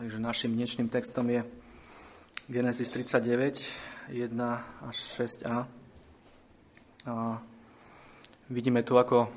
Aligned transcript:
Takže 0.00 0.16
našim 0.16 0.56
dnešným 0.56 0.88
textom 0.88 1.28
je 1.28 1.44
Genesis 2.48 2.88
39, 2.88 3.68
1 4.08 4.32
až 4.88 4.96
6a. 4.96 5.68
A 7.04 7.14
vidíme 8.48 8.80
tu, 8.80 8.96
ako 8.96 9.28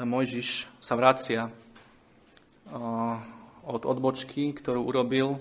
Mojžiš 0.00 0.64
sa 0.80 0.96
vracia 0.96 1.52
od 3.68 3.82
odbočky, 3.84 4.56
ktorú 4.56 4.80
urobil, 4.80 5.36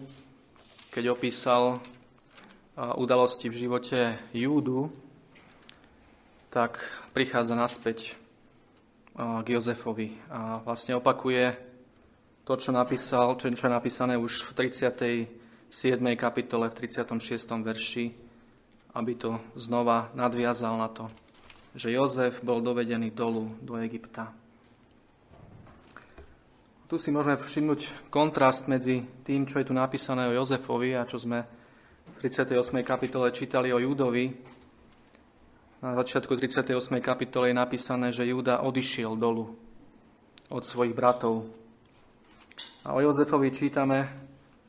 keď 0.91 1.15
opísal 1.15 1.79
udalosti 2.75 3.47
v 3.47 3.55
živote 3.55 4.19
Júdu, 4.35 4.91
tak 6.51 6.83
prichádza 7.15 7.55
naspäť 7.55 8.19
k 9.15 9.47
Jozefovi 9.47 10.11
a 10.27 10.59
vlastne 10.59 10.99
opakuje 10.99 11.70
to, 12.41 12.57
čo 12.57 12.73
napísal, 12.73 13.37
čo 13.37 13.47
je 13.47 13.69
napísané 13.69 14.17
už 14.17 14.49
v 14.49 14.69
37. 15.69 16.17
kapitole, 16.17 16.73
v 16.73 16.75
36. 16.89 17.21
verši, 17.61 18.05
aby 18.97 19.13
to 19.13 19.37
znova 19.53 20.09
nadviazal 20.17 20.75
na 20.75 20.89
to, 20.89 21.05
že 21.77 21.93
Jozef 21.93 22.41
bol 22.41 22.59
dovedený 22.59 23.13
dolu 23.13 23.55
do 23.61 23.77
Egypta. 23.77 24.33
Tu 26.91 26.99
si 26.99 27.07
môžeme 27.07 27.39
všimnúť 27.39 28.11
kontrast 28.11 28.67
medzi 28.67 29.07
tým, 29.23 29.47
čo 29.47 29.63
je 29.63 29.71
tu 29.71 29.73
napísané 29.77 30.27
o 30.27 30.35
Jozefovi 30.35 30.91
a 30.97 31.07
čo 31.07 31.15
sme 31.21 31.39
v 32.03 32.17
38. 32.19 32.51
kapitole 32.83 33.31
čítali 33.31 33.71
o 33.71 33.79
Júdovi. 33.79 34.27
Na 35.79 35.95
začiatku 35.95 36.35
38. 36.35 36.75
kapitole 36.99 37.47
je 37.47 37.55
napísané, 37.55 38.11
že 38.11 38.27
Júda 38.27 38.59
odišiel 38.67 39.15
dolu 39.15 39.55
od 40.51 40.63
svojich 40.67 40.91
bratov 40.91 41.60
a 42.81 42.93
o 42.93 42.99
Jozefovi 42.99 43.53
čítame, 43.53 44.09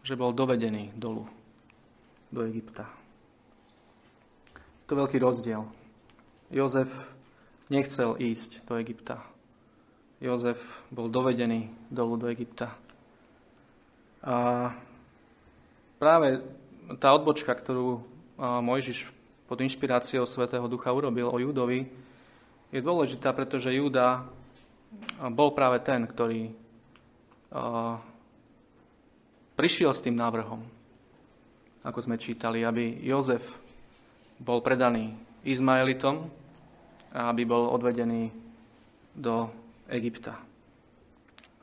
že 0.03 0.19
bol 0.19 0.35
dovedený 0.35 0.93
dolu 0.99 1.25
do 2.29 2.45
Egypta. 2.45 2.89
To 4.87 4.93
je 4.93 5.01
veľký 5.01 5.19
rozdiel. 5.23 5.63
Jozef 6.53 6.91
nechcel 7.73 8.19
ísť 8.21 8.69
do 8.69 8.77
Egypta. 8.77 9.25
Jozef 10.21 10.61
bol 10.93 11.09
dovedený 11.09 11.73
dolu 11.89 12.21
do 12.21 12.27
Egypta. 12.29 12.77
A 14.23 14.71
práve 15.97 16.45
tá 17.01 17.11
odbočka, 17.17 17.57
ktorú 17.57 18.05
Mojžiš 18.39 19.09
pod 19.49 19.59
inšpiráciou 19.65 20.29
Svetého 20.29 20.69
Ducha 20.69 20.93
urobil 20.93 21.33
o 21.33 21.41
Júdovi, 21.41 21.89
je 22.73 22.81
dôležitá, 22.81 23.33
pretože 23.33 23.73
Júda 23.73 24.29
bol 25.33 25.53
práve 25.53 25.81
ten, 25.81 26.05
ktorý 26.05 26.53
prišiel 29.53 29.93
s 29.93 30.01
tým 30.01 30.17
návrhom, 30.17 30.65
ako 31.85 31.99
sme 32.01 32.17
čítali, 32.17 32.65
aby 32.65 33.05
Jozef 33.05 33.45
bol 34.41 34.65
predaný 34.65 35.13
Izmaelitom 35.45 36.27
a 37.13 37.29
aby 37.29 37.43
bol 37.45 37.69
odvedený 37.71 38.33
do 39.13 39.51
Egypta. 39.91 40.41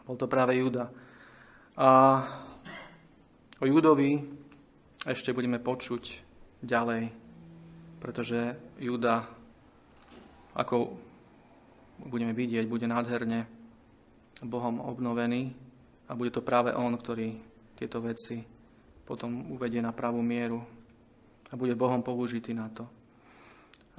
Bol 0.05 0.15
to 0.19 0.29
práve 0.29 0.53
Júda. 0.57 0.93
A 1.79 1.89
o 3.57 3.65
Júdovi 3.65 4.21
ešte 5.07 5.33
budeme 5.33 5.57
počuť 5.57 6.03
ďalej, 6.61 7.09
pretože 8.03 8.59
Júda, 8.77 9.25
ako 10.53 10.93
budeme 12.03 12.35
vidieť, 12.35 12.67
bude 12.67 12.85
nádherne 12.85 13.47
Bohom 14.43 14.79
obnovený 14.83 15.68
a 16.09 16.17
bude 16.17 16.33
to 16.33 16.41
práve 16.41 16.73
on, 16.73 16.97
ktorý 16.97 17.37
tieto 17.77 18.01
veci 18.01 18.41
potom 19.05 19.53
uvedie 19.53 19.81
na 19.81 19.93
pravú 19.93 20.25
mieru 20.25 20.61
a 21.49 21.53
bude 21.53 21.77
Bohom 21.77 22.01
použitý 22.01 22.53
na 22.53 22.69
to. 22.69 22.89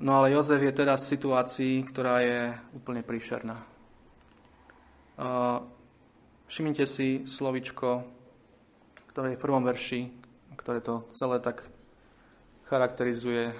No 0.01 0.19
ale 0.19 0.35
Jozef 0.35 0.63
je 0.63 0.75
teraz 0.75 1.07
v 1.07 1.13
situácii, 1.17 1.75
ktorá 1.87 2.23
je 2.23 2.55
úplne 2.75 3.07
príšerná. 3.07 3.63
Všimnite 6.51 6.89
si 6.89 7.29
slovičko, 7.29 8.03
ktoré 9.13 9.35
je 9.35 9.39
v 9.39 9.45
prvom 9.45 9.63
verši, 9.67 10.09
ktoré 10.57 10.81
to 10.81 11.05
celé 11.13 11.37
tak 11.39 11.69
charakterizuje. 12.71 13.53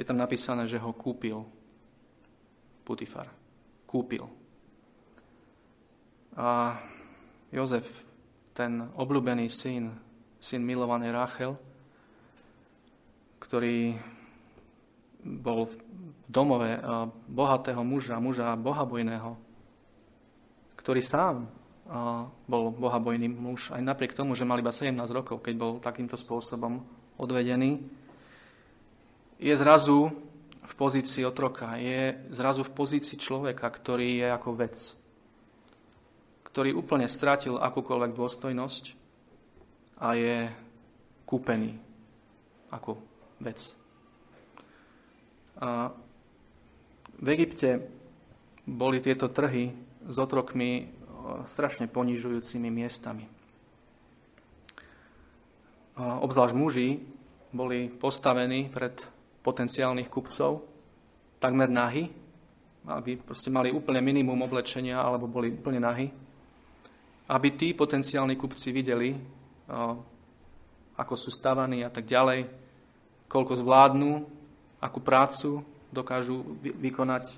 Je 0.00 0.04
tam 0.06 0.16
napísané, 0.16 0.66
že 0.66 0.80
ho 0.80 0.90
kúpil 0.94 1.44
Putifar. 2.86 3.28
Kúpil. 3.84 4.24
A 6.34 6.78
Jozef, 7.54 7.86
ten 8.50 8.82
obľúbený 8.98 9.46
syn, 9.46 9.94
syn 10.42 10.66
milovanej 10.66 11.14
Rachel, 11.14 11.54
ktorý 13.38 13.94
bol 15.22 15.70
v 15.70 15.74
domove 16.26 16.74
bohatého 17.30 17.80
muža, 17.86 18.18
muža 18.18 18.58
bohabojného, 18.58 19.38
ktorý 20.82 21.00
sám 21.00 21.46
bol 22.50 22.74
bohabojný 22.74 23.28
muž, 23.30 23.70
aj 23.70 23.84
napriek 23.84 24.16
tomu, 24.16 24.34
že 24.34 24.48
mal 24.48 24.58
iba 24.58 24.74
17 24.74 24.96
rokov, 25.14 25.44
keď 25.44 25.54
bol 25.54 25.72
takýmto 25.78 26.18
spôsobom 26.18 26.82
odvedený, 27.20 27.78
je 29.38 29.54
zrazu 29.54 30.10
v 30.64 30.72
pozícii 30.74 31.22
otroka, 31.22 31.76
je 31.76 32.24
zrazu 32.32 32.64
v 32.64 32.74
pozícii 32.74 33.20
človeka, 33.20 33.68
ktorý 33.68 34.24
je 34.24 34.28
ako 34.32 34.50
vec 34.56 34.74
ktorý 36.54 36.70
úplne 36.70 37.10
stratil 37.10 37.58
akúkoľvek 37.58 38.14
dôstojnosť 38.14 38.84
a 39.98 40.14
je 40.14 40.46
kúpený 41.26 41.74
ako 42.70 42.94
vec. 43.42 43.74
A 45.58 45.90
v 47.18 47.26
Egypte 47.34 47.82
boli 48.70 49.02
tieto 49.02 49.34
trhy 49.34 49.74
s 50.06 50.14
otrokmi 50.14 50.94
strašne 51.42 51.90
ponižujúcimi 51.90 52.70
miestami. 52.70 53.26
A 55.98 56.22
obzvlášť 56.22 56.54
muži 56.54 57.02
boli 57.50 57.90
postavení 57.90 58.70
pred 58.70 58.94
potenciálnych 59.42 60.06
kupcov, 60.06 60.62
takmer 61.42 61.66
nahy, 61.66 62.14
aby 62.86 63.18
proste 63.18 63.50
mali 63.50 63.74
úplne 63.74 63.98
minimum 63.98 64.46
oblečenia 64.46 65.02
alebo 65.02 65.26
boli 65.26 65.50
úplne 65.50 65.82
nahy 65.82 66.22
aby 67.28 67.48
tí 67.56 67.72
potenciálni 67.72 68.36
kupci 68.36 68.68
videli, 68.72 69.16
ako 70.94 71.14
sú 71.16 71.32
stavaní 71.32 71.82
a 71.82 71.90
tak 71.90 72.04
ďalej, 72.04 72.46
koľko 73.26 73.58
zvládnu, 73.58 74.10
akú 74.78 74.98
prácu 75.00 75.64
dokážu 75.88 76.44
vykonať. 76.60 77.34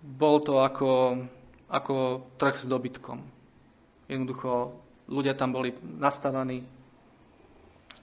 Bol 0.00 0.40
to 0.40 0.62
ako, 0.62 1.24
ako 1.68 2.24
trh 2.38 2.56
s 2.56 2.70
dobytkom. 2.70 3.20
Jednoducho 4.06 4.78
ľudia 5.10 5.34
tam 5.34 5.52
boli 5.52 5.74
nastavaní 5.82 6.64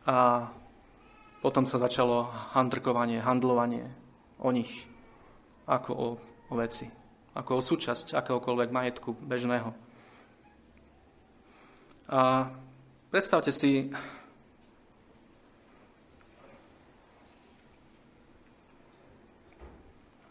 a 0.03 0.47
potom 1.41 1.63
sa 1.63 1.79
začalo 1.79 2.27
handrkovanie, 2.53 3.23
handlovanie 3.23 3.87
o 4.39 4.51
nich 4.51 4.85
ako 5.67 5.91
o, 5.95 6.07
o 6.51 6.53
veci, 6.55 6.87
ako 7.35 7.59
o 7.59 7.65
súčasť 7.65 8.15
akéhokoľvek 8.15 8.69
majetku 8.71 9.15
bežného. 9.15 9.86
A 12.07 12.47
predstavte 13.11 13.51
si, 13.51 13.91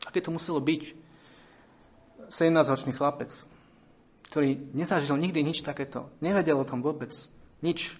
aké 0.09 0.25
to 0.25 0.33
muselo 0.33 0.57
byť. 0.65 0.83
17-ročný 2.27 2.97
chlapec, 2.97 3.31
ktorý 4.33 4.73
nezažil 4.75 5.15
nikdy 5.15 5.47
nič 5.47 5.63
takéto, 5.63 6.11
nevedel 6.19 6.59
o 6.59 6.67
tom 6.67 6.83
vôbec 6.83 7.15
nič, 7.63 7.95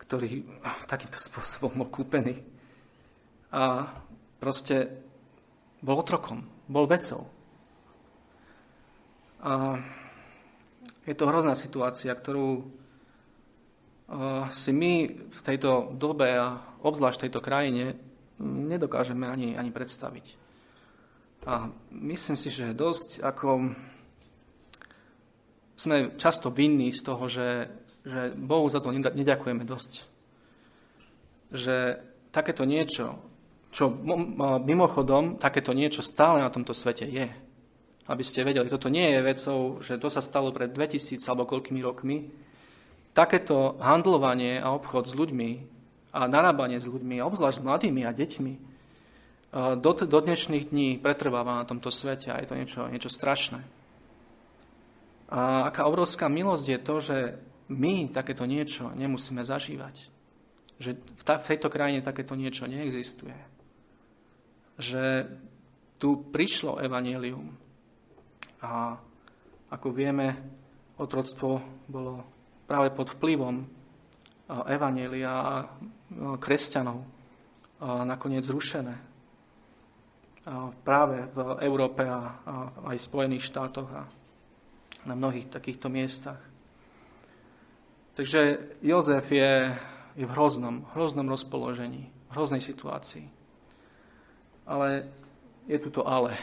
ktorý 0.00 0.42
takýmto 0.88 1.20
spôsobom 1.20 1.84
bol 1.84 1.88
kúpený. 1.92 2.42
A 3.54 3.86
proste 4.42 5.04
bol 5.78 6.00
otrokom, 6.00 6.42
bol 6.66 6.88
vecou. 6.90 7.28
A 9.44 9.78
je 11.04 11.14
to 11.14 11.28
hrozná 11.28 11.52
situácia, 11.54 12.12
ktorú 12.16 12.48
eh, 12.60 12.64
si 14.52 14.72
my 14.72 14.92
v 15.28 15.40
tejto 15.44 15.92
dobe 15.96 16.28
a 16.32 16.60
obzvlášť 16.80 17.16
v 17.20 17.24
tejto 17.28 17.40
krajine 17.44 17.84
nedokážeme 18.42 19.28
ani, 19.28 19.54
ani 19.54 19.70
predstaviť. 19.70 20.26
A 21.44 21.68
myslím 21.92 22.36
si, 22.40 22.48
že 22.48 22.72
dosť 22.72 23.20
ako 23.20 23.76
sme 25.76 26.16
často 26.16 26.48
vinní 26.48 26.88
z 26.88 27.00
toho, 27.04 27.28
že, 27.28 27.68
že 28.00 28.32
Bohu 28.32 28.64
za 28.72 28.80
to 28.80 28.88
neďakujeme 28.94 29.68
dosť. 29.68 29.92
Že 31.52 31.76
takéto 32.32 32.64
niečo, 32.64 33.20
čo 33.68 33.92
mimochodom, 34.64 35.36
takéto 35.36 35.76
niečo 35.76 36.00
stále 36.00 36.40
na 36.40 36.48
tomto 36.48 36.72
svete 36.72 37.04
je 37.04 37.28
aby 38.04 38.24
ste 38.24 38.44
vedeli, 38.44 38.68
toto 38.68 38.92
nie 38.92 39.16
je 39.16 39.20
vecou, 39.24 39.60
že 39.80 39.96
to 39.96 40.12
sa 40.12 40.20
stalo 40.20 40.52
pred 40.52 40.68
2000 40.72 41.20
alebo 41.24 41.48
koľkými 41.48 41.80
rokmi, 41.80 42.28
takéto 43.16 43.80
handlovanie 43.80 44.60
a 44.60 44.74
obchod 44.76 45.08
s 45.08 45.14
ľuďmi 45.14 45.50
a 46.12 46.26
narábanie 46.28 46.82
s 46.82 46.90
ľuďmi, 46.90 47.22
obzvlášť 47.22 47.62
s 47.62 47.64
mladými 47.64 48.02
a 48.04 48.12
deťmi, 48.12 48.54
do, 49.54 49.90
do 49.94 50.18
dnešných 50.18 50.74
dní 50.74 50.98
pretrváva 50.98 51.62
na 51.62 51.64
tomto 51.64 51.94
svete 51.94 52.34
a 52.34 52.42
je 52.42 52.48
to 52.50 52.58
niečo, 52.58 52.80
niečo 52.90 53.06
strašné. 53.06 53.62
A 55.30 55.70
aká 55.70 55.86
obrovská 55.86 56.26
milosť 56.26 56.66
je 56.66 56.78
to, 56.82 56.96
že 56.98 57.18
my 57.70 58.10
takéto 58.10 58.44
niečo 58.44 58.90
nemusíme 58.98 59.46
zažívať. 59.46 60.10
Že 60.82 60.90
v, 60.98 61.22
ta, 61.22 61.38
v 61.38 61.48
tejto 61.54 61.70
krajine 61.70 62.02
takéto 62.02 62.34
niečo 62.34 62.66
neexistuje. 62.66 63.38
Že 64.76 65.30
tu 66.02 66.18
prišlo 66.34 66.82
evanelium. 66.82 67.54
A 68.64 68.96
ako 69.68 69.88
vieme, 69.92 70.32
otroctvo 70.96 71.60
bolo 71.84 72.24
práve 72.64 72.88
pod 72.96 73.12
vplyvom 73.12 73.60
evanelia 74.48 75.32
a 75.36 75.54
kresťanov 76.40 77.04
nakoniec 78.08 78.40
zrušené. 78.40 78.96
Práve 80.84 81.28
v 81.32 81.38
Európe 81.64 82.08
a 82.08 82.40
aj 82.88 83.04
Spojených 83.04 83.48
štátoch 83.52 83.88
a 83.92 84.08
na 85.04 85.12
mnohých 85.12 85.52
takýchto 85.52 85.92
miestach. 85.92 86.40
Takže 88.16 88.72
Jozef 88.80 89.28
je, 89.28 89.74
je 90.16 90.24
v 90.24 90.32
hroznom, 90.32 90.88
hroznom 90.96 91.28
rozpoložení, 91.28 92.08
v 92.08 92.32
hroznej 92.32 92.64
situácii. 92.64 93.28
Ale 94.64 95.12
je 95.68 95.76
tu 95.76 95.92
to 95.92 96.08
ale 96.08 96.38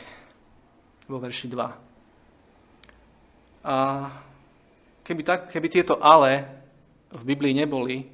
vo 1.10 1.18
verši 1.18 1.50
2. 1.50 1.91
A 3.62 4.10
keby, 5.06 5.22
tak, 5.22 5.40
keby 5.54 5.68
tieto 5.70 6.02
ale 6.02 6.50
v 7.14 7.24
Biblii 7.24 7.54
neboli, 7.54 8.10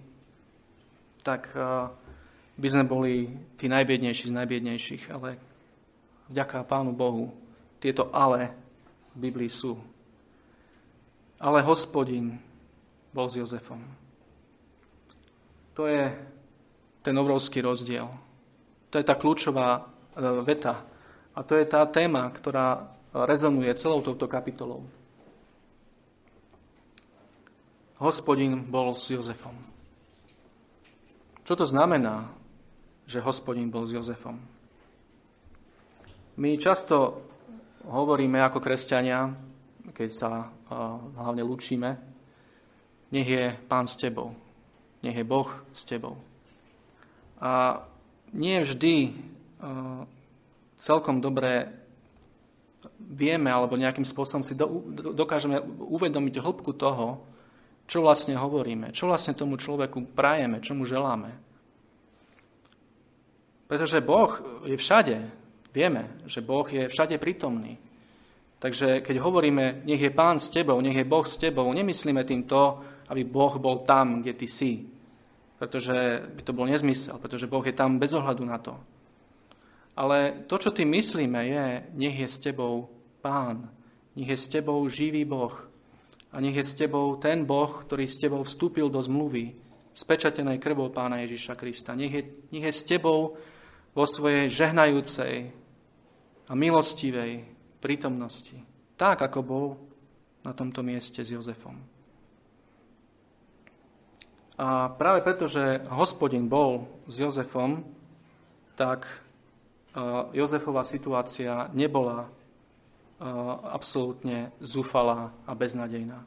tak 1.24 1.52
uh, 1.56 1.88
by 2.58 2.68
sme 2.68 2.84
boli 2.84 3.14
tí 3.56 3.72
najbiednejší 3.72 4.28
z 4.28 4.38
najbiednejších, 4.44 5.04
ale 5.12 5.40
vďaka 6.28 6.68
Pánu 6.68 6.92
Bohu 6.92 7.32
tieto 7.80 8.10
ale 8.12 8.52
v 9.16 9.30
Biblii 9.30 9.52
sú. 9.52 9.78
Ale 11.38 11.62
hospodin 11.64 12.36
bol 13.14 13.30
s 13.30 13.38
Jozefom. 13.38 13.80
To 15.78 15.86
je 15.86 16.10
ten 17.06 17.14
obrovský 17.14 17.62
rozdiel. 17.62 18.10
To 18.90 18.96
je 18.98 19.06
tá 19.06 19.16
kľúčová 19.16 19.80
uh, 19.80 19.86
veta. 20.44 20.84
A 21.38 21.46
to 21.46 21.54
je 21.56 21.64
tá 21.70 21.86
téma, 21.86 22.28
ktorá 22.34 22.98
rezonuje 23.14 23.70
celou 23.78 24.02
touto 24.02 24.26
kapitolou. 24.26 24.97
Hospodin 27.98 28.70
bol 28.70 28.94
s 28.94 29.10
Jozefom. 29.10 29.58
Čo 31.42 31.58
to 31.58 31.66
znamená, 31.66 32.30
že 33.10 33.26
hospodin 33.26 33.74
bol 33.74 33.90
s 33.90 33.98
Jozefom? 33.98 34.38
My 36.38 36.54
často 36.62 37.26
hovoríme 37.90 38.38
ako 38.46 38.62
kresťania, 38.62 39.34
keď 39.90 40.10
sa 40.14 40.46
hlavne 41.18 41.42
lúčime, 41.42 41.98
nech 43.10 43.26
je 43.26 43.58
Pán 43.66 43.90
s 43.90 43.98
tebou, 43.98 44.36
nech 45.02 45.18
je 45.18 45.26
Boh 45.26 45.50
s 45.74 45.82
tebou. 45.82 46.22
A 47.42 47.82
nie 48.38 48.62
vždy 48.62 49.18
celkom 50.78 51.18
dobre 51.18 51.74
vieme 53.02 53.50
alebo 53.50 53.74
nejakým 53.74 54.06
spôsobom 54.06 54.46
si 54.46 54.54
dokážeme 55.18 55.58
uvedomiť 55.82 56.36
hĺbku 56.38 56.78
toho, 56.78 57.26
čo 57.88 58.04
vlastne 58.04 58.36
hovoríme? 58.36 58.92
Čo 58.92 59.08
vlastne 59.08 59.32
tomu 59.32 59.56
človeku 59.56 60.12
prajeme? 60.12 60.60
Čo 60.60 60.76
mu 60.76 60.84
želáme? 60.84 61.32
Pretože 63.68 64.04
Boh 64.04 64.32
je 64.68 64.76
všade. 64.76 65.18
Vieme, 65.72 66.20
že 66.28 66.44
Boh 66.44 66.68
je 66.68 66.92
všade 66.92 67.16
prítomný. 67.16 67.80
Takže 68.60 69.06
keď 69.06 69.16
hovoríme, 69.24 69.86
nech 69.88 70.02
je 70.02 70.12
Pán 70.12 70.40
s 70.40 70.50
tebou, 70.50 70.82
nech 70.82 70.96
je 70.96 71.08
Boh 71.08 71.24
s 71.24 71.38
tebou, 71.38 71.70
nemyslíme 71.72 72.26
tým 72.28 72.44
to, 72.44 72.82
aby 73.08 73.24
Boh 73.24 73.56
bol 73.62 73.86
tam, 73.86 74.20
kde 74.20 74.34
ty 74.34 74.48
si. 74.48 74.84
Pretože 75.56 76.28
by 76.34 76.42
to 76.42 76.52
bol 76.58 76.66
nezmysel, 76.66 77.22
pretože 77.22 77.48
Boh 77.48 77.64
je 77.64 77.76
tam 77.76 78.02
bez 78.02 78.12
ohľadu 78.12 78.44
na 78.44 78.58
to. 78.58 78.76
Ale 79.98 80.46
to, 80.50 80.58
čo 80.58 80.74
tým 80.74 80.90
myslíme, 80.94 81.40
je, 81.46 81.66
nech 81.94 82.18
je 82.20 82.30
s 82.30 82.42
tebou 82.42 82.90
Pán, 83.22 83.70
nech 84.18 84.30
je 84.30 84.38
s 84.38 84.48
tebou 84.50 84.82
živý 84.90 85.26
Boh, 85.26 85.67
a 86.32 86.36
nech 86.44 86.56
je 86.56 86.66
s 86.66 86.76
tebou 86.76 87.16
ten 87.16 87.48
Boh, 87.48 87.72
ktorý 87.84 88.06
s 88.06 88.20
tebou 88.20 88.44
vstúpil 88.44 88.92
do 88.92 89.00
zmluvy, 89.00 89.56
spečatenej 89.98 90.62
krvou 90.62 90.94
pána 90.94 91.26
Ježiša 91.26 91.58
Krista. 91.58 91.98
Nech 91.98 92.14
je, 92.14 92.24
nech 92.54 92.70
je 92.70 92.74
s 92.74 92.86
tebou 92.86 93.40
vo 93.98 94.06
svojej 94.06 94.46
žehnajúcej 94.46 95.50
a 96.48 96.54
milostivej 96.54 97.50
prítomnosti. 97.82 98.56
Tak, 98.94 99.26
ako 99.26 99.40
bol 99.42 99.66
na 100.46 100.54
tomto 100.54 100.86
mieste 100.86 101.26
s 101.26 101.34
Jozefom. 101.34 101.82
A 104.58 104.90
práve 104.90 105.22
preto, 105.22 105.46
že 105.46 105.86
hospodin 105.94 106.50
bol 106.50 106.90
s 107.06 107.22
Jozefom, 107.22 107.86
tak 108.74 109.06
e, 109.06 109.14
Jozefová 110.34 110.82
situácia 110.82 111.70
nebola 111.78 112.30
absolútne 113.66 114.54
zúfalá 114.62 115.34
a 115.50 115.52
beznadejná. 115.58 116.22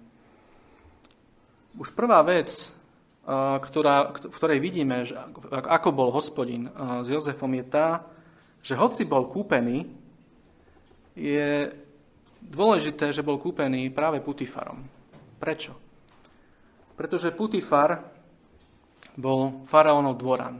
Už 1.79 1.95
prvá 1.95 2.19
vec, 2.27 2.75
ktorá, 3.63 4.11
v 4.11 4.35
ktorej 4.35 4.59
vidíme, 4.59 5.07
že 5.07 5.15
ako 5.51 5.95
bol 5.95 6.11
hospodin 6.11 6.67
s 7.03 7.07
Jozefom, 7.07 7.55
je 7.55 7.65
tá, 7.69 8.03
že 8.59 8.75
hoci 8.75 9.07
bol 9.07 9.31
kúpený, 9.31 9.87
je 11.15 11.71
dôležité, 12.43 13.15
že 13.15 13.23
bol 13.23 13.39
kúpený 13.39 13.93
práve 13.95 14.19
Putifarom. 14.19 14.83
Prečo? 15.39 15.73
Pretože 16.99 17.33
Putifar 17.33 18.03
bol 19.15 19.63
faraónov 19.69 20.19
dvoran 20.19 20.57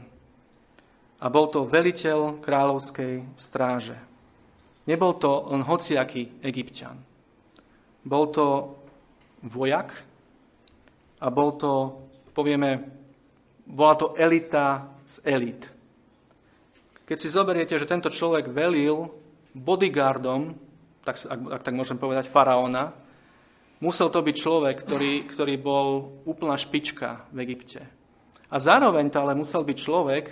a 1.21 1.25
bol 1.29 1.49
to 1.53 1.67
veliteľ 1.67 2.41
kráľovskej 2.41 3.37
stráže. 3.37 3.97
Nebol 4.89 5.13
to 5.21 5.53
len 5.53 5.61
hociaký 5.61 6.41
egyptian. 6.41 6.97
Bol 8.01 8.33
to 8.33 8.45
vojak 9.45 9.93
a 11.21 11.27
bol 11.29 11.53
to, 11.53 12.01
povieme, 12.33 12.81
bola 13.69 13.93
to 13.93 14.17
elita 14.17 14.89
z 15.05 15.15
elit. 15.25 15.61
Keď 17.05 17.17
si 17.19 17.29
zoberiete, 17.29 17.77
že 17.77 17.89
tento 17.89 18.09
človek 18.09 18.49
velil 18.49 19.05
bodyguardom, 19.53 20.55
tak, 21.05 21.21
ak, 21.29 21.39
ak 21.59 21.61
tak 21.61 21.77
môžem 21.77 22.01
povedať, 22.01 22.25
faraóna, 22.25 22.95
musel 23.83 24.09
to 24.09 24.23
byť 24.23 24.35
človek, 24.37 24.75
ktorý, 24.81 25.13
ktorý 25.29 25.55
bol 25.61 25.87
úplná 26.25 26.57
špička 26.57 27.29
v 27.29 27.37
Egypte. 27.45 27.81
A 28.51 28.55
zároveň 28.57 29.11
to 29.13 29.21
ale 29.21 29.37
musel 29.37 29.61
byť 29.61 29.77
človek, 29.77 30.25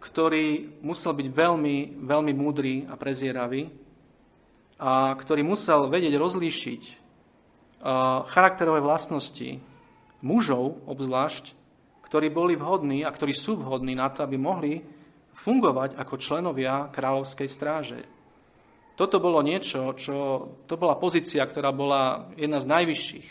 ktorý 0.00 0.78
musel 0.84 1.16
byť 1.16 1.28
veľmi, 1.32 1.76
veľmi 2.04 2.32
múdry 2.36 2.84
a 2.86 2.94
prezieravý 2.94 3.72
a 4.76 5.16
ktorý 5.16 5.40
musel 5.40 5.88
vedieť 5.88 6.14
rozlíšiť 6.20 6.82
charakterové 8.28 8.84
vlastnosti 8.84 9.60
mužov 10.20 10.84
obzvlášť, 10.84 11.56
ktorí 12.04 12.28
boli 12.28 12.54
vhodní 12.56 13.02
a 13.02 13.10
ktorí 13.12 13.32
sú 13.32 13.56
vhodní 13.56 13.96
na 13.96 14.12
to, 14.12 14.24
aby 14.24 14.36
mohli 14.36 14.84
fungovať 15.36 15.96
ako 16.00 16.14
členovia 16.16 16.88
kráľovskej 16.92 17.48
stráže. 17.48 18.00
Toto 18.96 19.20
bolo 19.20 19.44
niečo, 19.44 19.92
čo, 19.92 20.48
to 20.64 20.80
bola 20.80 20.96
pozícia, 20.96 21.44
ktorá 21.44 21.68
bola 21.68 22.32
jedna 22.40 22.56
z 22.56 22.70
najvyšších. 22.72 23.28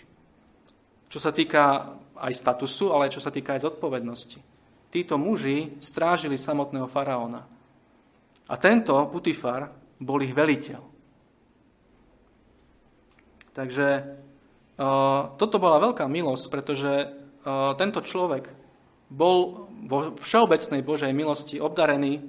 Čo 1.10 1.18
sa 1.18 1.34
týka 1.34 1.98
aj 2.14 2.34
statusu, 2.38 2.94
ale 2.94 3.10
čo 3.10 3.18
sa 3.18 3.34
týka 3.34 3.58
aj 3.58 3.66
zodpovednosti 3.66 4.55
títo 4.96 5.20
muži 5.20 5.76
strážili 5.84 6.40
samotného 6.40 6.88
faraóna. 6.88 7.44
A 8.48 8.56
tento 8.56 8.96
Putifar 9.12 9.68
bol 10.00 10.24
ich 10.24 10.32
veliteľ. 10.32 10.80
Takže 13.52 13.88
toto 15.36 15.58
bola 15.60 15.84
veľká 15.84 16.08
milosť, 16.08 16.46
pretože 16.48 17.12
tento 17.76 18.00
človek 18.00 18.48
bol 19.12 19.68
vo 19.84 20.16
všeobecnej 20.16 20.80
Božej 20.80 21.12
milosti 21.12 21.60
obdarený 21.60 22.24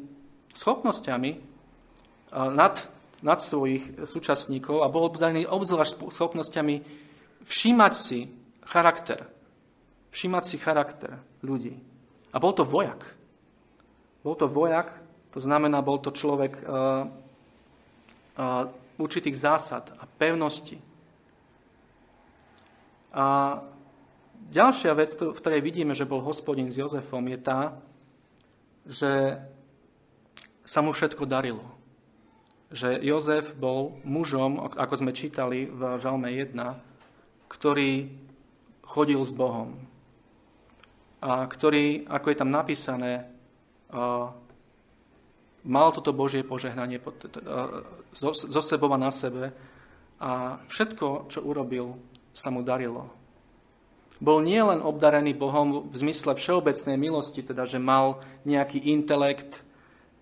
schopnosťami 0.54 1.30
nad, 2.34 2.74
nad 3.22 3.38
svojich 3.38 4.02
súčasníkov 4.06 4.82
a 4.82 4.90
bol 4.90 5.06
obdarený 5.06 5.46
obzvlášť 5.46 6.02
schopnosťami 6.10 6.74
všímať 7.46 7.92
si 7.94 8.26
charakter. 8.66 9.30
Všímať 10.10 10.44
si 10.46 10.56
charakter 10.58 11.22
ľudí. 11.42 11.85
A 12.36 12.40
bol 12.40 12.52
to 12.52 12.68
vojak. 12.68 13.00
Bol 14.20 14.36
to 14.36 14.44
vojak, 14.44 14.92
to 15.32 15.40
znamená, 15.40 15.80
bol 15.80 15.96
to 15.96 16.12
človek 16.12 16.60
uh, 16.60 17.08
uh, 18.36 18.68
určitých 19.00 19.40
zásad 19.40 19.88
a 19.96 20.04
pevnosti. 20.04 20.76
A 23.16 23.56
ďalšia 24.52 24.92
vec, 24.92 25.16
v 25.16 25.32
ktorej 25.32 25.64
vidíme, 25.64 25.96
že 25.96 26.04
bol 26.04 26.20
hospodin 26.20 26.68
s 26.68 26.76
Jozefom, 26.76 27.24
je 27.24 27.38
tá, 27.40 27.60
že 28.84 29.40
sa 30.68 30.84
mu 30.84 30.92
všetko 30.92 31.24
darilo. 31.24 31.64
Že 32.68 33.00
Jozef 33.00 33.56
bol 33.56 33.96
mužom, 34.04 34.60
ako 34.76 34.94
sme 35.00 35.16
čítali 35.16 35.64
v 35.64 35.96
Žalme 35.96 36.28
1, 36.28 36.52
ktorý 37.48 38.12
chodil 38.84 39.24
s 39.24 39.32
Bohom. 39.32 39.95
Ktorý, 41.26 42.06
ako 42.06 42.26
je 42.30 42.36
tam 42.38 42.54
napísané, 42.54 43.26
mal 45.66 45.88
toto 45.90 46.14
Božie 46.14 46.46
požehnanie 46.46 47.02
zo 48.14 48.62
sebou 48.62 48.94
a 48.94 48.98
na 49.00 49.10
sebe 49.10 49.50
a 50.22 50.62
všetko, 50.70 51.26
čo 51.26 51.42
urobil, 51.42 51.98
sa 52.30 52.54
mu 52.54 52.62
darilo. 52.62 53.10
Bol 54.22 54.46
nielen 54.46 54.80
obdarený 54.80 55.36
Bohom 55.36 55.90
v 55.90 55.94
zmysle 55.98 56.38
všeobecnej 56.38 56.96
milosti, 56.96 57.42
teda 57.44 57.68
že 57.68 57.82
mal 57.82 58.24
nejaký 58.48 58.80
intelekt, 58.86 59.60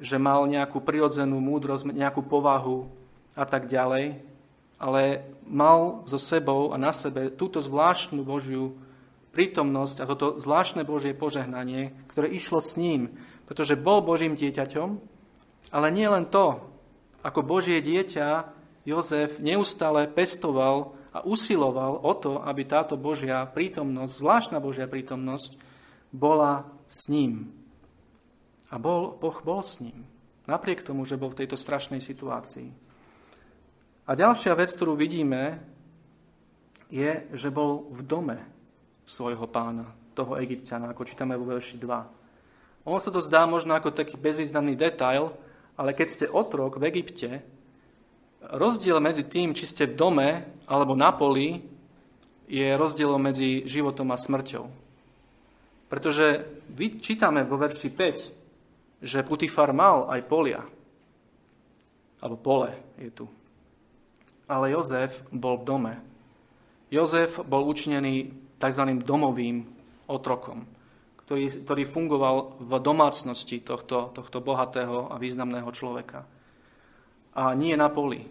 že 0.03 0.19
mal 0.19 0.49
nejakú 0.51 0.83
prirodzenú 0.83 1.39
múdrosť, 1.39 1.95
nejakú 1.95 2.27
povahu 2.27 2.91
a 3.39 3.45
tak 3.47 3.71
ďalej, 3.71 4.19
ale 4.83 5.03
mal 5.47 6.03
so 6.11 6.19
sebou 6.19 6.75
a 6.75 6.81
na 6.81 6.91
sebe 6.91 7.31
túto 7.31 7.63
zvláštnu 7.63 8.27
Božiu 8.27 8.75
prítomnosť 9.35 9.97
a 10.01 10.09
toto 10.09 10.39
zvláštne 10.39 10.87
Božie 10.87 11.11
požehnanie, 11.11 11.91
ktoré 12.15 12.31
išlo 12.31 12.63
s 12.63 12.79
ním, 12.79 13.19
pretože 13.51 13.75
bol 13.75 14.01
Božím 14.01 14.39
dieťaťom, 14.39 14.89
ale 15.75 15.89
nie 15.91 16.07
len 16.07 16.31
to. 16.31 16.63
Ako 17.27 17.43
Božie 17.43 17.83
dieťa 17.83 18.55
Jozef 18.87 19.43
neustále 19.43 20.07
pestoval 20.07 20.95
a 21.11 21.27
usiloval 21.27 21.99
o 21.99 22.13
to, 22.15 22.39
aby 22.39 22.63
táto 22.63 22.95
Božia 22.95 23.43
prítomnosť, 23.51 24.13
zvláštna 24.15 24.59
Božia 24.63 24.87
prítomnosť, 24.87 25.59
bola 26.15 26.71
s 26.87 27.11
ním. 27.11 27.51
A 28.71 28.79
bol, 28.79 29.19
Boh 29.19 29.35
bol 29.43 29.67
s 29.67 29.83
ním. 29.83 30.07
Napriek 30.47 30.87
tomu, 30.87 31.09
že 31.09 31.19
bol 31.19 31.33
v 31.33 31.43
tejto 31.45 31.59
strašnej 31.59 32.05
situácii. 32.05 32.71
A 34.05 34.13
ďalšia 34.13 34.53
vec, 34.53 34.69
ktorú 34.77 34.95
vidíme, 34.95 35.65
je, 36.93 37.25
že 37.33 37.49
bol 37.49 37.89
v 37.89 38.01
dome 38.05 38.54
svojho 39.05 39.47
pána, 39.49 39.85
toho 40.17 40.37
egyptiana, 40.41 40.91
ako 40.91 41.05
čítame 41.05 41.37
vo 41.37 41.49
verši 41.49 41.77
2. 41.81 42.89
Ono 42.89 42.99
sa 43.01 43.09
to 43.09 43.25
zdá 43.25 43.49
možno 43.49 43.73
ako 43.73 43.97
taký 43.97 44.21
bezvýznamný 44.21 44.77
detail, 44.77 45.33
ale 45.75 45.97
keď 45.97 46.09
ste 46.09 46.27
otrok 46.29 46.77
v 46.77 46.93
Egypte, 46.93 47.43
rozdiel 48.53 49.01
medzi 49.01 49.25
tým, 49.25 49.57
či 49.57 49.65
ste 49.65 49.89
v 49.89 49.97
dome 49.97 50.29
alebo 50.69 50.93
na 50.93 51.11
poli, 51.11 51.65
je 52.45 52.77
rozdielom 52.77 53.19
medzi 53.19 53.65
životom 53.65 54.13
a 54.13 54.21
smrťou. 54.21 54.65
Pretože 55.89 56.45
čítame 57.01 57.43
vo 57.49 57.57
verši 57.57 57.89
5, 57.89 59.05
že 59.05 59.25
Putifar 59.25 59.73
mal 59.73 60.09
aj 60.13 60.21
polia. 60.29 60.63
Alebo 62.21 62.41
pole 62.41 62.73
je 63.01 63.11
tu. 63.13 63.27
Ale 64.45 64.73
Jozef 64.73 65.25
bol 65.33 65.61
v 65.61 65.67
dome. 65.69 65.95
Jozef 66.93 67.41
bol 67.45 67.65
učinený 67.69 68.33
tzv. 68.61 68.83
domovým 69.05 69.65
otrokom, 70.09 70.69
ktorý, 71.25 71.49
ktorý 71.65 71.83
fungoval 71.89 72.37
v 72.61 72.73
domácnosti 72.81 73.61
tohto, 73.65 74.13
tohto 74.13 74.39
bohatého 74.45 75.13
a 75.13 75.17
významného 75.17 75.69
človeka 75.73 76.29
a 77.35 77.53
nie 77.59 77.75
na 77.75 77.91
poli. 77.91 78.23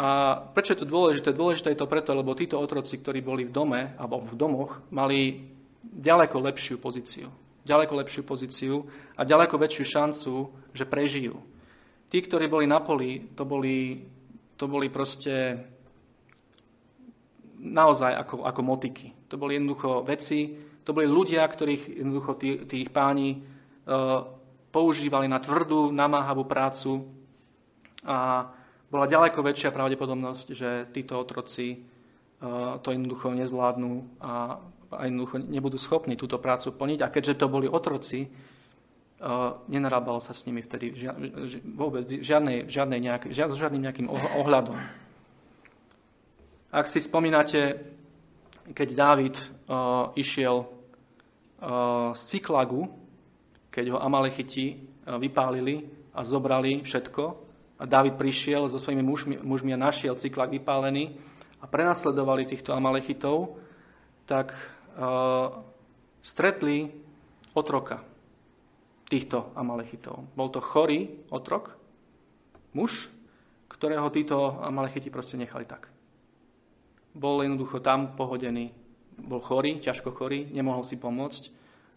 A 0.00 0.40
prečo 0.56 0.74
je 0.74 0.82
to 0.82 0.88
dôležité? 0.88 1.30
Dôležité 1.36 1.72
je 1.72 1.80
to 1.80 1.90
preto, 1.90 2.16
lebo 2.16 2.34
títo 2.34 2.58
otroci, 2.58 2.98
ktorí 2.98 3.22
boli 3.22 3.46
v 3.46 3.54
dome 3.54 3.94
alebo 4.00 4.24
v 4.24 4.34
domoch, 4.34 4.82
mali 4.90 5.46
ďaleko 5.84 6.42
lepšiu 6.42 6.82
pozíciu. 6.82 7.30
Ďaleko 7.66 7.94
lepšiu 7.98 8.22
pozíciu 8.22 8.74
a 9.18 9.26
ďaleko 9.26 9.58
väčšiu 9.58 9.84
šancu, 9.84 10.34
že 10.70 10.86
prežijú. 10.86 11.38
Tí, 12.06 12.22
ktorí 12.22 12.46
boli 12.46 12.66
na 12.70 12.78
poli, 12.78 13.34
to 13.34 13.42
boli, 13.42 14.06
to 14.54 14.64
boli 14.70 14.86
proste 14.86 15.58
naozaj 17.66 18.12
ako, 18.14 18.46
ako 18.46 18.60
motiky. 18.62 19.12
To 19.30 19.34
boli 19.34 19.58
jednoducho 19.58 20.06
veci, 20.06 20.54
to 20.86 20.94
boli 20.94 21.10
ľudia, 21.10 21.42
ktorých 21.42 21.98
jednoducho 21.98 22.32
tí, 22.38 22.62
tých 22.62 22.88
páni 22.94 23.34
e, 23.34 23.38
používali 24.70 25.26
na 25.26 25.42
tvrdú, 25.42 25.90
namáhavú 25.90 26.46
prácu, 26.46 27.16
a 28.06 28.46
bola 28.86 29.10
ďaleko 29.10 29.42
väčšia 29.42 29.74
pravdepodobnosť, 29.74 30.46
že 30.54 30.86
títo 30.94 31.18
otroci 31.18 31.74
e, 31.74 31.78
to 32.78 32.88
jednoducho 32.94 33.34
nezvládnu 33.34 34.22
a, 34.22 34.62
a 34.94 35.02
jednoducho 35.10 35.42
nebudú 35.42 35.74
schopní 35.74 36.14
túto 36.14 36.38
prácu 36.38 36.70
plniť. 36.70 37.02
A 37.02 37.10
keďže 37.10 37.42
to 37.42 37.50
boli 37.50 37.66
otroci, 37.66 38.22
e, 38.22 38.28
nenarábalo 39.66 40.22
sa 40.22 40.30
s 40.30 40.46
nimi 40.46 40.62
vtedy 40.62 40.94
vôbec 41.74 42.06
žiadnej, 42.06 42.70
žiadnej 42.70 43.00
nejak, 43.02 43.22
žiadnym 43.34 43.82
nejakým 43.90 44.06
ohľadom. 44.14 44.78
Ak 46.72 46.90
si 46.90 46.98
spomínate, 46.98 47.78
keď 48.74 48.88
Dávid 48.94 49.36
uh, 49.38 50.10
išiel 50.18 50.66
uh, 50.66 52.10
z 52.12 52.22
Cyklagu, 52.26 52.90
keď 53.70 53.94
ho 53.94 53.98
Amalechiti 54.02 54.74
uh, 54.74 55.16
vypálili 55.16 55.86
a 56.10 56.26
zobrali 56.26 56.82
všetko, 56.82 57.46
a 57.76 57.84
David 57.84 58.16
prišiel 58.16 58.72
so 58.72 58.80
svojimi 58.80 59.04
mužmi, 59.04 59.36
mužmi 59.44 59.76
a 59.76 59.78
našiel 59.80 60.16
cyklak 60.16 60.48
vypálený 60.48 61.12
a 61.60 61.68
prenasledovali 61.68 62.48
týchto 62.48 62.72
Amalechitov, 62.72 63.60
tak 64.24 64.56
uh, 64.96 65.60
stretli 66.24 66.88
otroka 67.52 68.00
týchto 69.06 69.52
Amalechitov. 69.54 70.24
Bol 70.34 70.48
to 70.48 70.64
chorý 70.64 71.28
otrok, 71.30 71.76
muž, 72.72 73.12
ktorého 73.68 74.08
títo 74.10 74.58
Amalechiti 74.64 75.12
proste 75.12 75.36
nechali 75.36 75.68
tak. 75.68 75.95
Bol 77.16 77.48
jednoducho 77.48 77.80
tam 77.80 78.12
pohodený, 78.12 78.76
bol 79.16 79.40
chorý, 79.40 79.80
ťažko 79.80 80.12
chorý, 80.12 80.52
nemohol 80.52 80.84
si 80.84 81.00
pomôcť 81.00 81.48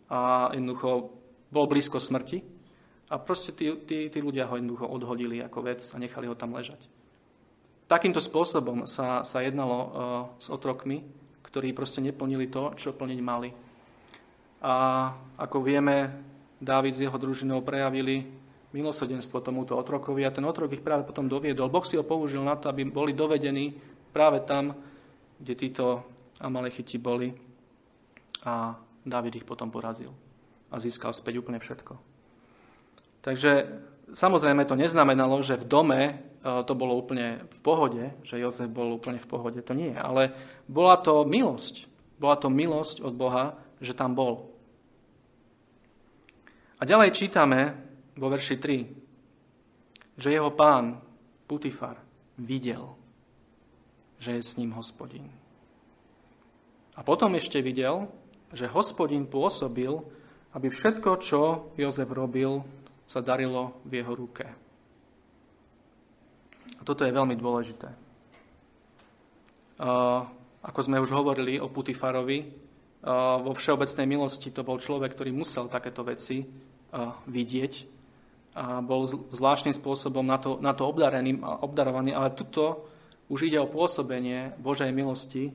a 0.08 0.50
jednoducho 0.56 1.12
bol 1.52 1.66
blízko 1.68 2.00
smrti 2.00 2.40
a 3.12 3.20
proste 3.20 3.52
tí, 3.52 3.68
tí, 3.84 4.08
tí 4.08 4.20
ľudia 4.24 4.48
ho 4.48 4.56
jednoducho 4.56 4.88
odhodili 4.88 5.44
ako 5.44 5.60
vec 5.68 5.84
a 5.84 6.00
nechali 6.00 6.32
ho 6.32 6.40
tam 6.40 6.56
ležať. 6.56 6.80
Takýmto 7.90 8.22
spôsobom 8.22 8.88
sa, 8.88 9.26
sa 9.28 9.44
jednalo 9.44 9.78
uh, 9.78 9.90
s 10.38 10.48
otrokmi, 10.48 11.04
ktorí 11.44 11.74
proste 11.74 12.06
neplnili 12.06 12.48
to, 12.48 12.78
čo 12.78 12.94
plniť 12.94 13.20
mali. 13.20 13.50
A 14.62 14.74
ako 15.42 15.58
vieme, 15.66 16.30
Dávid 16.60 16.92
s 16.92 17.00
jeho 17.00 17.16
družinou 17.16 17.64
prejavili 17.64 18.28
milosrdenstvo 18.76 19.40
tomuto 19.40 19.80
otrokovi 19.80 20.28
a 20.28 20.36
ten 20.36 20.44
otrok 20.44 20.76
ich 20.76 20.84
práve 20.84 21.08
potom 21.08 21.32
doviedol. 21.32 21.72
Boh 21.72 21.88
si 21.88 21.96
ho 21.96 22.04
použil 22.04 22.44
na 22.44 22.60
to, 22.60 22.68
aby 22.68 22.84
boli 22.84 23.16
dovedení 23.16 23.74
práve 24.12 24.44
tam, 24.44 24.76
kde 25.40 25.54
títo 25.56 26.04
Amalechiti 26.40 27.00
boli 27.00 27.32
a 28.44 28.76
Dávid 29.04 29.42
ich 29.42 29.48
potom 29.48 29.72
porazil 29.72 30.12
a 30.70 30.76
získal 30.78 31.16
späť 31.16 31.42
úplne 31.42 31.58
všetko. 31.58 31.98
Takže 33.26 33.52
samozrejme 34.14 34.64
to 34.70 34.78
neznamenalo, 34.78 35.42
že 35.42 35.60
v 35.60 35.66
dome 35.66 36.02
e, 36.06 36.14
to 36.64 36.74
bolo 36.78 36.96
úplne 36.96 37.44
v 37.50 37.60
pohode, 37.60 38.04
že 38.22 38.40
Jozef 38.40 38.70
bol 38.70 38.96
úplne 38.96 39.20
v 39.20 39.28
pohode, 39.28 39.60
to 39.60 39.74
nie. 39.74 39.92
Ale 39.98 40.32
bola 40.70 41.02
to 41.02 41.26
milosť. 41.26 41.90
Bola 42.20 42.36
to 42.38 42.48
milosť 42.52 43.02
od 43.02 43.14
Boha, 43.16 43.58
že 43.82 43.98
tam 43.98 44.14
bol. 44.14 44.52
A 46.80 46.88
ďalej 46.88 47.12
čítame 47.12 47.76
vo 48.16 48.32
verši 48.32 48.56
3, 48.56 50.20
že 50.20 50.32
jeho 50.32 50.52
pán 50.52 51.00
Putifar 51.48 52.00
videl, 52.40 52.99
že 54.20 54.36
je 54.36 54.44
s 54.44 54.60
ním 54.60 54.76
hospodin. 54.76 55.26
A 56.94 57.02
potom 57.02 57.32
ešte 57.40 57.64
videl, 57.64 58.12
že 58.52 58.68
hospodin 58.68 59.24
pôsobil, 59.24 60.04
aby 60.52 60.68
všetko, 60.68 61.10
čo 61.24 61.72
Jozef 61.80 62.12
robil, 62.12 62.62
sa 63.08 63.24
darilo 63.24 63.80
v 63.88 64.04
jeho 64.04 64.14
ruke. 64.14 64.46
A 66.78 66.82
toto 66.84 67.08
je 67.08 67.16
veľmi 67.16 67.40
dôležité. 67.40 67.90
Ako 70.60 70.80
sme 70.84 71.00
už 71.00 71.16
hovorili 71.16 71.56
o 71.56 71.72
Putifarovi, 71.72 72.68
vo 73.40 73.52
všeobecnej 73.56 74.04
milosti 74.04 74.52
to 74.52 74.68
bol 74.68 74.76
človek, 74.76 75.16
ktorý 75.16 75.32
musel 75.32 75.72
takéto 75.72 76.04
veci 76.04 76.44
vidieť 77.32 77.74
a 78.60 78.84
bol 78.84 79.08
zvláštnym 79.08 79.72
spôsobom 79.72 80.26
na 80.26 80.36
to, 80.36 80.60
na 80.60 80.76
to 80.76 80.84
obdarený, 80.84 81.40
obdarovaný, 81.40 82.12
ale 82.12 82.36
tuto 82.36 82.92
už 83.30 83.48
ide 83.48 83.62
o 83.62 83.70
pôsobenie 83.70 84.58
Božej 84.58 84.90
milosti 84.90 85.54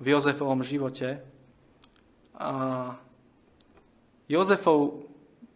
v 0.00 0.04
Jozefovom 0.08 0.64
živote. 0.64 1.20
A 2.40 2.52
Jozefov 4.24 5.04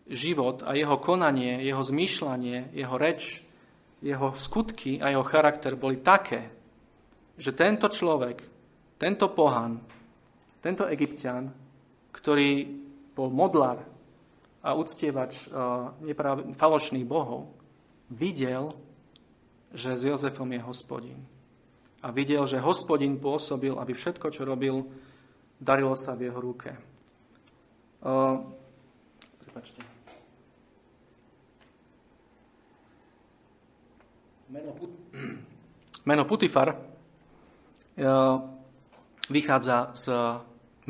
život 0.04 0.60
a 0.68 0.76
jeho 0.76 1.00
konanie, 1.00 1.64
jeho 1.64 1.80
zmýšľanie, 1.80 2.76
jeho 2.76 2.96
reč, 3.00 3.40
jeho 4.04 4.36
skutky 4.36 5.00
a 5.00 5.08
jeho 5.08 5.24
charakter 5.24 5.72
boli 5.80 6.04
také, 6.04 6.52
že 7.40 7.56
tento 7.56 7.88
človek, 7.88 8.44
tento 9.00 9.32
pohan, 9.32 9.80
tento 10.60 10.84
egyptian, 10.84 11.48
ktorý 12.12 12.68
bol 13.16 13.32
modlár 13.32 13.80
a 14.60 14.76
uctievač 14.76 15.48
uh, 15.48 15.92
falošných 16.52 17.08
bohov, 17.08 17.48
videl, 18.12 18.76
že 19.72 19.96
s 19.96 20.02
Jozefom 20.04 20.52
je 20.52 20.60
hospodin. 20.60 21.20
A 22.04 22.12
videl, 22.12 22.44
že 22.44 22.60
hospodin 22.60 23.16
pôsobil, 23.16 23.72
aby 23.72 23.96
všetko, 23.96 24.28
čo 24.28 24.44
robil, 24.44 24.84
darilo 25.56 25.96
sa 25.96 26.12
v 26.12 26.28
jeho 26.28 26.36
ruke. 26.36 26.68
Uh, 28.04 28.44
prepačte. 29.40 29.80
Meno, 34.52 34.76
Put- 34.76 35.00
meno 36.04 36.22
Putifar 36.28 36.76
uh, 36.76 36.76
vychádza 39.32 39.96
z 39.96 40.04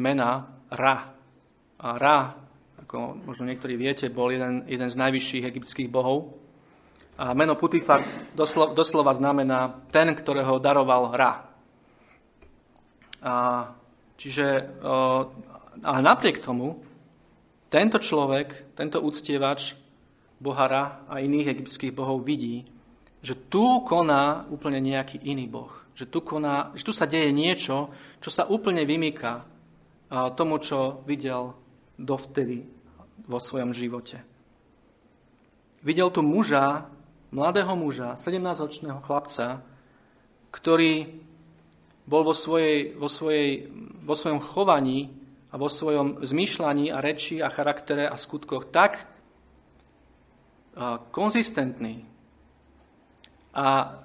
mena 0.02 0.58
Ra. 0.74 0.96
A 1.78 1.88
Ra, 1.94 2.18
ako 2.82 3.22
možno 3.22 3.46
niektorí 3.46 3.78
viete, 3.78 4.10
bol 4.10 4.34
jeden, 4.34 4.66
jeden 4.66 4.90
z 4.90 4.98
najvyšších 4.98 5.46
egyptských 5.46 5.86
bohov. 5.86 6.43
A 7.14 7.30
meno 7.30 7.54
Putifar 7.54 8.02
doslo, 8.34 8.74
doslova 8.74 9.14
znamená 9.14 9.86
ten, 9.94 10.10
ktorého 10.10 10.58
daroval 10.58 11.14
Ra. 11.14 11.32
A, 13.22 13.34
čiže, 14.18 14.74
ale 15.78 16.00
napriek 16.02 16.42
tomu, 16.42 16.82
tento 17.70 18.02
človek, 18.02 18.74
tento 18.74 18.98
uctievač 18.98 19.78
boha 20.42 20.66
Ra 20.66 20.84
a 21.06 21.22
iných 21.22 21.54
egyptských 21.54 21.94
bohov 21.94 22.26
vidí, 22.26 22.66
že 23.24 23.38
tu 23.48 23.80
koná 23.86 24.44
úplne 24.50 24.82
nejaký 24.82 25.22
iný 25.24 25.48
boh. 25.48 25.72
Že 25.94 26.04
tu, 26.10 26.18
koná, 26.20 26.74
že 26.74 26.82
tu 26.82 26.92
sa 26.92 27.06
deje 27.06 27.30
niečo, 27.30 27.94
čo 28.18 28.30
sa 28.30 28.44
úplne 28.50 28.82
vymýka 28.82 29.46
tomu, 30.34 30.58
čo 30.58 31.00
videl 31.06 31.54
dovtedy 31.94 32.66
vo 33.24 33.38
svojom 33.38 33.70
živote. 33.70 34.20
Videl 35.80 36.10
tu 36.10 36.20
muža, 36.20 36.90
mladého 37.34 37.74
muža, 37.74 38.14
17-ročného 38.14 39.02
chlapca, 39.02 39.66
ktorý 40.54 41.18
bol 42.06 42.22
vo, 42.22 42.32
svojej, 42.36 42.94
vo, 42.94 43.10
svojej, 43.10 43.66
vo 44.06 44.14
svojom 44.14 44.38
chovaní 44.38 45.10
a 45.50 45.58
vo 45.58 45.66
svojom 45.66 46.22
zmýšľaní 46.22 46.94
a 46.94 47.02
reči 47.02 47.42
a 47.42 47.50
charaktere 47.50 48.06
a 48.06 48.14
skutkoch 48.14 48.70
tak 48.70 49.10
konzistentný 51.14 52.02
a 53.54 53.98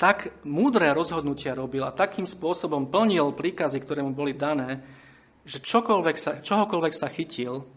tak 0.00 0.32
múdre 0.48 0.96
rozhodnutia 0.96 1.52
robil 1.52 1.84
a 1.84 1.92
takým 1.92 2.24
spôsobom 2.24 2.88
plnil 2.88 3.36
príkazy, 3.36 3.84
ktoré 3.84 4.00
mu 4.00 4.16
boli 4.16 4.32
dané, 4.32 4.80
že 5.44 5.60
čokoľvek 5.60 6.16
sa, 6.16 6.40
čohokoľvek 6.40 6.94
sa 6.96 7.12
chytil, 7.12 7.68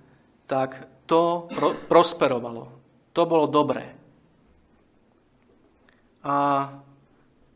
tak 0.48 0.88
to 1.04 1.52
pro, 1.52 1.76
prosperovalo. 1.92 2.83
To 3.14 3.30
bolo 3.30 3.46
dobré. 3.46 3.94
A 6.24 6.36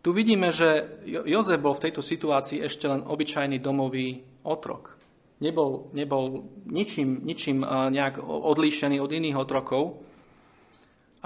tu 0.06 0.14
vidíme, 0.14 0.54
že 0.54 1.00
Jozef 1.04 1.60
bol 1.60 1.74
v 1.74 1.90
tejto 1.90 2.06
situácii 2.06 2.62
ešte 2.62 2.86
len 2.88 3.02
obyčajný 3.04 3.60
domový 3.60 4.22
otrok. 4.46 4.96
Nebol, 5.38 5.90
nebol 5.94 6.46
ničím, 6.66 7.22
ničím 7.26 7.62
nejak 7.66 8.22
odlíšený 8.24 9.02
od 9.02 9.12
iných 9.12 9.38
otrokov. 9.38 10.02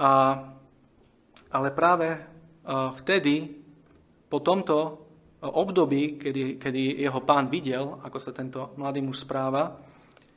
A, 0.00 0.10
ale 1.52 1.68
práve 1.72 2.20
vtedy, 3.04 3.52
po 4.28 4.40
tomto 4.40 5.04
období, 5.42 6.16
kedy, 6.16 6.56
kedy 6.56 7.02
jeho 7.04 7.20
pán 7.20 7.50
videl, 7.50 8.00
ako 8.00 8.18
sa 8.20 8.32
tento 8.32 8.72
mladý 8.78 9.02
muž 9.02 9.26
správa, 9.26 9.91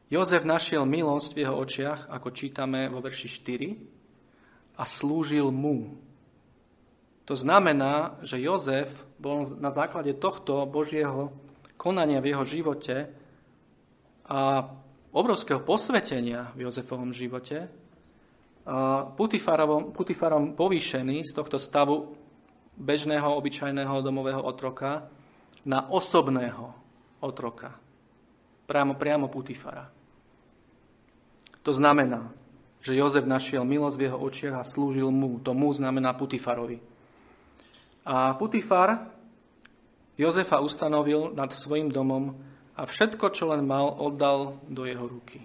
Jozef 0.06 0.46
našiel 0.46 0.86
milosť 0.86 1.30
v 1.34 1.42
jeho 1.42 1.56
očiach, 1.58 2.14
ako 2.14 2.30
čítame 2.30 2.86
vo 2.94 3.02
verši 3.02 3.28
4, 3.28 4.78
a 4.78 4.84
slúžil 4.84 5.50
mu. 5.50 5.98
To 7.26 7.34
znamená, 7.34 8.22
že 8.22 8.38
Jozef 8.38 9.02
bol 9.18 9.48
na 9.58 9.74
základe 9.74 10.14
tohto 10.14 10.68
Božieho 10.70 11.34
konania 11.74 12.22
v 12.22 12.36
jeho 12.36 12.46
živote 12.46 13.10
a 14.30 14.70
obrovského 15.16 15.64
posvetenia 15.64 16.54
v 16.54 16.70
Jozefovom 16.70 17.10
živote 17.16 17.72
Putifarom, 19.16 19.94
Putifarom 19.94 20.58
povýšený 20.58 21.22
z 21.22 21.32
tohto 21.34 21.62
stavu 21.62 22.18
bežného, 22.74 23.38
obyčajného 23.38 24.02
domového 24.02 24.42
otroka 24.42 25.06
na 25.66 25.86
osobného 25.90 26.74
otroka. 27.22 27.78
Priamo, 28.66 28.98
priamo 28.98 29.30
Putifara. 29.30 29.95
To 31.66 31.74
znamená, 31.74 32.30
že 32.86 32.94
Jozef 32.94 33.26
našiel 33.26 33.66
milosť 33.66 33.98
v 33.98 34.06
jeho 34.06 34.22
očiach 34.22 34.62
a 34.62 34.64
slúžil 34.64 35.10
mu. 35.10 35.42
To 35.42 35.58
mu 35.58 35.74
znamená 35.74 36.14
Putifarovi. 36.14 36.78
A 38.06 38.38
Putifar 38.38 39.10
Jozefa 40.16 40.64
ustanovil 40.64 41.36
nad 41.36 41.52
svojim 41.52 41.92
domom 41.92 42.38
a 42.78 42.88
všetko, 42.88 43.36
čo 43.36 43.52
len 43.52 43.68
mal, 43.68 43.92
oddal 44.00 44.62
do 44.70 44.88
jeho 44.88 45.04
ruky. 45.04 45.44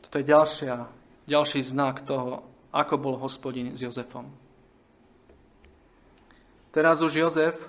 Toto 0.00 0.16
je 0.16 0.24
ďalšia, 0.24 0.88
ďalší 1.28 1.60
znak 1.60 2.06
toho, 2.08 2.46
ako 2.72 2.94
bol 2.96 3.14
hospodin 3.20 3.76
s 3.76 3.82
Jozefom. 3.82 4.30
Teraz 6.70 7.02
už 7.02 7.12
Jozef 7.18 7.68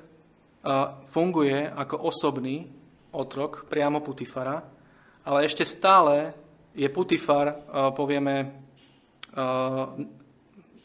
funguje 1.09 1.65
ako 1.67 2.05
osobný 2.05 2.69
otrok 3.11 3.65
priamo 3.67 3.99
Putifara, 3.99 4.61
ale 5.25 5.49
ešte 5.49 5.65
stále 5.65 6.37
je 6.75 6.87
Putifar, 6.89 7.47
eh, 7.47 7.55
povieme, 7.91 8.35
eh, 8.41 9.85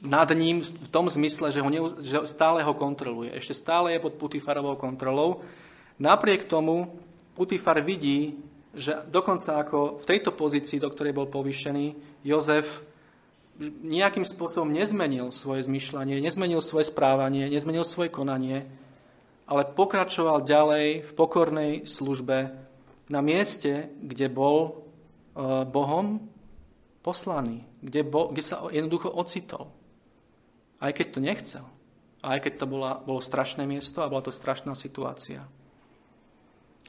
nad 0.06 0.28
ním 0.30 0.62
v 0.62 0.88
tom 0.92 1.10
zmysle, 1.10 1.50
že, 1.50 1.60
ho 1.64 1.70
ne, 1.70 1.80
že 2.04 2.28
stále 2.28 2.62
ho 2.62 2.74
kontroluje. 2.76 3.32
Ešte 3.34 3.54
stále 3.54 3.96
je 3.96 4.04
pod 4.04 4.14
Putifarovou 4.20 4.76
kontrolou. 4.76 5.42
Napriek 5.98 6.44
tomu 6.44 7.00
Putifar 7.34 7.80
vidí, 7.80 8.36
že 8.76 9.02
dokonca 9.08 9.64
ako 9.64 10.04
v 10.04 10.04
tejto 10.04 10.36
pozícii, 10.36 10.76
do 10.76 10.92
ktorej 10.92 11.16
bol 11.16 11.26
povýšený, 11.32 11.96
Jozef 12.22 12.84
nejakým 13.82 14.28
spôsobom 14.28 14.68
nezmenil 14.68 15.32
svoje 15.32 15.64
zmyšľanie, 15.64 16.20
nezmenil 16.20 16.60
svoje 16.60 16.92
správanie, 16.92 17.48
nezmenil 17.48 17.88
svoje 17.88 18.12
konanie, 18.12 18.68
ale 19.48 19.64
pokračoval 19.64 20.44
ďalej 20.44 21.08
v 21.08 21.10
pokornej 21.16 21.72
službe 21.88 22.52
na 23.08 23.20
mieste, 23.24 23.88
kde 24.04 24.28
bol 24.28 24.85
Bohom 25.68 26.24
poslaný, 27.04 27.62
kde, 27.84 28.02
bo, 28.02 28.32
kde 28.32 28.42
sa 28.42 28.66
jednoducho 28.72 29.12
ocitol. 29.12 29.70
Aj 30.80 30.90
keď 30.90 31.06
to 31.12 31.20
nechcel. 31.20 31.64
Aj 32.24 32.40
keď 32.40 32.64
to 32.64 32.66
bola, 32.66 32.98
bolo 32.98 33.22
strašné 33.22 33.68
miesto 33.68 34.02
a 34.02 34.10
bola 34.10 34.24
to 34.24 34.34
strašná 34.34 34.74
situácia. 34.74 35.46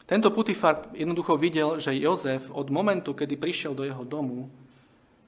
Tento 0.08 0.32
Putifar 0.32 0.88
jednoducho 0.96 1.36
videl, 1.36 1.84
že 1.84 1.92
Jozef 2.00 2.48
od 2.50 2.72
momentu, 2.72 3.12
kedy 3.12 3.36
prišiel 3.36 3.76
do 3.76 3.84
jeho 3.84 4.08
domu, 4.08 4.48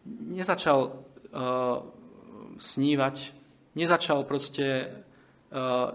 nezačal 0.07 0.79
uh, 0.89 1.83
snívať, 2.55 3.15
nezačal 3.75 4.23
proste 4.23 4.87
uh, 5.51 5.91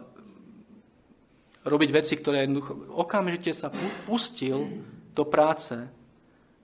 robiť 1.65 1.91
veci, 1.91 2.15
ktoré 2.21 2.45
jednoducho 2.45 2.93
okamžite 2.93 3.57
sa 3.57 3.73
pustil 4.05 4.85
do 5.17 5.25
práce 5.25 5.75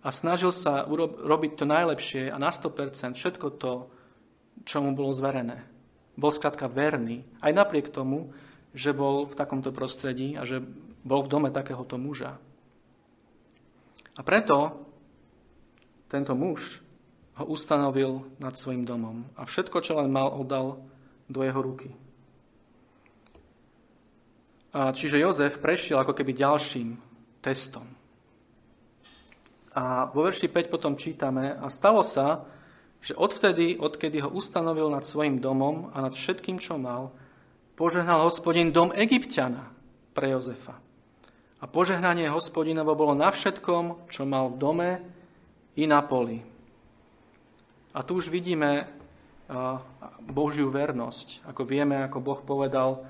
a 0.00 0.08
snažil 0.08 0.52
sa 0.52 0.88
urob, 0.88 1.20
robiť 1.20 1.60
to 1.60 1.64
najlepšie 1.68 2.32
a 2.32 2.36
na 2.40 2.48
100% 2.48 3.16
všetko 3.16 3.46
to, 3.60 3.72
čo 4.64 4.80
mu 4.80 4.96
bolo 4.96 5.12
zverené. 5.12 5.64
Bol 6.16 6.32
skladka 6.32 6.68
verný, 6.68 7.24
aj 7.40 7.52
napriek 7.52 7.92
tomu, 7.92 8.32
že 8.72 8.96
bol 8.96 9.28
v 9.28 9.34
takomto 9.36 9.72
prostredí 9.72 10.36
a 10.36 10.44
že 10.48 10.62
bol 11.04 11.24
v 11.24 11.32
dome 11.32 11.48
takéhoto 11.52 12.00
muža. 12.00 12.36
A 14.16 14.20
preto 14.20 14.84
tento 16.10 16.36
muž 16.36 16.80
ho 17.40 17.44
ustanovil 17.48 18.36
nad 18.36 18.56
svojim 18.56 18.84
domom 18.84 19.24
a 19.36 19.48
všetko, 19.48 19.80
čo 19.80 19.96
len 19.96 20.12
mal, 20.12 20.28
oddal 20.32 20.84
do 21.30 21.40
jeho 21.40 21.60
ruky. 21.62 21.90
A 24.70 24.94
čiže 24.94 25.18
Jozef 25.18 25.58
prešiel 25.58 25.98
ako 25.98 26.14
keby 26.14 26.30
ďalším 26.36 26.94
testom. 27.42 27.99
A 29.74 30.10
vo 30.10 30.26
verši 30.26 30.50
5 30.50 30.66
potom 30.66 30.98
čítame, 30.98 31.54
a 31.54 31.70
stalo 31.70 32.02
sa, 32.02 32.42
že 33.00 33.14
odvtedy, 33.16 33.78
odkedy 33.78 34.20
ho 34.20 34.28
ustanovil 34.28 34.90
nad 34.90 35.06
svojim 35.06 35.38
domom 35.38 35.94
a 35.94 36.04
nad 36.04 36.12
všetkým, 36.12 36.58
čo 36.58 36.76
mal, 36.76 37.14
požehnal 37.78 38.26
hospodin 38.26 38.74
dom 38.74 38.92
Egyptiana 38.92 39.72
pre 40.12 40.34
Jozefa. 40.34 40.76
A 41.60 41.64
požehnanie 41.68 42.28
hospodinovo 42.28 42.92
bolo 42.96 43.16
na 43.16 43.30
všetkom, 43.32 44.10
čo 44.10 44.28
mal 44.28 44.52
v 44.52 44.60
dome 44.60 44.90
i 45.78 45.84
na 45.86 46.02
poli. 46.04 46.40
A 47.94 48.02
tu 48.02 48.18
už 48.18 48.28
vidíme 48.28 48.90
Božiu 50.24 50.70
vernosť. 50.70 51.46
Ako 51.48 51.62
vieme, 51.68 52.04
ako 52.04 52.18
Boh 52.20 52.40
povedal, 52.42 53.04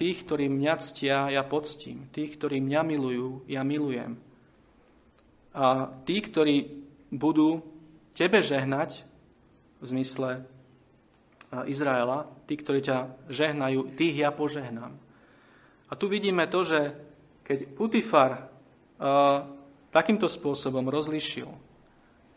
tých, 0.00 0.24
ktorí 0.24 0.48
mňa 0.48 0.74
ctia, 0.80 1.28
ja 1.28 1.44
poctím. 1.44 2.08
Tých, 2.08 2.40
ktorí 2.40 2.60
mňa 2.60 2.80
milujú, 2.88 3.44
ja 3.48 3.60
milujem. 3.64 4.16
A 5.52 5.92
tí, 6.08 6.20
ktorí 6.24 6.84
budú 7.12 7.60
tebe 8.16 8.40
žehnať, 8.40 9.12
v 9.82 9.84
zmysle 9.90 10.46
Izraela, 11.66 12.30
tí, 12.46 12.54
ktorí 12.54 12.80
ťa 12.80 13.28
žehnajú, 13.28 13.98
tých 13.98 14.14
ja 14.22 14.30
požehnám. 14.30 14.94
A 15.90 15.92
tu 15.98 16.08
vidíme 16.08 16.46
to, 16.48 16.64
že 16.64 16.96
keď 17.42 17.74
Putifar 17.76 18.32
uh, 18.32 19.44
takýmto 19.90 20.30
spôsobom 20.30 20.88
rozlišil, 20.88 21.50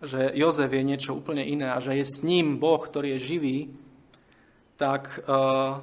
že 0.04 0.36
Jozef 0.36 0.68
je 0.68 0.84
niečo 0.84 1.16
úplne 1.16 1.46
iné 1.46 1.72
a 1.72 1.80
že 1.80 1.96
je 1.96 2.04
s 2.04 2.26
ním 2.26 2.60
Boh, 2.60 2.82
ktorý 2.82 3.16
je 3.16 3.26
živý, 3.32 3.58
tak 4.76 5.24
uh, 5.24 5.80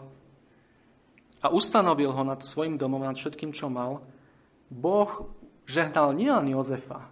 a 1.43 1.47
ustanovil 1.49 2.13
ho 2.13 2.23
nad 2.27 2.45
svojim 2.45 2.77
domom, 2.77 3.01
nad 3.01 3.17
všetkým, 3.17 3.57
čo 3.57 3.73
mal, 3.73 4.05
Boh 4.69 5.33
žehnal 5.65 6.13
nielen 6.13 6.53
Jozefa, 6.53 7.09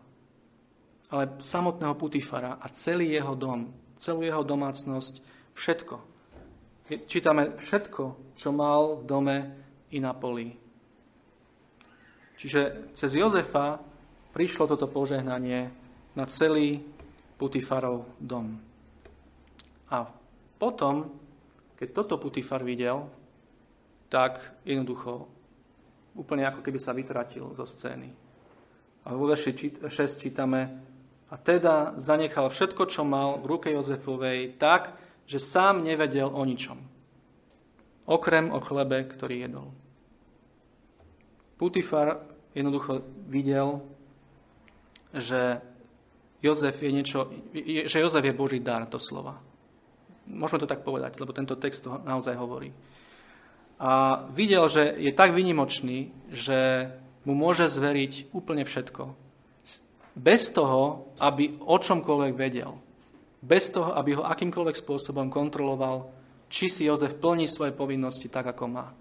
ale 1.11 1.43
samotného 1.43 1.95
Putifara 1.99 2.63
a 2.63 2.67
celý 2.71 3.15
jeho 3.19 3.35
dom, 3.35 3.71
celú 3.99 4.23
jeho 4.23 4.47
domácnosť, 4.47 5.15
všetko. 5.55 5.97
Čítame 7.07 7.55
všetko, 7.55 8.35
čo 8.35 8.49
mal 8.51 9.03
v 9.03 9.07
dome 9.07 9.37
i 9.91 9.99
na 9.99 10.15
poli. 10.15 10.51
Čiže 12.41 12.95
cez 12.97 13.11
Jozefa 13.15 13.79
prišlo 14.33 14.71
toto 14.71 14.89
požehnanie 14.89 15.71
na 16.17 16.25
celý 16.27 16.83
Putifarov 17.37 18.17
dom. 18.19 18.59
A 19.91 20.07
potom, 20.59 21.11
keď 21.75 21.89
toto 21.93 22.17
Putifar 22.17 22.63
videl, 22.63 23.07
tak 24.11 24.63
jednoducho 24.67 25.27
úplne 26.19 26.47
ako 26.47 26.61
keby 26.65 26.79
sa 26.79 26.97
vytratil 26.97 27.55
zo 27.55 27.63
scény. 27.63 28.11
A 29.07 29.15
vo 29.15 29.31
verši 29.31 29.81
6 29.87 29.89
čítame, 30.21 30.90
a 31.31 31.35
teda 31.39 31.95
zanechal 31.95 32.51
všetko, 32.51 32.91
čo 32.91 33.07
mal 33.07 33.39
v 33.39 33.47
ruke 33.47 33.71
Jozefovej, 33.71 34.59
tak, 34.59 34.99
že 35.31 35.39
sám 35.39 35.87
nevedel 35.87 36.27
o 36.27 36.43
ničom. 36.43 36.83
Okrem 38.11 38.51
o 38.51 38.59
chlebe, 38.59 39.07
ktorý 39.07 39.47
jedol. 39.47 39.71
Putifar 41.55 42.27
jednoducho 42.51 43.07
videl, 43.31 43.79
že 45.15 45.63
Jozef 46.43 46.83
je 46.83 46.91
niečo, 46.91 47.31
že 47.87 48.03
Jozef 48.03 48.25
je 48.25 48.35
Boží 48.35 48.59
dar, 48.59 48.89
to 48.91 48.99
slova. 48.99 49.39
Môžeme 50.27 50.67
to 50.67 50.71
tak 50.71 50.83
povedať, 50.83 51.21
lebo 51.23 51.37
tento 51.37 51.55
text 51.55 51.85
to 51.85 52.01
naozaj 52.03 52.35
hovorí. 52.35 52.75
A 53.79 54.25
videl, 54.35 54.67
že 54.67 54.99
je 54.99 55.13
tak 55.15 55.31
vynimočný, 55.37 56.11
že 56.33 56.91
mu 57.23 57.37
môže 57.37 57.69
zveriť 57.69 58.33
úplne 58.33 58.65
všetko. 58.65 59.20
Bez 60.17 60.51
toho, 60.51 61.15
aby 61.23 61.59
o 61.63 61.77
čomkoľvek 61.79 62.35
vedel 62.35 62.73
bez 63.41 63.73
toho, 63.73 63.97
aby 63.97 64.21
ho 64.21 64.25
akýmkoľvek 64.29 64.77
spôsobom 64.77 65.33
kontroloval, 65.33 66.13
či 66.53 66.69
si 66.69 66.85
Jozef 66.85 67.17
plní 67.17 67.49
svoje 67.49 67.73
povinnosti 67.73 68.29
tak, 68.29 68.53
ako 68.53 68.65
má. 68.69 68.93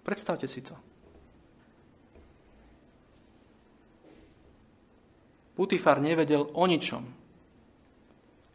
Predstavte 0.00 0.48
si 0.48 0.64
to. 0.64 0.72
Putifar 5.54 6.00
nevedel 6.02 6.48
o 6.50 6.64
ničom. 6.66 7.04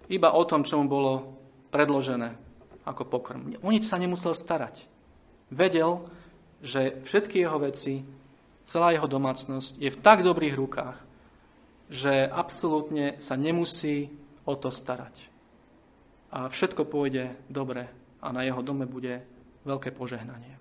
Iba 0.09 0.35
o 0.35 0.43
tom, 0.43 0.65
čo 0.65 0.81
mu 0.81 0.89
bolo 0.89 1.37
predložené 1.69 2.33
ako 2.83 3.05
pokrm. 3.05 3.53
O 3.61 3.69
nič 3.69 3.85
sa 3.85 4.01
nemusel 4.01 4.33
starať. 4.33 4.89
Vedel, 5.53 6.09
že 6.59 6.99
všetky 7.05 7.45
jeho 7.45 7.61
veci, 7.61 8.01
celá 8.65 8.91
jeho 8.91 9.05
domácnosť 9.05 9.77
je 9.77 9.89
v 9.93 10.01
tak 10.01 10.25
dobrých 10.25 10.57
rukách, 10.57 10.97
že 11.89 12.29
absolútne 12.29 13.17
sa 13.17 13.33
nemusí 13.33 14.13
o 14.45 14.53
to 14.53 14.69
starať. 14.69 15.13
A 16.29 16.45
všetko 16.45 16.85
pôjde 16.85 17.33
dobre 17.49 17.89
a 18.21 18.29
na 18.29 18.45
jeho 18.45 18.61
dome 18.61 18.85
bude 18.85 19.25
veľké 19.65 19.89
požehnanie. 19.97 20.53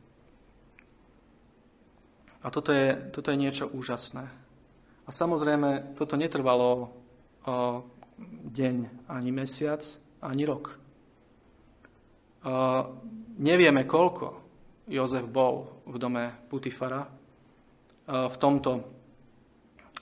A 2.41 2.47
toto 2.49 2.73
je, 2.73 2.97
toto 3.13 3.29
je 3.29 3.37
niečo 3.37 3.69
úžasné. 3.69 4.25
A 5.05 5.11
samozrejme, 5.13 5.97
toto 5.97 6.17
netrvalo 6.17 6.69
o, 6.73 6.89
deň, 8.49 9.09
ani 9.09 9.31
mesiac, 9.33 9.85
ani 10.25 10.49
rok. 10.49 10.65
O, 10.73 10.77
nevieme, 13.37 13.85
koľko 13.85 14.27
Jozef 14.89 15.29
bol 15.29 15.85
v 15.85 15.97
dome 16.01 16.25
Putifara 16.49 17.05
v 18.09 18.37
tomto 18.41 18.98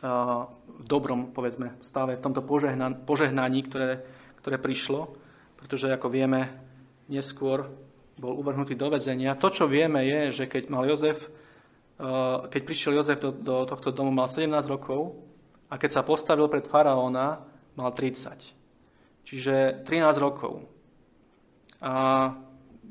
v 0.03 0.85
dobrom, 0.85 1.33
povedzme, 1.33 1.81
stave, 1.81 2.21
v 2.21 2.25
tomto 2.25 2.45
požehnaní, 3.05 3.61
ktoré, 3.65 4.05
ktoré 4.45 4.57
prišlo, 4.61 5.17
pretože, 5.57 5.89
ako 5.89 6.13
vieme, 6.13 6.53
neskôr 7.09 7.71
bol 8.17 8.37
uvrhnutý 8.37 8.77
do 8.77 8.93
väzenia. 8.93 9.37
To, 9.41 9.49
čo 9.53 9.69
vieme, 9.69 10.05
je, 10.05 10.43
že 10.43 10.45
keď 10.49 10.69
mal 10.69 10.85
Jozef, 10.89 11.29
keď 12.49 12.61
prišiel 12.65 13.01
Jozef 13.01 13.21
do, 13.21 13.33
do 13.33 13.65
tohto 13.65 13.93
domu, 13.93 14.13
mal 14.13 14.29
17 14.29 14.53
rokov 14.69 15.17
a 15.73 15.81
keď 15.81 16.01
sa 16.01 16.03
postavil 16.05 16.49
pred 16.49 16.69
faraóna, 16.69 17.41
mal 17.77 17.91
30. 17.93 19.25
Čiže 19.25 19.85
13 19.85 20.17
rokov. 20.21 20.65
A 21.81 22.33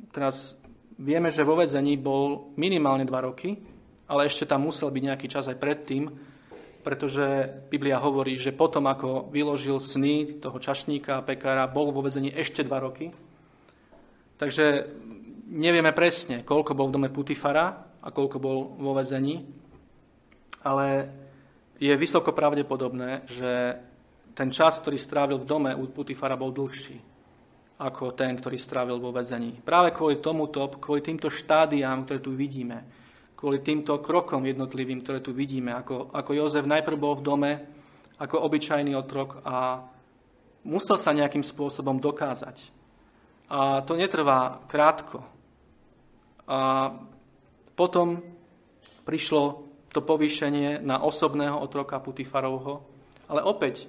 teraz 0.10 0.58
vieme, 0.98 1.30
že 1.30 1.46
vo 1.46 1.58
väzení 1.58 1.98
bol 1.98 2.54
minimálne 2.58 3.06
2 3.06 3.28
roky, 3.30 3.58
ale 4.06 4.30
ešte 4.30 4.46
tam 4.46 4.66
musel 4.70 4.94
byť 4.94 5.04
nejaký 5.06 5.28
čas 5.30 5.50
aj 5.50 5.58
predtým, 5.58 6.10
pretože 6.86 7.50
Biblia 7.74 7.98
hovorí, 7.98 8.38
že 8.38 8.54
potom, 8.54 8.86
ako 8.86 9.34
vyložil 9.34 9.82
sny 9.82 10.38
toho 10.38 10.62
čašníka 10.62 11.18
a 11.18 11.26
pekára, 11.26 11.66
bol 11.66 11.90
vo 11.90 12.06
vezení 12.06 12.30
ešte 12.30 12.62
dva 12.62 12.78
roky. 12.78 13.10
Takže 14.38 14.86
nevieme 15.50 15.90
presne, 15.98 16.46
koľko 16.46 16.78
bol 16.78 16.94
v 16.94 16.96
dome 17.02 17.10
Putifara 17.10 17.90
a 18.06 18.14
koľko 18.14 18.38
bol 18.38 18.78
vo 18.78 18.94
vezení, 18.94 19.50
ale 20.62 21.10
je 21.82 21.90
vysoko 21.98 22.30
pravdepodobné, 22.38 23.26
že 23.26 23.82
ten 24.38 24.54
čas, 24.54 24.78
ktorý 24.78 25.02
strávil 25.02 25.42
v 25.42 25.50
dome 25.50 25.72
u 25.74 25.90
Putifara, 25.90 26.38
bol 26.38 26.54
dlhší 26.54 27.18
ako 27.76 28.16
ten, 28.16 28.38
ktorý 28.40 28.56
strávil 28.56 29.02
vo 29.04 29.12
vezení. 29.12 29.60
Práve 29.60 29.92
kvôli 29.92 30.24
tomuto, 30.24 30.70
kvôli 30.80 31.04
týmto 31.04 31.28
štádiám, 31.28 32.08
ktoré 32.08 32.20
tu 32.24 32.32
vidíme, 32.32 32.88
kvôli 33.46 33.62
týmto 33.62 34.02
krokom 34.02 34.42
jednotlivým, 34.42 35.06
ktoré 35.06 35.22
tu 35.22 35.30
vidíme. 35.30 35.70
Ako, 35.70 36.10
ako 36.10 36.34
Jozef 36.34 36.66
najprv 36.66 36.98
bol 36.98 37.14
v 37.14 37.26
dome 37.30 37.52
ako 38.18 38.42
obyčajný 38.42 38.98
otrok 38.98 39.38
a 39.46 39.86
musel 40.66 40.98
sa 40.98 41.14
nejakým 41.14 41.46
spôsobom 41.46 42.02
dokázať. 42.02 42.58
A 43.54 43.86
to 43.86 43.94
netrvá 43.94 44.66
krátko. 44.66 45.22
A 46.50 46.90
potom 47.78 48.18
prišlo 49.06 49.70
to 49.94 50.02
povýšenie 50.02 50.82
na 50.82 51.06
osobného 51.06 51.62
otroka 51.62 52.02
Putifarovho, 52.02 52.82
ale 53.30 53.46
opäť 53.46 53.86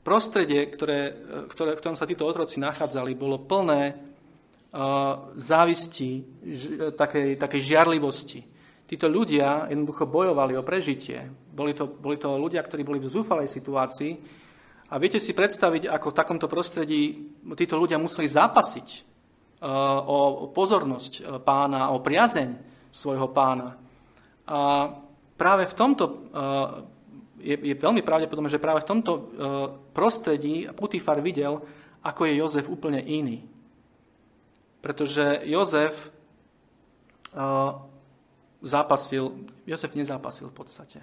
prostredie, 0.00 0.72
ktoré, 0.72 1.12
ktoré, 1.52 1.76
v 1.76 1.80
ktorom 1.84 2.00
sa 2.00 2.08
títo 2.08 2.24
otroci 2.24 2.56
nachádzali, 2.64 3.12
bolo 3.12 3.44
plné 3.44 4.07
závisti, 5.36 6.10
takej, 6.92 7.40
takej 7.40 7.60
žiarlivosti. 7.60 8.40
Títo 8.88 9.08
ľudia 9.08 9.68
jednoducho 9.68 10.08
bojovali 10.08 10.56
o 10.56 10.64
prežitie. 10.64 11.28
Boli 11.28 11.76
to, 11.76 11.88
boli 11.88 12.16
to 12.16 12.36
ľudia, 12.36 12.64
ktorí 12.64 12.84
boli 12.84 13.00
v 13.00 13.08
zúfalej 13.08 13.48
situácii. 13.48 14.12
A 14.88 14.96
viete 14.96 15.20
si 15.20 15.36
predstaviť, 15.36 15.88
ako 15.88 16.12
v 16.12 16.16
takomto 16.16 16.48
prostredí 16.48 17.32
títo 17.52 17.76
ľudia 17.76 18.00
museli 18.00 18.24
zápasiť 18.28 18.88
o 20.08 20.48
pozornosť 20.54 21.42
pána, 21.44 21.92
o 21.92 22.00
priazeň 22.00 22.48
svojho 22.88 23.28
pána. 23.28 23.76
A 24.48 24.88
práve 25.36 25.68
v 25.68 25.74
tomto 25.76 26.04
je, 27.36 27.56
je 27.60 27.74
veľmi 27.76 28.00
pravdepodobné, 28.00 28.48
že 28.48 28.62
práve 28.62 28.80
v 28.84 28.88
tomto 28.88 29.12
prostredí 29.92 30.64
Putifar 30.72 31.20
videl, 31.20 31.60
ako 32.00 32.24
je 32.24 32.38
Jozef 32.40 32.66
úplne 32.70 33.04
iný 33.04 33.57
pretože 34.80 35.42
Jozef 35.44 35.94
uh, 37.34 37.82
zápasil, 38.62 39.50
Jozef 39.66 39.94
nezápasil 39.94 40.48
v 40.50 40.56
podstate. 40.56 40.98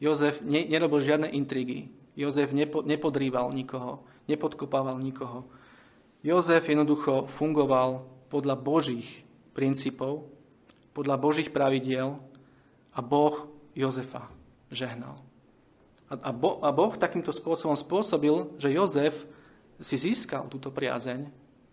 Jozef 0.00 0.40
ne, 0.40 0.64
nerobil 0.64 1.00
žiadne 1.04 1.28
intrigy. 1.36 1.92
Jozef 2.16 2.52
nepo, 2.52 2.80
nepodrýval 2.80 3.52
nikoho, 3.52 4.04
nepodkopával 4.28 4.96
nikoho. 5.00 5.46
Jozef 6.20 6.68
jednoducho 6.68 7.28
fungoval 7.28 8.04
podľa 8.28 8.56
Božích 8.56 9.24
princípov, 9.56 10.28
podľa 10.92 11.16
Božích 11.16 11.52
pravidiel 11.52 12.20
a 12.92 13.00
Boh 13.00 13.48
Jozefa 13.72 14.28
žehnal. 14.68 15.20
A, 16.10 16.14
a, 16.18 16.30
bo, 16.34 16.58
a 16.60 16.74
Boh 16.74 16.92
takýmto 16.96 17.30
spôsobom 17.30 17.78
spôsobil, 17.78 18.58
že 18.58 18.74
Jozef 18.74 19.24
si 19.78 19.96
získal 19.96 20.50
túto 20.50 20.68
priazeň 20.74 21.30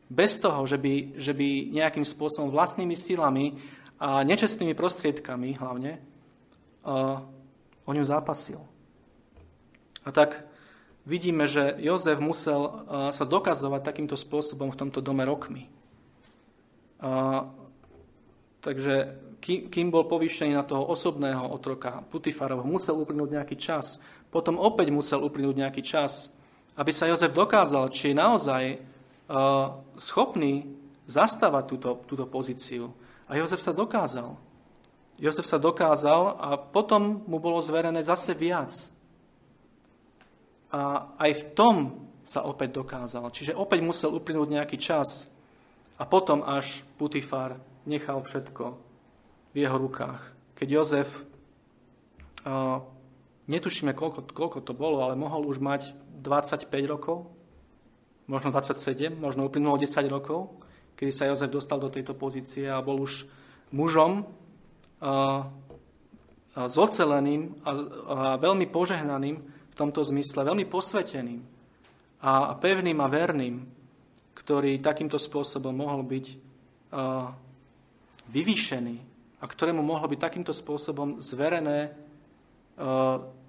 bez 0.07 0.39
toho, 0.39 0.63
že 0.63 0.79
by, 0.79 1.19
že 1.19 1.35
by 1.35 1.75
nejakým 1.75 2.07
spôsobom 2.07 2.51
vlastnými 2.51 2.95
silami 2.95 3.59
a 3.97 4.23
nečestnými 4.23 4.77
prostriedkami 4.77 5.57
hlavne 5.57 5.99
uh, 5.99 7.19
o 7.83 7.91
ňu 7.91 8.03
zápasil. 8.07 8.61
A 10.07 10.09
tak 10.15 10.47
vidíme, 11.03 11.49
že 11.49 11.75
Jozef 11.83 12.21
musel 12.23 12.61
uh, 12.61 12.71
sa 13.11 13.25
dokazovať 13.27 13.81
takýmto 13.83 14.15
spôsobom 14.15 14.71
v 14.71 14.79
tomto 14.79 15.03
dome 15.03 15.27
rokmi. 15.27 15.67
Uh, 17.03 17.51
takže 18.63 19.17
kým, 19.43 19.67
kým 19.69 19.87
bol 19.91 20.07
povýšený 20.07 20.55
na 20.55 20.63
toho 20.63 20.87
osobného 20.87 21.51
otroka 21.51 22.01
Putifarov, 22.07 22.63
musel 22.63 22.97
uplynúť 22.97 23.29
nejaký 23.37 23.55
čas. 23.59 23.99
Potom 24.31 24.55
opäť 24.55 24.89
musel 24.89 25.19
uplynúť 25.19 25.55
nejaký 25.67 25.81
čas, 25.83 26.31
aby 26.77 26.91
sa 26.93 27.09
Jozef 27.09 27.33
dokázal, 27.33 27.89
či 27.89 28.13
je 28.13 28.15
naozaj 28.15 28.63
schopný 29.99 30.63
zastávať 31.07 31.63
túto, 31.67 31.89
túto 32.07 32.25
pozíciu. 32.27 32.91
A 33.27 33.35
Jozef 33.35 33.59
sa 33.59 33.75
dokázal. 33.75 34.35
Jozef 35.17 35.47
sa 35.49 35.57
dokázal 35.57 36.37
a 36.37 36.49
potom 36.55 37.25
mu 37.25 37.41
bolo 37.41 37.59
zverené 37.59 38.05
zase 38.05 38.37
viac. 38.37 38.71
A 40.71 41.11
aj 41.17 41.31
v 41.31 41.43
tom 41.55 41.75
sa 42.27 42.43
opäť 42.43 42.83
dokázal. 42.83 43.31
Čiže 43.31 43.55
opäť 43.55 43.79
musel 43.83 44.11
uplynúť 44.11 44.49
nejaký 44.51 44.77
čas 44.77 45.31
a 45.95 46.03
potom 46.03 46.43
až 46.43 46.83
Putifar 46.99 47.55
nechal 47.87 48.19
všetko 48.19 48.65
v 49.51 49.55
jeho 49.55 49.77
rukách. 49.79 50.21
Keď 50.59 50.67
Jozef, 50.67 51.09
uh, 52.43 52.83
netušíme, 53.47 53.95
koľko, 53.95 54.27
koľko 54.35 54.59
to 54.59 54.75
bolo, 54.75 55.07
ale 55.07 55.15
mohol 55.15 55.47
už 55.47 55.63
mať 55.63 55.95
25 56.19 56.67
rokov, 56.85 57.31
možno 58.27 58.51
27, 58.51 59.15
možno 59.15 59.47
uplynulo 59.47 59.79
10 59.79 59.91
rokov, 60.11 60.59
kedy 60.99 61.11
sa 61.11 61.27
Jozef 61.31 61.51
dostal 61.51 61.79
do 61.79 61.87
tejto 61.87 62.13
pozície 62.13 62.67
a 62.67 62.83
bol 62.83 63.01
už 63.01 63.27
mužom 63.71 64.23
uh, 64.23 65.47
zoceleným 66.53 67.63
a, 67.63 67.71
a 67.71 68.17
veľmi 68.37 68.67
požehnaným 68.67 69.35
v 69.43 69.75
tomto 69.75 70.03
zmysle, 70.03 70.43
veľmi 70.43 70.65
posveteným 70.67 71.41
a 72.17 72.57
pevným 72.57 72.97
a 72.97 73.07
verným, 73.07 73.55
ktorý 74.33 74.81
takýmto 74.81 75.21
spôsobom 75.21 75.71
mohol 75.71 76.01
byť 76.01 76.25
uh, 76.33 77.29
vyvýšený 78.27 78.97
a 79.37 79.45
ktorému 79.45 79.85
mohlo 79.85 80.09
byť 80.09 80.19
takýmto 80.19 80.49
spôsobom 80.49 81.21
zverené 81.21 81.93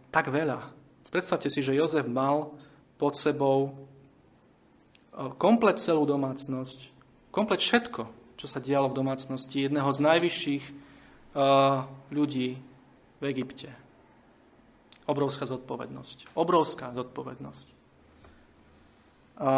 tak 0.09 0.27
veľa. 0.33 0.73
Predstavte 1.09 1.49
si, 1.53 1.61
že 1.61 1.77
Jozef 1.77 2.05
mal 2.09 2.53
pod 3.01 3.17
sebou 3.17 3.88
komplet 5.39 5.83
celú 5.83 6.07
domácnosť, 6.07 6.95
komplet 7.35 7.59
všetko, 7.59 8.03
čo 8.39 8.47
sa 8.47 8.63
dialo 8.63 8.87
v 8.87 8.99
domácnosti 9.03 9.67
jedného 9.67 9.91
z 9.91 9.99
najvyšších 9.99 10.65
ľudí 12.15 12.49
v 13.19 13.25
Egypte. 13.27 13.75
Obrovská 15.09 15.49
zodpovednosť. 15.49 16.39
Obrovská 16.39 16.95
zodpovednosť. 16.95 17.67
A 19.41 19.51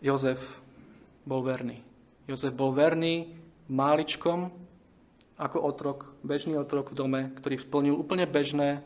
Jozef 0.00 0.40
bol 1.26 1.42
verný. 1.42 1.82
Jozef 2.30 2.54
bol 2.54 2.72
verný 2.72 3.34
máličkom, 3.66 4.48
ako 5.36 5.58
otrok, 5.60 6.16
bežný 6.24 6.56
otrok 6.56 6.94
v 6.94 6.98
dome, 6.98 7.20
ktorý 7.36 7.60
splnil 7.60 7.94
úplne 7.98 8.24
bežné 8.24 8.80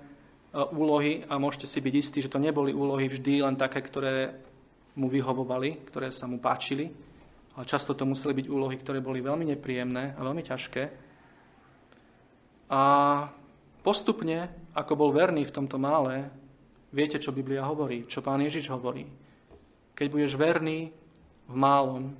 úlohy 0.50 1.22
a 1.30 1.38
môžete 1.38 1.70
si 1.70 1.78
byť 1.78 1.94
istí, 1.94 2.18
že 2.24 2.32
to 2.32 2.42
neboli 2.42 2.74
úlohy 2.74 3.06
vždy 3.06 3.46
len 3.46 3.54
také, 3.54 3.78
ktoré 3.84 4.34
mu 5.00 5.08
vyhovovali, 5.08 5.88
ktoré 5.88 6.12
sa 6.12 6.28
mu 6.28 6.36
páčili, 6.36 6.92
ale 7.56 7.64
často 7.64 7.96
to 7.96 8.04
museli 8.04 8.36
byť 8.36 8.46
úlohy, 8.52 8.76
ktoré 8.76 9.00
boli 9.00 9.24
veľmi 9.24 9.48
nepríjemné 9.56 10.14
a 10.14 10.20
veľmi 10.20 10.44
ťažké. 10.44 10.82
A 12.70 12.82
postupne, 13.80 14.52
ako 14.76 14.92
bol 14.94 15.10
verný 15.10 15.48
v 15.48 15.56
tomto 15.56 15.80
mále, 15.80 16.28
viete, 16.92 17.16
čo 17.16 17.34
Biblia 17.34 17.64
hovorí, 17.64 18.04
čo 18.04 18.20
pán 18.20 18.44
Ježiš 18.44 18.68
hovorí. 18.68 19.08
Keď 19.96 20.06
budeš 20.12 20.36
verný 20.36 20.92
v 21.48 21.54
málom, 21.56 22.12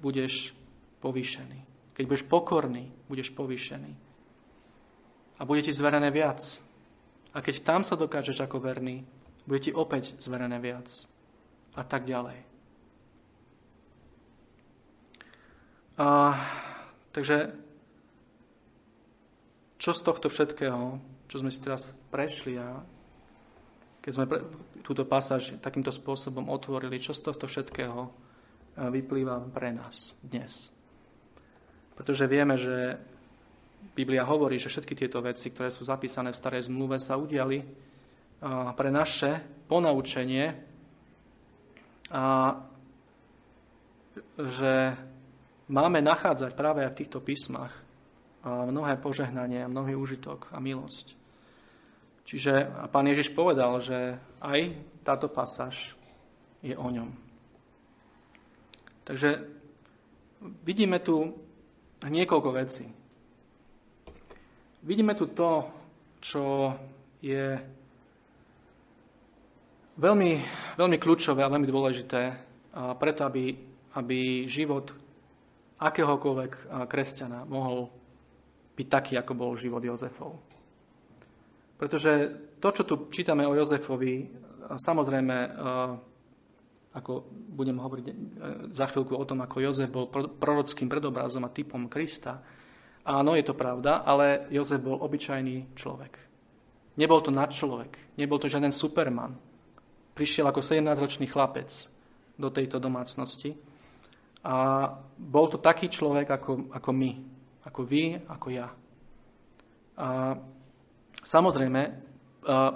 budeš 0.00 0.54
povýšený. 1.02 1.58
Keď 1.92 2.04
budeš 2.06 2.24
pokorný, 2.30 2.88
budeš 3.10 3.34
povýšený. 3.34 3.92
A 5.38 5.42
bude 5.42 5.62
ti 5.62 5.74
zverené 5.74 6.10
viac. 6.14 6.40
A 7.34 7.42
keď 7.42 7.62
tam 7.62 7.82
sa 7.82 7.98
dokážeš 7.98 8.42
ako 8.42 8.62
verný, 8.62 9.02
bude 9.44 9.60
ti 9.60 9.70
opäť 9.74 10.16
zverené 10.18 10.58
viac. 10.58 10.86
A 11.76 11.82
tak 11.84 12.08
ďalej. 12.08 12.38
A, 15.98 16.38
takže 17.10 17.52
čo 19.78 19.90
z 19.94 20.00
tohto 20.02 20.30
všetkého, 20.30 21.02
čo 21.26 21.36
sme 21.42 21.50
si 21.50 21.58
teraz 21.58 21.90
prešli 22.10 22.54
a 22.58 22.82
keď 23.98 24.12
sme 24.14 24.26
pre, 24.30 24.40
túto 24.86 25.02
pasáž 25.04 25.58
takýmto 25.58 25.90
spôsobom 25.90 26.48
otvorili, 26.48 27.02
čo 27.02 27.12
z 27.12 27.20
tohto 27.20 27.50
všetkého 27.50 28.08
vyplýva 28.78 29.50
pre 29.50 29.74
nás 29.74 30.14
dnes. 30.22 30.70
Pretože 31.98 32.30
vieme, 32.30 32.54
že 32.54 32.94
Biblia 33.98 34.22
hovorí, 34.22 34.54
že 34.54 34.70
všetky 34.70 34.94
tieto 34.94 35.18
veci, 35.18 35.50
ktoré 35.50 35.74
sú 35.74 35.82
zapísané 35.82 36.30
v 36.30 36.38
starej 36.38 36.70
zmluve, 36.70 37.02
sa 37.02 37.18
udiali 37.18 37.66
pre 38.78 38.90
naše 38.94 39.42
ponaučenie 39.66 40.67
a 42.08 42.56
že 44.38 44.96
máme 45.68 46.00
nachádzať 46.00 46.56
práve 46.56 46.84
aj 46.84 46.92
v 46.94 46.98
týchto 47.04 47.20
písmach 47.20 47.74
mnohé 48.46 48.96
požehnanie, 48.96 49.68
mnohý 49.68 49.98
užitok 49.98 50.48
a 50.54 50.62
milosť. 50.62 51.18
Čiže 52.28 52.70
pán 52.92 53.08
Ježiš 53.08 53.32
povedal, 53.32 53.80
že 53.80 54.20
aj 54.44 54.76
táto 55.00 55.32
pasáž 55.32 55.96
je 56.60 56.76
o 56.76 56.88
ňom. 56.88 57.08
Takže 59.04 59.40
vidíme 60.64 61.00
tu 61.00 61.32
niekoľko 62.04 62.50
vecí. 62.52 62.84
Vidíme 64.84 65.16
tu 65.16 65.32
to, 65.32 65.66
čo 66.20 66.72
je 67.24 67.58
veľmi, 69.98 70.32
veľmi 70.78 70.96
kľúčové 71.02 71.42
a 71.42 71.50
veľmi 71.50 71.66
dôležité 71.66 72.20
preto, 73.02 73.20
aby, 73.26 73.50
aby 73.98 74.46
život 74.46 74.94
akéhokoľvek 75.82 76.86
kresťana 76.86 77.42
mohol 77.50 77.90
byť 78.78 78.86
taký, 78.86 79.18
ako 79.18 79.32
bol 79.34 79.58
život 79.58 79.82
Jozefov. 79.82 80.38
Pretože 81.74 82.30
to, 82.62 82.68
čo 82.70 82.82
tu 82.86 82.94
čítame 83.10 83.42
o 83.42 83.54
Jozefovi, 83.58 84.30
samozrejme 84.78 85.36
ako 86.98 87.28
budem 87.30 87.78
hovoriť 87.78 88.06
e, 88.08 88.12
za 88.72 88.90
chvíľku 88.90 89.14
o 89.14 89.24
tom, 89.28 89.44
ako 89.44 89.62
Jozef 89.62 89.92
bol 89.92 90.08
prorockým 90.10 90.90
predobrazom 90.90 91.46
a 91.46 91.52
typom 91.52 91.86
Krista. 91.86 92.42
Áno, 93.06 93.36
je 93.36 93.44
to 93.46 93.54
pravda, 93.54 94.02
ale 94.02 94.48
Jozef 94.50 94.82
bol 94.82 94.98
obyčajný 95.00 95.78
človek. 95.78 96.12
Nebol 96.98 97.20
to 97.22 97.30
nadčlovek, 97.30 98.18
nebol 98.18 98.42
to 98.42 98.50
žiaden 98.50 98.74
superman. 98.74 99.38
Prišiel 100.18 100.50
ako 100.50 100.58
17-ročný 100.58 101.30
chlapec 101.30 101.70
do 102.34 102.50
tejto 102.50 102.82
domácnosti 102.82 103.54
a 104.42 104.90
bol 105.14 105.46
to 105.46 105.62
taký 105.62 105.86
človek 105.86 106.26
ako, 106.26 106.74
ako 106.74 106.90
my, 106.90 107.10
ako 107.62 107.80
vy, 107.86 108.18
ako 108.26 108.46
ja. 108.50 108.66
A 109.98 110.34
samozrejme, 111.22 111.82
e, 111.86 111.92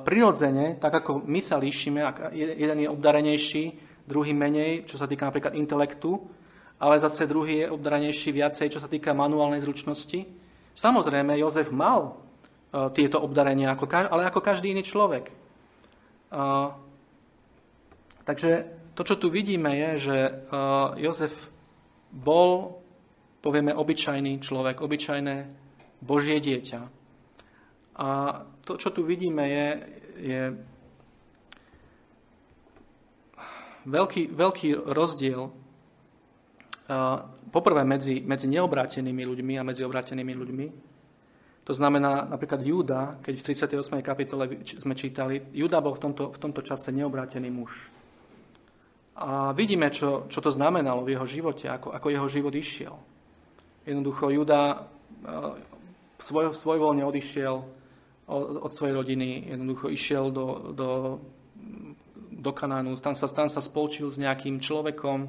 prirodzene, 0.06 0.78
tak 0.78 1.02
ako 1.02 1.26
my 1.26 1.40
sa 1.42 1.58
líšime, 1.58 2.06
jeden 2.34 2.78
je 2.78 2.88
obdarenejší, 2.90 3.64
druhý 4.06 4.34
menej, 4.34 4.86
čo 4.86 4.98
sa 4.98 5.10
týka 5.10 5.26
napríklad 5.26 5.58
intelektu, 5.58 6.18
ale 6.82 6.98
zase 6.98 7.30
druhý 7.30 7.66
je 7.66 7.70
obdaranejší 7.70 8.34
viacej, 8.34 8.74
čo 8.74 8.82
sa 8.82 8.90
týka 8.90 9.14
manuálnej 9.14 9.62
zručnosti. 9.62 10.26
Samozrejme, 10.74 11.38
Jozef 11.38 11.70
mal 11.70 12.10
uh, 12.10 12.90
tieto 12.90 13.22
obdarenia, 13.22 13.78
ale 13.78 14.26
ako 14.26 14.42
každý 14.42 14.74
iný 14.74 14.82
človek. 14.82 15.30
Takže 18.22 18.50
to, 18.94 19.02
čo 19.02 19.16
tu 19.16 19.30
vidíme, 19.32 19.72
je, 19.72 19.90
že 19.98 20.16
uh, 20.30 20.94
Jozef 21.00 21.34
bol, 22.12 22.78
povieme, 23.40 23.72
obyčajný 23.74 24.38
človek, 24.38 24.84
obyčajné 24.84 25.36
Božie 26.04 26.38
dieťa. 26.38 26.80
A 27.96 28.08
to, 28.64 28.76
čo 28.76 28.90
tu 28.92 29.02
vidíme, 29.04 29.44
je, 29.48 29.68
je 30.22 30.42
veľký, 33.86 34.32
veľký 34.32 34.68
rozdiel 34.92 35.50
poprvé 37.52 37.82
medzi, 37.84 38.20
medzi 38.20 38.48
neobrátenými 38.48 39.22
ľuďmi 39.24 39.54
a 39.60 39.66
medzi 39.66 39.82
obrátenými 39.84 40.34
ľuďmi. 40.34 40.66
To 41.62 41.72
znamená 41.72 42.26
napríklad 42.26 42.58
Júda, 42.58 43.22
keď 43.22 43.34
v 43.38 43.46
38. 43.78 44.02
kapitole 44.02 44.44
sme 44.66 44.98
čítali, 44.98 45.46
Júda 45.54 45.78
bol 45.78 45.94
v 45.94 46.10
tomto, 46.10 46.34
v 46.34 46.38
tomto 46.42 46.60
čase 46.66 46.90
neobrátený 46.90 47.54
muž. 47.54 48.01
A 49.12 49.52
vidíme, 49.52 49.92
čo, 49.92 50.24
čo 50.32 50.40
to 50.40 50.48
znamenalo 50.48 51.04
v 51.04 51.12
jeho 51.16 51.26
živote, 51.28 51.68
ako, 51.68 51.92
ako 51.92 52.06
jeho 52.08 52.28
život 52.32 52.54
išiel. 52.56 52.96
Jednoducho 53.84 54.32
Juda 54.32 54.62
e, 54.72 54.78
svoj, 56.16 56.56
svojvoľne 56.56 57.04
odišiel 57.04 57.54
od, 58.30 58.44
od 58.62 58.70
svojej 58.72 58.94
rodiny, 58.96 59.52
jednoducho 59.52 59.92
išiel 59.92 60.32
do, 60.32 60.46
do, 60.72 60.90
do 62.32 62.50
Kanánu, 62.56 62.96
tam 63.04 63.12
sa, 63.12 63.28
tam 63.28 63.52
sa 63.52 63.60
spolčil 63.60 64.08
s 64.08 64.16
nejakým 64.16 64.62
človekom, 64.62 65.28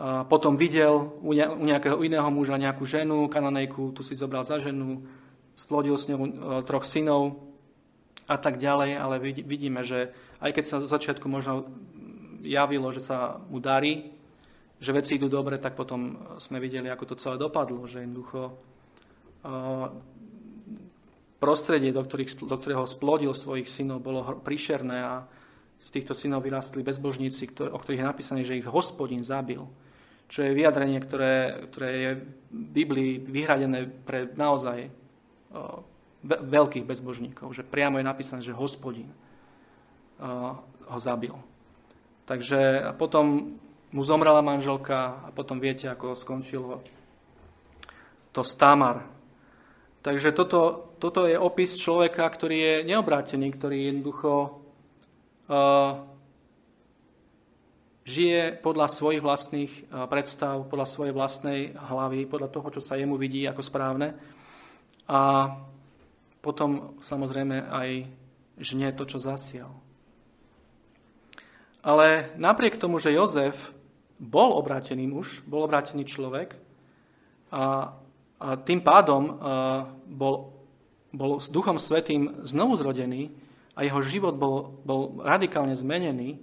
a 0.00 0.24
potom 0.24 0.56
videl 0.56 1.12
u, 1.20 1.36
ne, 1.36 1.44
u 1.44 1.60
nejakého 1.60 2.00
iného 2.00 2.24
muža 2.32 2.56
nejakú 2.56 2.88
ženu, 2.88 3.28
kananejku, 3.28 3.92
tu 3.92 4.00
si 4.00 4.16
zobral 4.16 4.48
za 4.48 4.56
ženu, 4.56 5.04
splodil 5.52 5.92
s 6.00 6.08
ňou 6.08 6.20
e, 6.24 6.30
troch 6.64 6.88
synov 6.88 7.44
a 8.24 8.40
tak 8.40 8.56
ďalej, 8.56 8.96
ale 8.96 9.20
vidíme, 9.44 9.84
že 9.84 10.16
aj 10.40 10.56
keď 10.56 10.64
sa 10.64 10.76
z 10.80 10.88
začiatku 10.88 11.28
možno 11.28 11.68
javilo, 12.42 12.88
že 12.92 13.04
sa 13.04 13.40
mu 13.48 13.60
darí, 13.60 14.12
že 14.80 14.96
veci 14.96 15.20
idú 15.20 15.28
dobre, 15.28 15.60
tak 15.60 15.76
potom 15.76 16.16
sme 16.40 16.56
videli, 16.56 16.88
ako 16.88 17.12
to 17.12 17.20
celé 17.20 17.36
dopadlo, 17.36 17.84
že 17.84 18.00
jednoducho 18.00 18.56
prostredie, 21.40 21.92
do, 21.92 22.04
ktorých, 22.04 22.44
do 22.44 22.56
ktorého 22.56 22.84
splodil 22.84 23.32
svojich 23.32 23.68
synov, 23.68 24.04
bolo 24.04 24.40
príšerné 24.44 24.98
a 25.00 25.24
z 25.80 25.88
týchto 25.88 26.12
synov 26.12 26.44
vyrastli 26.44 26.84
bezbožníci, 26.84 27.48
ktoré, 27.56 27.72
o 27.72 27.80
ktorých 27.80 28.00
je 28.04 28.10
napísané, 28.12 28.40
že 28.44 28.60
ich 28.60 28.68
hospodin 28.68 29.24
zabil. 29.24 29.64
Čo 30.28 30.44
je 30.44 30.52
vyjadrenie, 30.54 31.00
ktoré, 31.00 31.64
ktoré 31.72 31.88
je 31.90 32.10
v 32.52 32.64
Biblii 32.70 33.12
vyhradené 33.18 33.88
pre 33.88 34.28
naozaj 34.36 34.86
uh, 34.86 35.80
veľkých 36.22 36.84
bezbožníkov. 36.84 37.50
Že 37.56 37.66
priamo 37.66 37.96
je 37.98 38.04
napísané, 38.06 38.40
že 38.44 38.54
hospodin 38.54 39.08
uh, 39.08 40.54
ho 40.60 40.98
zabil. 41.00 41.32
Takže 42.30 42.94
potom 42.94 43.58
mu 43.90 44.02
zomrela 44.06 44.38
manželka 44.38 45.26
a 45.26 45.28
potom 45.34 45.58
viete, 45.58 45.90
ako 45.90 46.14
skončilo 46.14 46.78
to 48.30 48.46
Stamar. 48.46 49.02
Takže 49.98 50.30
toto, 50.30 50.94
toto 51.02 51.26
je 51.26 51.34
opis 51.34 51.74
človeka, 51.74 52.22
ktorý 52.22 52.56
je 52.56 52.74
neobrátený, 52.86 53.50
ktorý 53.50 53.90
jednoducho 53.90 54.62
uh, 55.50 56.06
žije 58.06 58.62
podľa 58.62 58.86
svojich 58.94 59.26
vlastných 59.26 59.72
uh, 59.90 60.06
predstav, 60.06 60.70
podľa 60.70 60.86
svojej 60.86 61.10
vlastnej 61.10 61.74
hlavy, 61.74 62.30
podľa 62.30 62.48
toho, 62.54 62.78
čo 62.78 62.80
sa 62.80 62.94
jemu 62.94 63.18
vidí 63.18 63.42
ako 63.42 63.58
správne. 63.58 64.14
A 65.10 65.50
potom 66.38 66.94
samozrejme 67.02 67.66
aj 67.66 68.06
žne 68.62 68.94
to, 68.94 69.02
čo 69.02 69.18
zasial. 69.18 69.89
Ale 71.80 72.36
napriek 72.36 72.76
tomu, 72.76 73.00
že 73.00 73.12
Jozef 73.12 73.56
bol 74.20 74.52
obrátený 74.52 75.08
muž, 75.08 75.40
bol 75.48 75.64
obrátený 75.64 76.04
človek 76.04 76.52
a, 77.48 77.96
a 78.36 78.48
tým 78.60 78.84
pádom 78.84 79.22
a, 79.24 79.32
bol, 80.04 80.52
bol 81.08 81.40
s 81.40 81.48
Duchom 81.48 81.80
Svetým 81.80 82.44
znovu 82.44 82.76
zrodený 82.76 83.32
a 83.72 83.88
jeho 83.88 84.04
život 84.04 84.36
bol, 84.36 84.76
bol 84.84 85.24
radikálne 85.24 85.72
zmenený, 85.72 86.36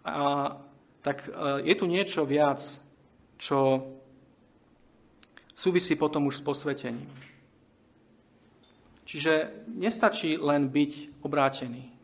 a, 0.00 0.56
tak 1.04 1.28
a, 1.28 1.60
je 1.60 1.74
tu 1.76 1.84
niečo 1.84 2.24
viac, 2.24 2.64
čo 3.36 3.84
súvisí 5.52 5.92
potom 5.92 6.24
už 6.32 6.40
s 6.40 6.46
posvetením. 6.46 7.08
Čiže 9.04 9.62
nestačí 9.76 10.40
len 10.40 10.72
byť 10.72 11.20
obrátený 11.20 11.95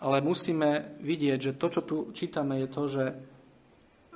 ale 0.00 0.24
musíme 0.24 0.96
vidieť, 1.04 1.38
že 1.38 1.52
to, 1.60 1.66
čo 1.68 1.80
tu 1.84 1.96
čítame, 2.16 2.64
je 2.64 2.68
to, 2.72 2.82
že 2.88 3.04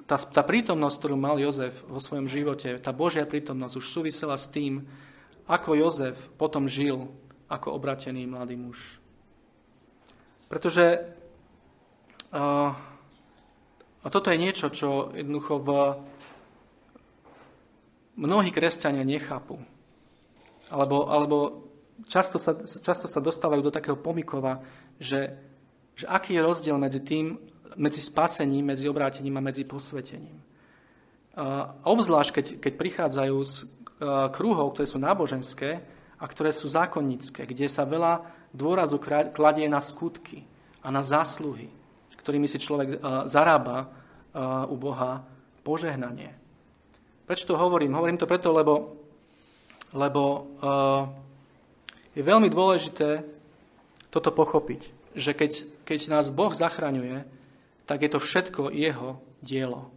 tá, 0.08 0.16
tá 0.16 0.42
prítomnosť, 0.44 0.96
ktorú 1.00 1.16
mal 1.16 1.36
Jozef 1.36 1.84
vo 1.84 2.00
svojom 2.00 2.28
živote, 2.28 2.80
tá 2.80 2.92
Božia 2.92 3.28
prítomnosť 3.28 3.74
už 3.80 3.86
súvisela 3.88 4.36
s 4.36 4.48
tým, 4.48 4.84
ako 5.44 5.76
Jozef 5.76 6.16
potom 6.40 6.64
žil 6.64 7.08
ako 7.52 7.76
obratený 7.76 8.24
mladý 8.24 8.56
muž. 8.56 8.80
Pretože 10.48 11.04
uh, 12.32 12.72
a 14.04 14.06
toto 14.12 14.28
je 14.28 14.36
niečo, 14.36 14.68
čo 14.68 15.16
jednoducho 15.16 15.64
v 15.64 15.68
mnohí 18.20 18.52
kresťania 18.52 19.00
nechápu. 19.00 19.56
Alebo, 20.68 21.08
alebo 21.08 21.36
často, 22.04 22.36
sa, 22.36 22.52
často 22.60 23.08
sa 23.08 23.24
dostávajú 23.24 23.64
do 23.64 23.72
takého 23.72 23.96
pomikova, 23.96 24.60
že 25.00 25.32
že 25.94 26.06
aký 26.06 26.34
je 26.34 26.42
rozdiel 26.42 26.76
medzi 26.78 27.00
tým, 27.02 27.38
medzi 27.74 27.98
spasením, 28.02 28.70
medzi 28.70 28.86
obrátením 28.86 29.38
a 29.38 29.46
medzi 29.46 29.66
posvetením. 29.66 30.38
A 31.34 31.74
obzvlášť, 31.90 32.30
keď, 32.30 32.46
keď 32.62 32.72
prichádzajú 32.78 33.36
z 33.42 33.54
kruhov, 34.30 34.74
ktoré 34.74 34.86
sú 34.86 34.98
náboženské 35.02 35.82
a 36.18 36.24
ktoré 36.30 36.54
sú 36.54 36.70
zákonnícke, 36.70 37.42
kde 37.42 37.66
sa 37.66 37.82
veľa 37.82 38.22
dôrazu 38.54 39.02
kladie 39.34 39.66
na 39.66 39.82
skutky 39.82 40.46
a 40.82 40.94
na 40.94 41.02
zásluhy, 41.02 41.66
ktorými 42.14 42.46
si 42.46 42.62
človek 42.62 43.02
zarába 43.26 43.90
u 44.70 44.76
Boha 44.78 45.26
požehnanie. 45.66 46.30
Prečo 47.26 47.50
to 47.50 47.58
hovorím? 47.58 47.98
Hovorím 47.98 48.18
to 48.20 48.30
preto, 48.30 48.54
lebo, 48.54 48.94
lebo 49.90 50.22
je 52.14 52.22
veľmi 52.22 52.46
dôležité 52.46 53.26
toto 54.14 54.30
pochopiť 54.30 54.93
že 55.14 55.32
keď, 55.32 55.50
keď 55.86 55.98
nás 56.10 56.30
Boh 56.34 56.50
zachraňuje, 56.50 57.24
tak 57.86 58.02
je 58.02 58.10
to 58.10 58.20
všetko 58.20 58.74
Jeho 58.74 59.22
dielo. 59.40 59.90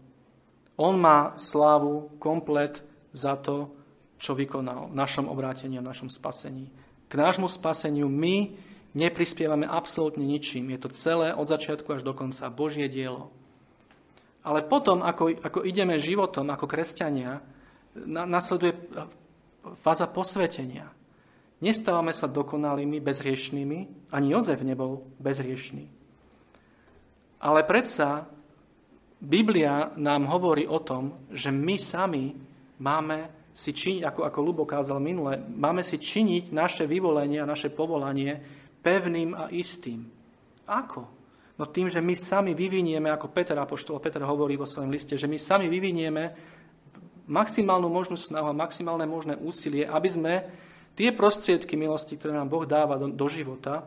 On 0.77 0.93
má 0.93 1.33
slávu 1.41 2.13
komplet 2.21 2.85
za 3.09 3.33
to, 3.35 3.73
čo 4.21 4.37
vykonal 4.37 4.93
v 4.93 4.97
našom 4.97 5.25
obrátení 5.29 5.77
a 5.77 5.83
v 5.85 5.89
našom 5.89 6.09
spasení. 6.09 6.69
K 7.09 7.13
nášmu 7.17 7.49
spaseniu 7.49 8.09
my 8.09 8.53
neprispievame 8.97 9.65
absolútne 9.65 10.25
ničím. 10.25 10.73
Je 10.73 10.79
to 10.81 10.89
celé 10.93 11.33
od 11.33 11.45
začiatku 11.49 11.87
až 11.93 12.01
do 12.01 12.13
konca 12.17 12.49
Božie 12.49 12.89
dielo. 12.89 13.29
Ale 14.41 14.65
potom, 14.65 15.05
ako, 15.05 15.37
ako 15.43 15.59
ideme 15.65 16.01
životom 16.01 16.49
ako 16.49 16.65
kresťania, 16.65 17.41
na, 17.93 18.23
nasleduje 18.25 18.73
fáza 19.81 20.07
posvetenia. 20.09 20.96
Nestávame 21.57 22.13
sa 22.13 22.29
dokonalými, 22.29 23.01
bezhriešnými. 23.01 24.09
Ani 24.13 24.27
Jozef 24.29 24.61
nebol 24.61 25.09
bezhriešný. 25.17 25.89
Ale 27.41 27.65
predsa 27.65 28.29
Biblia 29.17 29.93
nám 29.97 30.29
hovorí 30.29 30.69
o 30.69 30.77
tom, 30.77 31.25
že 31.33 31.49
my 31.49 31.75
sami 31.81 32.37
máme 32.77 33.49
si 33.57 33.73
činiť, 33.73 34.05
ako, 34.05 34.21
ako 34.29 34.39
Lubo 34.45 34.63
kázal 34.69 35.01
minule, 35.01 35.41
máme 35.41 35.81
si 35.81 35.97
činiť 35.97 36.53
naše 36.53 36.85
vyvolenie 36.85 37.41
a 37.41 37.49
naše 37.49 37.73
povolanie 37.73 38.37
pevným 38.85 39.33
a 39.33 39.49
istým. 39.49 40.05
Ako? 40.69 41.01
No 41.57 41.65
tým, 41.65 41.89
že 41.89 41.97
my 41.97 42.13
sami 42.13 42.53
vyvinieme, 42.53 43.09
ako 43.09 43.33
Peter 43.33 43.57
Apoštol, 43.57 43.97
Peter 43.97 44.21
hovorí 44.21 44.53
vo 44.53 44.69
svojom 44.69 44.93
liste, 44.93 45.17
že 45.17 45.25
my 45.25 45.41
sami 45.41 45.65
vyvinieme 45.73 46.37
maximálnu 47.25 47.89
možnú 47.89 48.13
snahu 48.13 48.53
a 48.53 48.53
maximálne 48.53 49.09
možné 49.09 49.33
úsilie, 49.41 49.89
aby 49.89 50.09
sme 50.13 50.33
tie 50.97 51.13
prostriedky 51.13 51.77
milosti, 51.77 52.17
ktoré 52.17 52.33
nám 52.33 52.49
Boh 52.49 52.65
dáva 52.65 52.97
do, 52.97 53.13
do 53.13 53.29
života, 53.29 53.85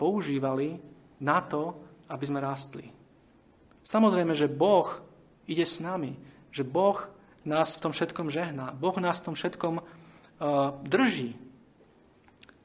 používali 0.00 0.80
na 1.20 1.44
to, 1.44 1.76
aby 2.08 2.24
sme 2.24 2.40
rástli. 2.40 2.88
Samozrejme, 3.84 4.32
že 4.32 4.48
Boh 4.48 4.88
ide 5.44 5.68
s 5.68 5.76
nami, 5.84 6.16
že 6.48 6.64
Boh 6.64 7.04
nás 7.44 7.76
v 7.76 7.82
tom 7.84 7.92
všetkom 7.92 8.32
žehná, 8.32 8.72
Boh 8.72 8.96
nás 8.96 9.20
v 9.20 9.26
tom 9.30 9.34
všetkom 9.36 9.74
uh, 9.76 9.84
drží. 10.88 11.36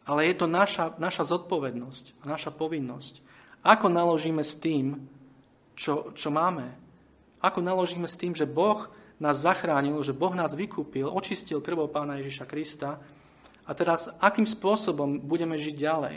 Ale 0.08 0.30
je 0.32 0.36
to 0.38 0.48
naša, 0.48 0.96
naša 1.02 1.28
zodpovednosť 1.28 2.24
naša 2.24 2.56
povinnosť. 2.56 3.20
Ako 3.66 3.90
naložíme 3.90 4.46
s 4.46 4.54
tým, 4.56 5.10
čo, 5.74 6.14
čo 6.14 6.30
máme? 6.30 6.72
Ako 7.42 7.60
naložíme 7.60 8.06
s 8.06 8.16
tým, 8.16 8.38
že 8.38 8.48
Boh 8.48 8.88
nás 9.18 9.42
zachránil, 9.42 9.98
že 10.06 10.16
Boh 10.16 10.32
nás 10.38 10.54
vykúpil, 10.54 11.10
očistil 11.10 11.60
krvou 11.60 11.90
Pána 11.90 12.22
Ježiša 12.22 12.46
Krista 12.46 13.02
a 13.66 13.72
teraz, 13.74 14.08
akým 14.22 14.46
spôsobom 14.46 15.18
budeme 15.26 15.58
žiť 15.58 15.76
ďalej? 15.76 16.16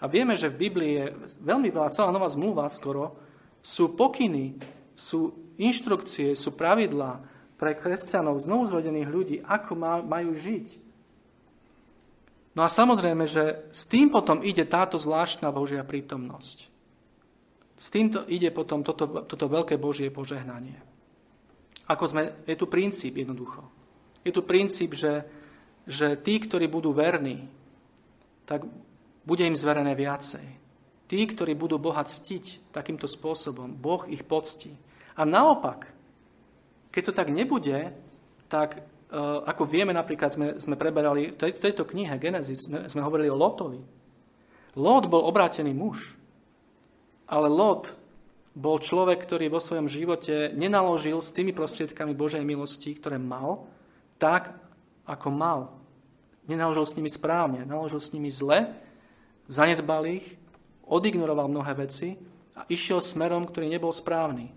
A 0.00 0.04
vieme, 0.08 0.36
že 0.36 0.52
v 0.52 0.60
Biblii 0.68 0.92
je 0.96 1.06
veľmi 1.44 1.68
veľa, 1.68 1.92
celá 1.92 2.12
nová 2.12 2.28
zmluva 2.28 2.68
skoro, 2.68 3.16
sú 3.60 3.92
pokyny, 3.92 4.56
sú 4.96 5.52
inštrukcie, 5.60 6.32
sú 6.32 6.56
pravidlá 6.56 7.20
pre 7.60 7.76
kresťanov, 7.76 8.40
znovuzrodených 8.40 9.08
ľudí, 9.08 9.36
ako 9.44 9.76
majú 10.04 10.32
žiť. 10.32 10.66
No 12.56 12.64
a 12.64 12.68
samozrejme, 12.72 13.28
že 13.28 13.68
s 13.70 13.84
tým 13.84 14.08
potom 14.08 14.40
ide 14.40 14.64
táto 14.64 14.96
zvláštna 14.96 15.52
Božia 15.52 15.84
prítomnosť. 15.84 16.68
S 17.80 17.88
týmto 17.88 18.28
ide 18.28 18.52
potom 18.52 18.84
toto, 18.84 19.24
toto 19.24 19.46
veľké 19.48 19.80
Božie 19.80 20.12
požehnanie. 20.12 20.76
Ako 21.88 22.04
sme, 22.08 22.44
je 22.44 22.56
tu 22.56 22.68
princíp 22.68 23.16
jednoducho. 23.16 23.64
Je 24.20 24.32
tu 24.32 24.44
princíp, 24.44 24.92
že 24.92 25.24
že 25.90 26.14
tí, 26.14 26.38
ktorí 26.38 26.70
budú 26.70 26.94
verní, 26.94 27.50
tak 28.46 28.62
bude 29.26 29.42
im 29.42 29.58
zverené 29.58 29.98
viacej. 29.98 30.46
tí, 31.10 31.26
ktorí 31.26 31.58
budú 31.58 31.82
Boha 31.82 32.06
ctiť 32.06 32.70
takýmto 32.70 33.10
spôsobom, 33.10 33.74
Boh 33.74 34.06
ich 34.06 34.22
poctí. 34.22 34.70
A 35.18 35.26
naopak, 35.26 35.90
keď 36.94 37.02
to 37.10 37.12
tak 37.18 37.34
nebude, 37.34 37.90
tak 38.46 38.78
uh, 39.10 39.42
ako 39.42 39.66
vieme, 39.66 39.90
napríklad 39.90 40.30
sme, 40.30 40.46
sme 40.62 40.78
preberali 40.78 41.34
v 41.34 41.58
tejto 41.58 41.82
knihe 41.82 42.14
Genesis, 42.22 42.70
sme, 42.70 42.86
sme 42.86 43.02
hovorili 43.02 43.26
o 43.26 43.34
Lotovi. 43.34 43.82
Lot 44.78 45.10
bol 45.10 45.26
obrátený 45.26 45.74
muž, 45.74 46.14
ale 47.26 47.50
Lot 47.50 47.98
bol 48.54 48.78
človek, 48.78 49.18
ktorý 49.26 49.50
vo 49.50 49.58
svojom 49.58 49.90
živote 49.90 50.54
nenaložil 50.54 51.18
s 51.18 51.34
tými 51.34 51.50
prostriedkami 51.50 52.14
Božej 52.14 52.46
milosti, 52.46 52.94
ktoré 52.94 53.18
mal, 53.18 53.66
tak, 54.22 54.54
ako 55.10 55.28
mal. 55.34 55.79
Nenaložil 56.48 56.86
s 56.86 56.96
nimi 56.96 57.10
správne, 57.12 57.68
naložil 57.68 58.00
s 58.00 58.12
nimi 58.12 58.32
zle, 58.32 58.72
zanedbal 59.50 60.06
ich, 60.08 60.26
odignoroval 60.86 61.46
mnohé 61.46 61.72
veci 61.86 62.18
a 62.56 62.66
išiel 62.66 62.98
smerom, 62.98 63.46
ktorý 63.46 63.70
nebol 63.70 63.94
správny. 63.94 64.50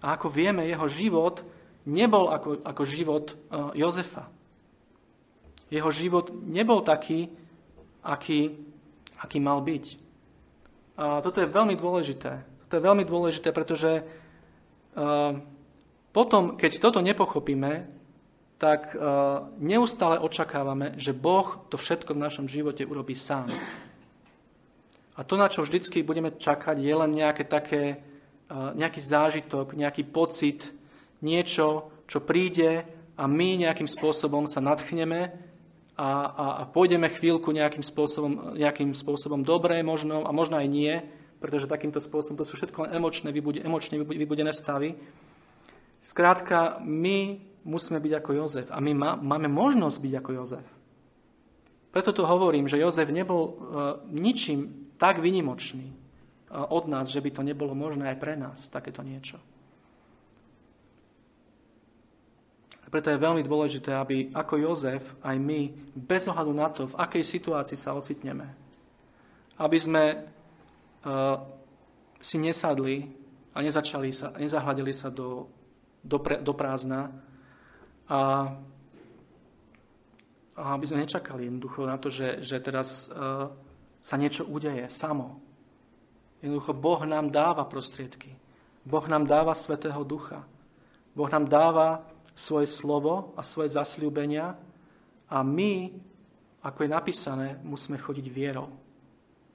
A 0.00 0.16
ako 0.16 0.32
vieme, 0.32 0.64
jeho 0.64 0.88
život 0.88 1.44
nebol 1.84 2.32
ako, 2.32 2.64
ako 2.64 2.82
život 2.88 3.36
uh, 3.52 3.72
Jozefa. 3.76 4.28
Jeho 5.68 5.90
život 5.92 6.32
nebol 6.32 6.80
taký, 6.82 7.30
aký, 8.02 8.56
aký 9.20 9.38
mal 9.38 9.60
byť. 9.60 9.84
A 11.00 11.20
toto 11.20 11.40
je 11.40 11.48
veľmi 11.48 11.76
dôležité. 11.76 12.32
To 12.68 12.72
je 12.76 12.82
veľmi 12.82 13.04
dôležité, 13.04 13.52
pretože 13.52 14.00
uh, 14.00 15.32
potom, 16.10 16.58
keď 16.58 16.80
toto 16.82 16.98
nepochopíme, 17.04 17.99
tak 18.60 18.92
uh, 18.92 19.48
neustále 19.56 20.20
očakávame, 20.20 20.92
že 21.00 21.16
Boh 21.16 21.64
to 21.72 21.80
všetko 21.80 22.12
v 22.12 22.22
našom 22.28 22.44
živote 22.44 22.84
urobí 22.84 23.16
sám. 23.16 23.48
A 25.16 25.24
to, 25.24 25.40
na 25.40 25.48
čo 25.48 25.64
vždycky 25.64 26.04
budeme 26.04 26.28
čakať, 26.28 26.76
je 26.76 26.92
len 26.92 27.10
nejaké 27.16 27.48
také, 27.48 28.04
uh, 28.52 28.76
nejaký 28.76 29.00
zážitok, 29.00 29.72
nejaký 29.72 30.04
pocit, 30.04 30.76
niečo, 31.24 31.88
čo 32.04 32.20
príde 32.20 32.84
a 33.16 33.24
my 33.24 33.64
nejakým 33.64 33.88
spôsobom 33.88 34.44
sa 34.44 34.60
nadchneme 34.60 35.32
a, 35.96 36.08
a, 36.28 36.46
a 36.60 36.62
pôjdeme 36.68 37.08
chvíľku 37.08 37.56
nejakým 37.56 37.84
spôsobom, 37.84 38.60
nejakým 38.60 38.92
spôsobom 38.92 39.40
dobré 39.40 39.80
možno 39.80 40.28
a 40.28 40.30
možno 40.36 40.60
aj 40.60 40.68
nie, 40.68 41.00
pretože 41.40 41.64
takýmto 41.64 41.96
spôsobom 41.96 42.36
to 42.36 42.44
sú 42.44 42.60
všetko 42.60 42.92
emočné, 42.92 43.32
vybude, 43.32 43.64
emočne 43.64 44.04
vybudené 44.04 44.52
stavy. 44.52 45.00
Skrátka, 46.04 46.80
my 46.84 47.49
musíme 47.64 48.00
byť 48.00 48.12
ako 48.20 48.30
Jozef 48.32 48.66
a 48.70 48.78
my 48.80 48.92
má, 48.94 49.10
máme 49.16 49.48
možnosť 49.48 49.96
byť 50.00 50.14
ako 50.20 50.30
Jozef. 50.32 50.66
Preto 51.90 52.14
tu 52.14 52.22
hovorím, 52.22 52.70
že 52.70 52.78
Jozef 52.78 53.10
nebol 53.10 53.42
uh, 53.42 53.52
ničím 54.08 54.92
tak 54.96 55.18
vynimočný 55.18 55.90
uh, 55.90 56.70
od 56.70 56.86
nás, 56.86 57.10
že 57.10 57.18
by 57.18 57.30
to 57.34 57.42
nebolo 57.42 57.74
možné 57.74 58.14
aj 58.14 58.18
pre 58.22 58.38
nás, 58.38 58.70
takéto 58.70 59.02
niečo. 59.02 59.42
Preto 62.90 63.06
je 63.14 63.22
veľmi 63.22 63.46
dôležité, 63.46 63.94
aby 63.94 64.34
ako 64.34 64.54
Jozef, 64.58 65.14
aj 65.22 65.38
my, 65.38 65.70
bez 65.94 66.26
ohľadu 66.26 66.52
na 66.52 66.68
to, 66.74 66.90
v 66.90 66.98
akej 66.98 67.22
situácii 67.22 67.78
sa 67.78 67.94
ocitneme, 67.94 68.50
aby 69.62 69.78
sme 69.78 70.26
si 72.18 72.36
nesadli 72.42 73.06
a 73.54 73.62
nezačali 73.62 74.10
sa, 74.10 74.34
nezahľadili 74.34 74.90
sa 74.90 75.06
do, 75.06 75.46
do, 76.02 76.18
pre, 76.18 76.42
do 76.42 76.50
prázdna 76.50 77.14
a, 78.10 78.20
a 80.58 80.62
aby 80.74 80.84
sme 80.84 81.06
nečakali 81.06 81.46
jednoducho 81.46 81.86
na 81.86 81.94
to, 81.94 82.10
že, 82.10 82.42
že 82.42 82.58
teraz 82.58 83.06
uh, 83.06 83.46
sa 84.02 84.18
niečo 84.18 84.50
udeje 84.50 84.90
samo. 84.90 85.38
Jednoducho 86.42 86.74
Boh 86.74 87.00
nám 87.06 87.30
dáva 87.30 87.62
prostriedky. 87.70 88.34
Boh 88.82 89.06
nám 89.06 89.30
dáva 89.30 89.54
Svetého 89.54 90.02
Ducha. 90.02 90.42
Boh 91.14 91.30
nám 91.30 91.46
dáva 91.46 92.02
svoje 92.34 92.66
slovo 92.66 93.36
a 93.36 93.44
svoje 93.44 93.76
zasľúbenia 93.76 94.56
a 95.28 95.38
my, 95.44 95.92
ako 96.64 96.78
je 96.82 96.90
napísané, 96.90 97.46
musíme 97.62 98.00
chodiť 98.00 98.26
vierou. 98.32 98.72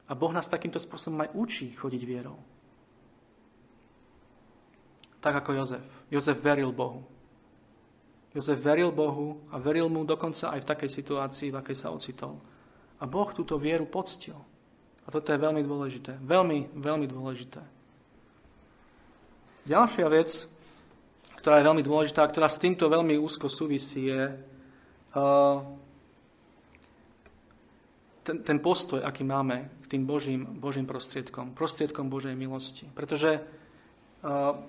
A 0.05 0.13
Boh 0.13 0.29
nás 0.29 0.45
takýmto 0.45 0.77
spôsobom 0.77 1.25
aj 1.25 1.33
učí 1.33 1.73
chodiť 1.73 2.01
vierou. 2.05 2.37
Tak 5.17 5.41
ako 5.41 5.57
Jozef. 5.57 5.85
Jozef 6.13 6.37
veril 6.37 6.69
Bohu. 6.69 7.14
Jozef 8.35 8.59
veril 8.59 8.91
Bohu 8.91 9.47
a 9.47 9.55
veril 9.55 9.87
mu 9.87 10.03
dokonca 10.03 10.51
aj 10.51 10.59
v 10.59 10.69
takej 10.75 10.89
situácii, 10.91 11.55
v 11.55 11.59
akej 11.63 11.77
sa 11.79 11.95
ocitol. 11.95 12.35
A 12.99 13.07
Boh 13.07 13.31
túto 13.31 13.55
vieru 13.55 13.87
poctil. 13.87 14.35
A 15.05 15.07
toto 15.07 15.31
je 15.31 15.39
veľmi 15.39 15.63
dôležité. 15.63 16.19
Veľmi, 16.19 16.75
veľmi 16.75 17.07
dôležité. 17.07 17.63
Ďalšia 19.63 20.07
vec, 20.11 20.29
ktorá 21.39 21.63
je 21.63 21.67
veľmi 21.71 21.83
dôležitá 21.85 22.27
ktorá 22.27 22.51
s 22.51 22.59
týmto 22.59 22.91
veľmi 22.91 23.15
úzko 23.15 23.47
súvisí, 23.47 24.11
je 24.11 24.35
uh, 25.15 25.57
ten, 28.25 28.43
ten 28.43 28.57
postoj, 28.59 28.99
aký 28.99 29.23
máme 29.23 29.69
k 29.85 29.95
tým 29.95 30.03
Božím, 30.03 30.43
Božím 30.59 30.83
prostriedkom, 30.83 31.55
prostriedkom 31.55 32.11
Božej 32.11 32.35
milosti. 32.35 32.89
Pretože 32.91 33.39
uh, 33.39 34.59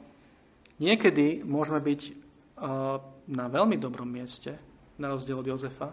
niekedy 0.79 1.43
môžeme 1.43 1.81
byť 1.83 2.01
uh, 2.07 3.16
na 3.27 3.51
veľmi 3.51 3.77
dobrom 3.79 4.07
mieste, 4.07 4.55
na 4.97 5.11
rozdiel 5.13 5.43
od 5.43 5.51
Jozefa, 5.51 5.91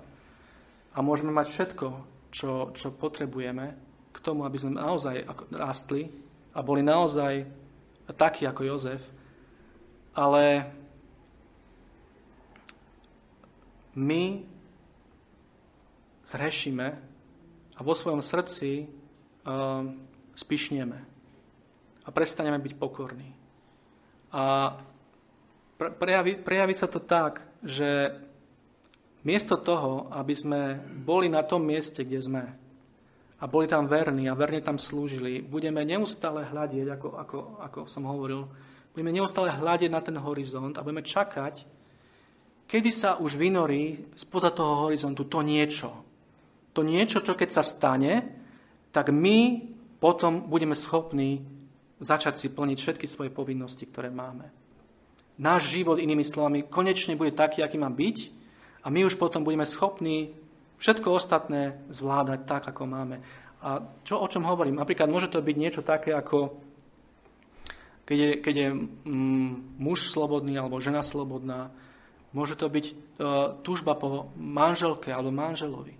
a 0.94 0.98
môžeme 1.02 1.34
mať 1.34 1.48
všetko, 1.50 1.88
čo, 2.30 2.70
čo 2.78 2.94
potrebujeme 2.94 3.66
k 4.14 4.18
tomu, 4.22 4.46
aby 4.46 4.58
sme 4.62 4.78
naozaj 4.78 5.26
rástli 5.50 6.06
a 6.54 6.62
boli 6.62 6.86
naozaj 6.86 7.50
takí 8.14 8.46
ako 8.46 8.62
Jozef, 8.62 9.02
ale 10.14 10.70
my 13.98 14.46
zrešíme 16.26 16.88
a 17.74 17.80
vo 17.82 17.94
svojom 17.98 18.22
srdci 18.22 18.86
uh, 18.86 19.82
spišneme 20.38 21.00
a 22.06 22.10
prestaneme 22.14 22.62
byť 22.62 22.74
pokorní. 22.78 23.30
A 24.34 24.74
prejaví, 25.92 26.40
prejaví 26.40 26.72
sa 26.72 26.88
to 26.88 27.04
tak, 27.04 27.44
že 27.66 28.16
miesto 29.28 29.60
toho, 29.60 30.08
aby 30.16 30.36
sme 30.36 30.62
boli 31.04 31.28
na 31.28 31.44
tom 31.44 31.64
mieste, 31.68 32.04
kde 32.08 32.20
sme, 32.22 32.44
a 33.40 33.44
boli 33.44 33.68
tam 33.68 33.92
verní 33.92 34.32
a 34.32 34.40
verne 34.40 34.64
tam 34.64 34.80
slúžili, 34.80 35.44
budeme 35.44 35.84
neustále 35.84 36.48
hľadiť, 36.48 36.96
ako, 36.96 37.08
ako, 37.20 37.38
ako 37.60 37.80
som 37.92 38.08
hovoril, 38.08 38.48
budeme 38.96 39.12
neustále 39.12 39.52
hľadiť 39.52 39.92
na 39.92 40.00
ten 40.00 40.16
horizont 40.16 40.80
a 40.80 40.84
budeme 40.86 41.04
čakať, 41.04 41.68
kedy 42.72 42.90
sa 42.96 43.20
už 43.20 43.36
vynorí 43.36 44.16
spoza 44.16 44.48
toho 44.48 44.88
horizontu 44.88 45.28
to 45.28 45.44
niečo, 45.44 45.92
to 46.72 46.88
niečo, 46.88 47.20
čo 47.20 47.36
keď 47.36 47.50
sa 47.52 47.64
stane, 47.68 48.14
tak 48.96 49.12
my 49.12 49.60
potom 50.00 50.48
budeme 50.48 50.76
schopní 50.76 51.44
začať 52.00 52.40
si 52.40 52.48
plniť 52.48 52.78
všetky 52.80 53.08
svoje 53.12 53.32
povinnosti, 53.32 53.88
ktoré 53.88 54.08
máme. 54.08 54.62
Náš 55.42 55.74
život, 55.74 55.98
inými 55.98 56.22
slovami, 56.22 56.70
konečne 56.70 57.18
bude 57.18 57.34
taký, 57.34 57.66
aký 57.66 57.82
má 57.82 57.90
byť 57.90 58.18
a 58.86 58.94
my 58.94 59.08
už 59.08 59.18
potom 59.18 59.42
budeme 59.42 59.66
schopní 59.66 60.38
všetko 60.78 61.16
ostatné 61.16 61.80
zvládať 61.90 62.40
tak, 62.44 62.64
ako 62.68 62.84
máme. 62.86 63.24
A 63.64 63.80
čo, 64.04 64.20
o 64.20 64.28
čom 64.28 64.44
hovorím? 64.44 64.76
Napríklad 64.76 65.08
môže 65.08 65.32
to 65.32 65.40
byť 65.40 65.56
niečo 65.56 65.82
také, 65.82 66.12
ako 66.12 66.60
keď 68.04 68.18
je, 68.20 68.32
keď 68.44 68.56
je 68.56 68.70
mm, 69.08 69.80
muž 69.80 70.12
slobodný 70.12 70.60
alebo 70.60 70.84
žena 70.84 71.00
slobodná, 71.00 71.72
môže 72.36 72.60
to 72.60 72.68
byť 72.68 72.86
uh, 72.92 72.96
túžba 73.64 73.96
po 73.96 74.28
manželke 74.36 75.08
alebo 75.08 75.32
manželovi. 75.32 75.96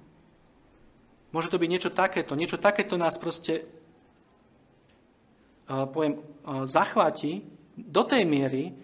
Môže 1.32 1.48
to 1.50 1.58
byť 1.58 1.70
niečo 1.72 1.96
takéto. 1.96 2.36
Niečo 2.36 2.60
takéto 2.60 3.00
nás 3.00 3.16
proste, 3.16 3.64
uh, 5.72 5.88
poviem, 5.88 6.20
uh, 6.20 6.68
zachváti 6.68 7.40
do 7.80 8.04
tej 8.04 8.28
miery, 8.28 8.76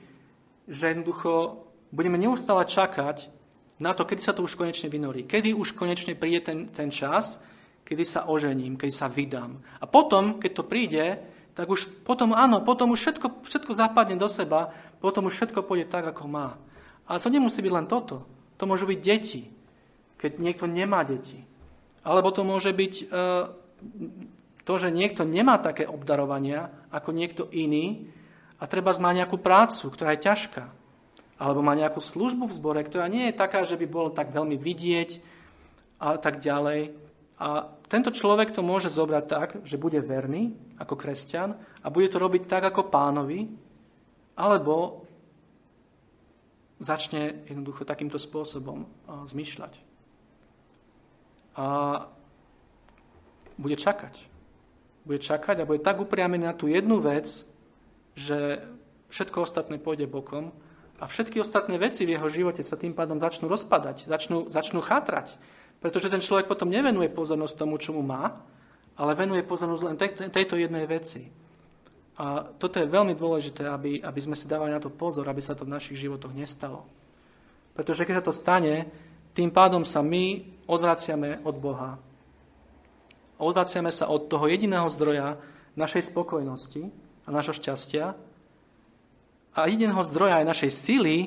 že 0.69 0.93
jednoducho 0.93 1.65
budeme 1.89 2.21
neustále 2.21 2.63
čakať 2.69 3.33
na 3.81 3.97
to, 3.97 4.05
kedy 4.05 4.21
sa 4.21 4.37
to 4.37 4.45
už 4.45 4.53
konečne 4.53 4.87
vynorí. 4.87 5.25
Kedy 5.25 5.57
už 5.57 5.73
konečne 5.73 6.13
príde 6.13 6.45
ten, 6.45 6.69
ten 6.69 6.93
čas, 6.93 7.41
kedy 7.81 8.03
sa 8.05 8.29
ožením, 8.29 8.77
kedy 8.77 8.93
sa 8.93 9.09
vydám. 9.09 9.57
A 9.81 9.89
potom, 9.89 10.37
keď 10.37 10.51
to 10.53 10.63
príde, 10.69 11.05
tak 11.57 11.65
už 11.65 12.05
potom 12.05 12.37
áno, 12.37 12.61
potom 12.61 12.93
už 12.93 13.01
všetko, 13.01 13.43
všetko 13.43 13.71
zapadne 13.73 14.15
do 14.15 14.29
seba, 14.29 14.69
potom 15.01 15.25
už 15.27 15.35
všetko 15.35 15.65
pôjde 15.65 15.89
tak, 15.89 16.05
ako 16.05 16.29
má. 16.29 16.55
Ale 17.09 17.17
to 17.17 17.33
nemusí 17.33 17.65
byť 17.65 17.73
len 17.73 17.89
toto. 17.89 18.29
To 18.61 18.63
môžu 18.69 18.85
byť 18.85 18.99
deti, 19.01 19.49
keď 20.21 20.37
niekto 20.37 20.69
nemá 20.69 21.01
deti. 21.01 21.41
Alebo 22.05 22.29
to 22.29 22.45
môže 22.45 22.69
byť 22.69 22.93
e, 23.01 23.05
to, 24.67 24.73
že 24.77 24.93
niekto 24.93 25.25
nemá 25.25 25.57
také 25.57 25.89
obdarovania 25.89 26.69
ako 26.93 27.09
niekto 27.15 27.43
iný 27.49 28.11
a 28.59 28.63
treba 28.67 28.91
má 28.99 29.15
nejakú 29.15 29.39
prácu, 29.39 29.87
ktorá 29.87 30.13
je 30.13 30.27
ťažká. 30.27 30.63
Alebo 31.39 31.63
má 31.63 31.71
nejakú 31.71 32.03
službu 32.03 32.51
v 32.51 32.57
zbore, 32.59 32.81
ktorá 32.83 33.07
nie 33.07 33.31
je 33.31 33.39
taká, 33.39 33.63
že 33.63 33.79
by 33.79 33.87
bolo 33.87 34.11
tak 34.11 34.35
veľmi 34.35 34.59
vidieť 34.59 35.09
a 36.03 36.19
tak 36.19 36.43
ďalej. 36.43 36.91
A 37.39 37.71
tento 37.87 38.11
človek 38.11 38.51
to 38.51 38.59
môže 38.59 38.91
zobrať 38.91 39.25
tak, 39.31 39.49
že 39.63 39.79
bude 39.79 40.03
verný 40.03 40.51
ako 40.75 40.99
kresťan 40.99 41.55
a 41.55 41.87
bude 41.87 42.11
to 42.11 42.19
robiť 42.19 42.43
tak 42.51 42.67
ako 42.67 42.91
pánovi, 42.91 43.47
alebo 44.35 45.07
začne 46.83 47.47
jednoducho 47.47 47.87
takýmto 47.87 48.19
spôsobom 48.19 48.83
zmyšľať. 49.07 49.73
A 51.55 51.65
bude 53.55 53.75
čakať. 53.75 54.15
Bude 55.07 55.19
čakať 55.23 55.63
a 55.63 55.67
bude 55.67 55.79
tak 55.79 56.03
upriamený 56.03 56.47
na 56.47 56.55
tú 56.55 56.67
jednu 56.67 56.99
vec, 56.99 57.47
že 58.17 58.63
všetko 59.09 59.45
ostatné 59.45 59.81
pôjde 59.81 60.05
bokom 60.05 60.53
a 60.99 61.07
všetky 61.07 61.39
ostatné 61.39 61.79
veci 61.79 62.03
v 62.03 62.19
jeho 62.19 62.27
živote 62.27 62.61
sa 62.61 62.75
tým 62.75 62.91
pádom 62.91 63.17
začnú 63.17 63.47
rozpadať, 63.47 64.05
začnú, 64.05 64.51
začnú 64.51 64.83
chátrať. 64.83 65.33
Pretože 65.79 66.11
ten 66.11 66.19
človek 66.19 66.51
potom 66.51 66.67
nevenuje 66.67 67.07
pozornosť 67.07 67.55
tomu, 67.55 67.79
čo 67.79 67.95
mu 67.95 68.03
má, 68.03 68.43
ale 68.99 69.15
venuje 69.15 69.47
pozornosť 69.47 69.83
len 69.87 69.97
tejto 70.27 70.59
jednej 70.59 70.83
veci. 70.83 71.31
A 72.19 72.43
toto 72.43 72.83
je 72.83 72.91
veľmi 72.91 73.15
dôležité, 73.15 73.63
aby, 73.63 74.03
aby 74.03 74.19
sme 74.19 74.35
si 74.35 74.43
dávali 74.43 74.75
na 74.75 74.83
to 74.83 74.91
pozor, 74.91 75.23
aby 75.23 75.39
sa 75.39 75.55
to 75.55 75.63
v 75.63 75.71
našich 75.71 76.03
životoch 76.03 76.35
nestalo. 76.35 76.83
Pretože 77.71 78.03
keď 78.03 78.19
sa 78.19 78.27
to 78.27 78.35
stane, 78.35 78.91
tým 79.31 79.55
pádom 79.55 79.87
sa 79.87 80.03
my 80.03 80.43
odvraciame 80.67 81.39
od 81.47 81.55
Boha. 81.55 81.95
Odvraciame 83.39 83.87
sa 83.87 84.11
od 84.11 84.27
toho 84.27 84.51
jediného 84.51 84.91
zdroja 84.91 85.39
našej 85.79 86.11
spokojnosti 86.11 86.91
a 87.29 87.35
našho 87.35 87.53
šťastia 87.53 88.17
a 89.53 89.59
jediného 89.69 90.01
zdroja 90.01 90.41
aj 90.41 90.49
našej 90.49 90.71
sily 90.73 91.17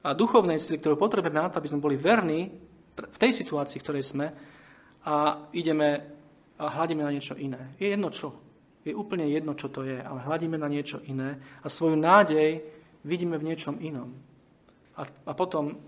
a 0.00 0.16
duchovnej 0.16 0.56
sily, 0.56 0.80
ktorú 0.80 0.96
potrebujeme 0.96 1.36
na 1.36 1.52
to, 1.52 1.60
aby 1.60 1.68
sme 1.68 1.84
boli 1.84 2.00
verní 2.00 2.48
v 2.96 3.18
tej 3.20 3.36
situácii, 3.36 3.76
v 3.76 3.84
ktorej 3.84 4.04
sme 4.08 4.26
a 5.04 5.44
ideme 5.52 6.16
a 6.58 6.64
hľadíme 6.66 7.04
na 7.04 7.12
niečo 7.14 7.38
iné. 7.38 7.76
Je 7.78 7.92
jedno 7.92 8.10
čo. 8.10 8.34
Je 8.82 8.96
úplne 8.96 9.28
jedno, 9.28 9.54
čo 9.54 9.68
to 9.68 9.84
je, 9.84 10.00
ale 10.00 10.24
hľadíme 10.24 10.56
na 10.56 10.66
niečo 10.66 11.04
iné 11.06 11.38
a 11.60 11.66
svoju 11.68 11.94
nádej 11.94 12.64
vidíme 13.04 13.36
v 13.36 13.52
niečom 13.52 13.78
inom. 13.84 14.16
A, 14.98 15.06
a 15.06 15.32
potom 15.36 15.78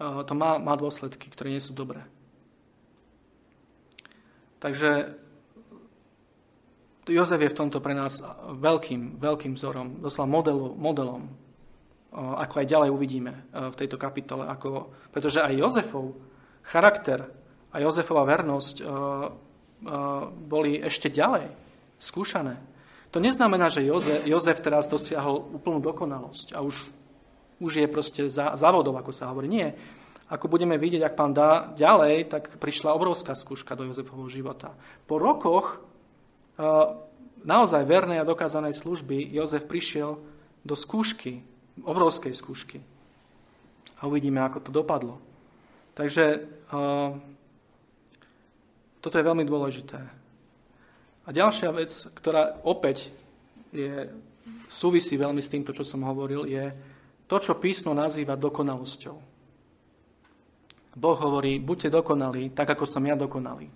to 0.00 0.32
má, 0.34 0.58
má 0.58 0.74
dôsledky, 0.74 1.30
ktoré 1.30 1.54
nie 1.54 1.62
sú 1.62 1.76
dobré. 1.76 2.02
Takže 4.58 5.18
Jozef 7.08 7.40
je 7.42 7.50
v 7.50 7.58
tomto 7.58 7.82
pre 7.82 7.98
nás 7.98 8.22
veľkým, 8.46 9.18
veľkým 9.18 9.58
vzorom, 9.58 9.98
doslova 9.98 10.28
modelom, 10.30 10.72
modelom 10.78 11.22
ako 12.12 12.60
aj 12.60 12.66
ďalej 12.68 12.90
uvidíme 12.92 13.32
v 13.52 13.74
tejto 13.74 13.96
kapitole. 13.96 14.44
Ako, 14.44 14.92
pretože 15.08 15.40
aj 15.40 15.56
Jozefov 15.56 16.12
charakter 16.60 17.24
a 17.72 17.76
Jozefova 17.80 18.28
vernosť 18.28 18.76
uh, 18.84 18.84
uh, 18.84 20.28
boli 20.28 20.76
ešte 20.76 21.08
ďalej 21.08 21.48
skúšané. 21.96 22.60
To 23.12 23.18
neznamená, 23.20 23.72
že 23.72 23.88
Jozef, 23.88 24.28
Jozef 24.28 24.60
teraz 24.60 24.88
dosiahol 24.92 25.40
úplnú 25.56 25.80
dokonalosť 25.80 26.52
a 26.52 26.60
už, 26.60 26.92
už 27.60 27.72
je 27.80 27.88
proste 27.88 28.22
závodov, 28.32 28.96
ako 29.00 29.12
sa 29.12 29.32
hovorí. 29.32 29.48
Nie. 29.48 29.72
Ako 30.32 30.48
budeme 30.48 30.80
vidieť, 30.80 31.04
ak 31.04 31.16
pán 31.16 31.32
dá 31.36 31.72
ďalej, 31.76 32.28
tak 32.28 32.56
prišla 32.56 32.96
obrovská 32.96 33.36
skúška 33.36 33.76
do 33.76 33.88
Jozefovho 33.88 34.28
života. 34.32 34.72
Po 35.04 35.20
rokoch 35.20 35.80
naozaj 37.42 37.82
vernej 37.86 38.22
a 38.22 38.28
dokázanej 38.28 38.78
služby 38.78 39.34
Jozef 39.34 39.66
prišiel 39.66 40.18
do 40.62 40.74
skúšky, 40.78 41.42
obrovskej 41.82 42.32
skúšky. 42.32 42.78
A 44.02 44.06
uvidíme, 44.06 44.42
ako 44.42 44.58
to 44.62 44.70
dopadlo. 44.70 45.18
Takže 45.94 46.46
uh, 46.72 47.14
toto 49.02 49.14
je 49.18 49.28
veľmi 49.28 49.42
dôležité. 49.42 49.98
A 51.22 51.28
ďalšia 51.30 51.70
vec, 51.70 51.90
ktorá 52.14 52.62
opäť 52.66 53.14
je, 53.70 54.10
súvisí 54.66 55.14
veľmi 55.14 55.38
s 55.38 55.50
týmto, 55.50 55.70
čo 55.70 55.86
som 55.86 56.02
hovoril, 56.06 56.46
je 56.50 56.64
to, 57.30 57.36
čo 57.38 57.58
písmo 57.58 57.94
nazýva 57.94 58.34
dokonalosťou. 58.34 59.16
Boh 60.92 61.18
hovorí, 61.24 61.56
buďte 61.56 61.88
dokonalí, 61.88 62.52
tak 62.52 62.76
ako 62.76 62.84
som 62.84 63.00
ja 63.06 63.16
dokonalý. 63.16 63.70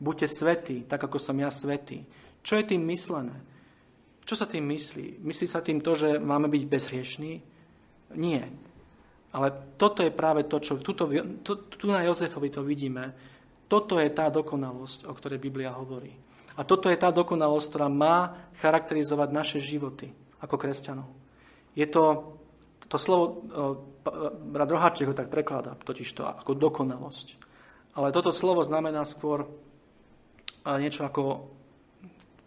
Buďte 0.00 0.28
svetí, 0.30 0.86
tak 0.86 1.02
ako 1.02 1.18
som 1.18 1.36
ja 1.36 1.50
svetý. 1.50 2.06
Čo 2.40 2.56
je 2.56 2.64
tým 2.64 2.82
myslené? 2.88 3.36
Čo 4.24 4.34
sa 4.38 4.46
tým 4.46 4.64
myslí? 4.70 5.20
Myslí 5.26 5.46
sa 5.50 5.60
tým 5.60 5.82
to, 5.82 5.98
že 5.98 6.22
máme 6.22 6.46
byť 6.46 6.62
bezhriešní? 6.70 7.32
Nie. 8.14 8.46
Ale 9.30 9.48
toto 9.78 10.02
je 10.02 10.10
práve 10.10 10.46
to, 10.46 10.58
čo 10.58 10.78
tuto, 10.82 11.06
tu, 11.42 11.52
tu 11.70 11.86
na 11.86 12.02
Jozefovi 12.02 12.50
to 12.50 12.66
vidíme. 12.66 13.14
Toto 13.70 14.02
je 14.02 14.10
tá 14.10 14.26
dokonalosť, 14.30 15.06
o 15.06 15.14
ktorej 15.14 15.38
Biblia 15.38 15.70
hovorí. 15.70 16.10
A 16.58 16.66
toto 16.66 16.90
je 16.90 16.98
tá 16.98 17.14
dokonalosť, 17.14 17.66
ktorá 17.70 17.86
má 17.86 18.50
charakterizovať 18.58 19.28
naše 19.30 19.58
životy 19.62 20.10
ako 20.42 20.58
kresťanov. 20.58 21.08
Je 21.78 21.86
to, 21.86 22.34
to 22.90 22.98
slovo, 22.98 23.46
brat 24.50 24.70
Roháček 24.70 25.10
ho 25.10 25.14
tak 25.14 25.30
prekladá, 25.30 25.78
totiž 25.78 26.10
to 26.10 26.26
ako 26.26 26.58
dokonalosť. 26.58 27.38
Ale 27.94 28.10
toto 28.10 28.34
slovo 28.34 28.66
znamená 28.66 29.06
skôr 29.06 29.46
niečo 30.66 31.06
ako, 31.06 31.54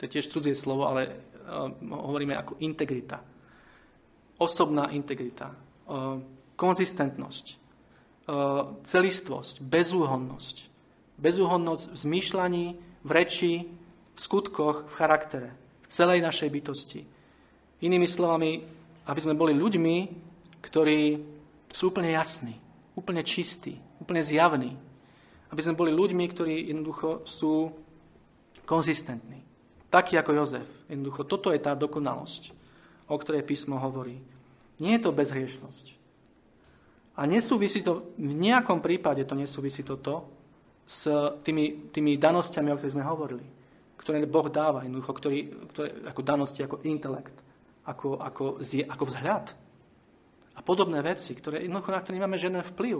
to 0.03 0.11
je 0.11 0.19
tiež 0.19 0.27
cudzie 0.35 0.51
slovo, 0.51 0.83
ale 0.91 1.31
hovoríme 1.79 2.35
ako 2.35 2.59
integrita. 2.59 3.23
Osobná 4.35 4.91
integrita 4.91 5.55
konzistentnosť, 6.55 7.45
e, 7.49 7.55
celistvosť, 8.83 9.55
bezúhonnosť. 9.63 10.55
Bezúhonnosť 11.19 11.83
v 11.93 11.97
zmýšľaní, 11.97 12.65
v 13.03 13.09
reči, 13.09 13.53
v 14.13 14.19
skutkoch, 14.19 14.87
v 14.89 14.93
charaktere, 14.95 15.49
v 15.83 15.87
celej 15.87 16.19
našej 16.23 16.49
bytosti. 16.49 17.01
Inými 17.83 18.07
slovami, 18.07 18.63
aby 19.07 19.19
sme 19.19 19.35
boli 19.35 19.51
ľuďmi, 19.55 19.97
ktorí 20.63 21.01
sú 21.73 21.91
úplne 21.91 22.15
jasní, 22.15 22.55
úplne 22.95 23.25
čistí, 23.25 23.75
úplne 23.99 24.23
zjavní. 24.23 24.71
Aby 25.51 25.61
sme 25.61 25.77
boli 25.77 25.91
ľuďmi, 25.91 26.23
ktorí 26.31 26.71
jednoducho 26.71 27.27
sú 27.27 27.69
konzistentní. 28.65 29.43
Takí 29.93 30.17
ako 30.17 30.33
Jozef. 30.33 30.65
Jednoducho, 30.89 31.29
toto 31.29 31.53
je 31.53 31.61
tá 31.61 31.77
dokonalosť, 31.77 32.49
o 33.05 33.13
ktorej 33.13 33.45
písmo 33.45 33.77
hovorí. 33.77 34.17
Nie 34.81 34.97
je 34.97 35.05
to 35.05 35.13
bezhriešnosť. 35.13 35.85
A 37.13 37.29
nesúvisí 37.29 37.85
to, 37.85 38.09
v 38.17 38.33
nejakom 38.33 38.81
prípade 38.81 39.21
to 39.29 39.37
nesúvisí 39.37 39.85
toto 39.85 40.33
s 40.89 41.05
tými, 41.45 41.93
tými 41.93 42.17
danosťami, 42.17 42.73
o 42.73 42.77
ktorých 42.81 42.95
sme 42.97 43.05
hovorili, 43.05 43.45
ktoré 44.01 44.25
Boh 44.25 44.49
dáva, 44.49 44.81
jednoducho, 44.81 45.13
ktorý, 45.13 45.39
ktoré, 45.69 45.89
ako 46.09 46.21
danosti, 46.25 46.65
ako 46.65 46.81
intelekt, 46.89 47.37
ako, 47.85 48.17
ako, 48.17 48.43
ako 48.65 49.03
vzhľad 49.05 49.45
a 50.57 50.59
podobné 50.65 51.05
veci, 51.05 51.37
ktoré, 51.37 51.69
jednoducho, 51.69 51.93
na 51.93 52.01
ktoré 52.01 52.17
nemáme 52.17 52.41
žiaden 52.41 52.65
vplyv. 52.65 52.97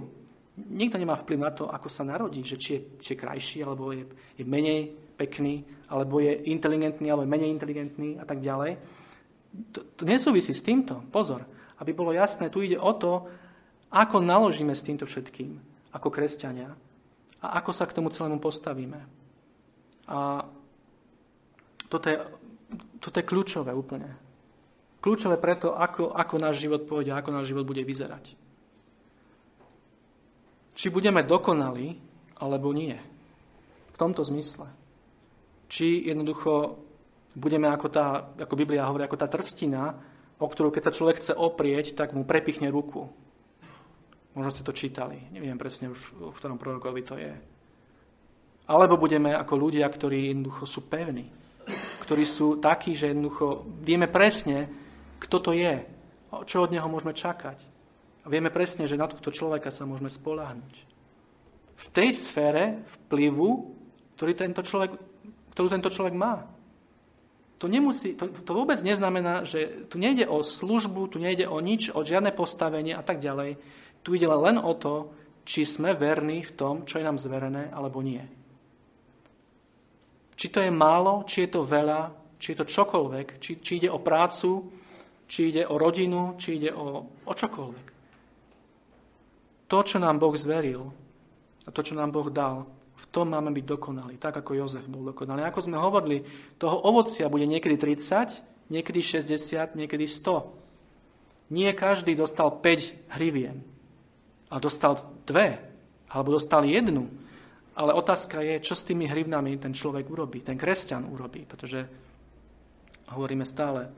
Nikto 0.53 1.01
nemá 1.01 1.17
vplyv 1.17 1.39
na 1.41 1.49
to, 1.49 1.65
ako 1.65 1.89
sa 1.89 2.05
narodí, 2.05 2.45
že 2.45 2.61
či 2.61 2.69
je, 2.77 2.79
či 3.01 3.09
je 3.17 3.21
krajší, 3.21 3.57
alebo 3.65 3.89
je, 3.89 4.05
je 4.37 4.45
menej 4.45 4.93
pekný, 5.17 5.65
alebo 5.89 6.21
je 6.21 6.45
inteligentný, 6.53 7.09
alebo 7.09 7.25
je 7.25 7.33
menej 7.33 7.49
inteligentný 7.49 8.09
a 8.21 8.25
tak 8.25 8.37
ďalej. 8.37 8.77
To, 9.73 9.79
to 9.97 10.03
nesúvisí 10.05 10.53
s 10.53 10.61
týmto. 10.61 11.01
Pozor. 11.09 11.41
Aby 11.81 11.97
bolo 11.97 12.13
jasné, 12.13 12.53
tu 12.53 12.61
ide 12.61 12.77
o 12.77 12.93
to, 12.93 13.25
ako 13.93 14.21
naložíme 14.21 14.73
s 14.73 14.85
týmto 14.85 15.05
všetkým 15.05 15.57
ako 15.93 16.09
kresťania 16.09 16.73
a 17.41 17.47
ako 17.61 17.71
sa 17.73 17.85
k 17.85 17.95
tomu 17.97 18.09
celému 18.09 18.41
postavíme. 18.41 18.99
A 20.09 20.41
toto 21.85 22.09
je, 22.09 22.17
toto 22.97 23.15
je 23.21 23.29
kľúčové 23.29 23.69
úplne. 23.73 24.09
Kľúčové 25.03 25.37
preto, 25.37 25.75
ako, 25.75 26.15
ako 26.15 26.35
náš 26.41 26.63
život 26.63 26.89
pôjde, 26.89 27.13
ako 27.13 27.29
náš 27.29 27.53
život 27.53 27.67
bude 27.67 27.85
vyzerať. 27.85 28.33
Či 30.73 30.89
budeme 30.89 31.21
dokonali, 31.21 31.95
alebo 32.41 32.73
nie. 32.73 32.97
V 33.93 33.97
tomto 33.97 34.25
zmysle. 34.25 34.67
Či 35.69 36.09
jednoducho 36.09 36.81
budeme 37.37 37.69
ako 37.69 37.87
tá, 37.89 38.33
ako 38.37 38.53
Biblia 38.57 38.89
hovorí, 38.89 39.05
ako 39.05 39.17
tá 39.17 39.29
trstina, 39.29 39.93
o 40.37 40.45
ktorú 40.45 40.73
keď 40.73 40.89
sa 40.89 40.95
človek 40.95 41.17
chce 41.21 41.33
oprieť, 41.37 41.93
tak 41.97 42.13
mu 42.13 42.25
prepichne 42.25 42.69
ruku 42.69 43.09
Možno 44.33 44.49
ste 44.49 44.65
to 44.65 44.73
čítali, 44.73 45.29
neviem 45.29 45.61
presne 45.61 45.93
už, 45.93 46.17
v 46.17 46.37
ktorom 46.41 46.57
prorokovi 46.57 47.01
to 47.05 47.15
je. 47.21 47.33
Alebo 48.65 48.97
budeme 48.97 49.29
ako 49.37 49.53
ľudia, 49.53 49.85
ktorí 49.85 50.33
jednoducho 50.33 50.65
sú 50.65 50.89
pevní, 50.89 51.29
ktorí 52.01 52.25
sú 52.25 52.57
takí, 52.57 52.97
že 52.97 53.13
jednoducho 53.13 53.61
vieme 53.85 54.09
presne, 54.09 54.65
kto 55.21 55.37
to 55.37 55.51
je, 55.53 55.85
čo 56.49 56.65
od 56.65 56.73
neho 56.73 56.89
môžeme 56.89 57.13
čakať. 57.13 57.72
A 58.23 58.31
vieme 58.31 58.47
presne, 58.47 58.87
že 58.87 58.99
na 58.99 59.11
tohto 59.11 59.35
človeka 59.35 59.67
sa 59.67 59.83
môžeme 59.83 60.07
spoláhnuť. 60.07 60.73
V 61.75 61.85
tej 61.91 62.15
sfére 62.15 62.87
vplyvu, 62.87 63.75
ktorý 64.15 64.31
tento 64.39 64.63
človek, 64.63 64.95
ktorú 65.51 65.67
tento 65.67 65.91
človek 65.91 66.15
má. 66.15 66.47
To, 67.59 67.67
nemusí, 67.71 68.15
to, 68.15 68.31
to 68.31 68.51
vôbec 68.55 68.79
neznamená, 68.83 69.47
že 69.47 69.87
tu 69.87 69.95
nejde 69.99 70.27
o 70.27 70.43
službu, 70.43 71.15
tu 71.15 71.17
nejde 71.19 71.47
o 71.47 71.59
nič, 71.63 71.91
o 71.91 72.03
žiadne 72.03 72.31
postavenie 72.35 72.95
a 72.95 73.03
tak 73.03 73.23
ďalej. 73.23 73.55
Tu 74.03 74.19
ide 74.19 74.27
len 74.27 74.59
o 74.59 74.71
to, 74.75 75.15
či 75.43 75.67
sme 75.67 75.95
verní 75.95 76.43
v 76.43 76.55
tom, 76.55 76.75
čo 76.87 76.99
je 76.99 77.07
nám 77.07 77.19
zverené, 77.19 77.71
alebo 77.71 77.99
nie. 78.03 78.23
Či 80.35 80.47
to 80.51 80.59
je 80.59 80.71
málo, 80.71 81.23
či 81.23 81.47
je 81.47 81.49
to 81.55 81.63
veľa, 81.63 82.35
či 82.35 82.51
je 82.51 82.57
to 82.59 82.67
čokoľvek, 82.67 83.27
či, 83.39 83.51
či 83.63 83.71
ide 83.79 83.87
o 83.91 84.03
prácu, 84.03 84.67
či 85.23 85.55
ide 85.55 85.63
o 85.63 85.79
rodinu, 85.79 86.35
či 86.35 86.59
ide 86.59 86.71
o, 86.75 87.07
o 87.07 87.33
čokoľvek. 87.33 87.92
To, 89.73 89.81
čo 89.81 89.97
nám 89.97 90.21
Boh 90.21 90.37
zveril 90.37 90.93
a 91.65 91.69
to, 91.73 91.81
čo 91.81 91.97
nám 91.97 92.13
Boh 92.13 92.29
dal, 92.29 92.69
v 92.93 93.05
tom 93.09 93.33
máme 93.33 93.49
byť 93.49 93.65
dokonalí, 93.65 94.21
tak 94.21 94.37
ako 94.37 94.53
Jozef 94.53 94.85
bol 94.85 95.01
dokonalý. 95.09 95.41
Ako 95.49 95.65
sme 95.65 95.81
hovorili, 95.81 96.21
toho 96.61 96.77
ovocia 96.85 97.25
bude 97.25 97.49
niekedy 97.49 97.81
30, 97.81 98.69
niekedy 98.69 99.01
60, 99.01 99.73
niekedy 99.73 100.05
100. 100.05 101.49
Nie 101.57 101.73
každý 101.73 102.13
dostal 102.13 102.53
5 102.61 103.17
hrivien, 103.17 103.65
a 104.53 104.61
dostal 104.61 104.93
dve, 105.25 105.57
alebo 106.13 106.37
dostal 106.37 106.61
jednu. 106.61 107.09
Ale 107.73 107.97
otázka 107.97 108.45
je, 108.45 108.61
čo 108.61 108.77
s 108.77 108.85
tými 108.85 109.09
hrivnami 109.09 109.57
ten 109.57 109.73
človek 109.73 110.05
urobí, 110.05 110.45
ten 110.45 110.53
kresťan 110.53 111.09
urobí, 111.09 111.41
pretože 111.49 111.89
hovoríme 113.09 113.41
stále 113.41 113.89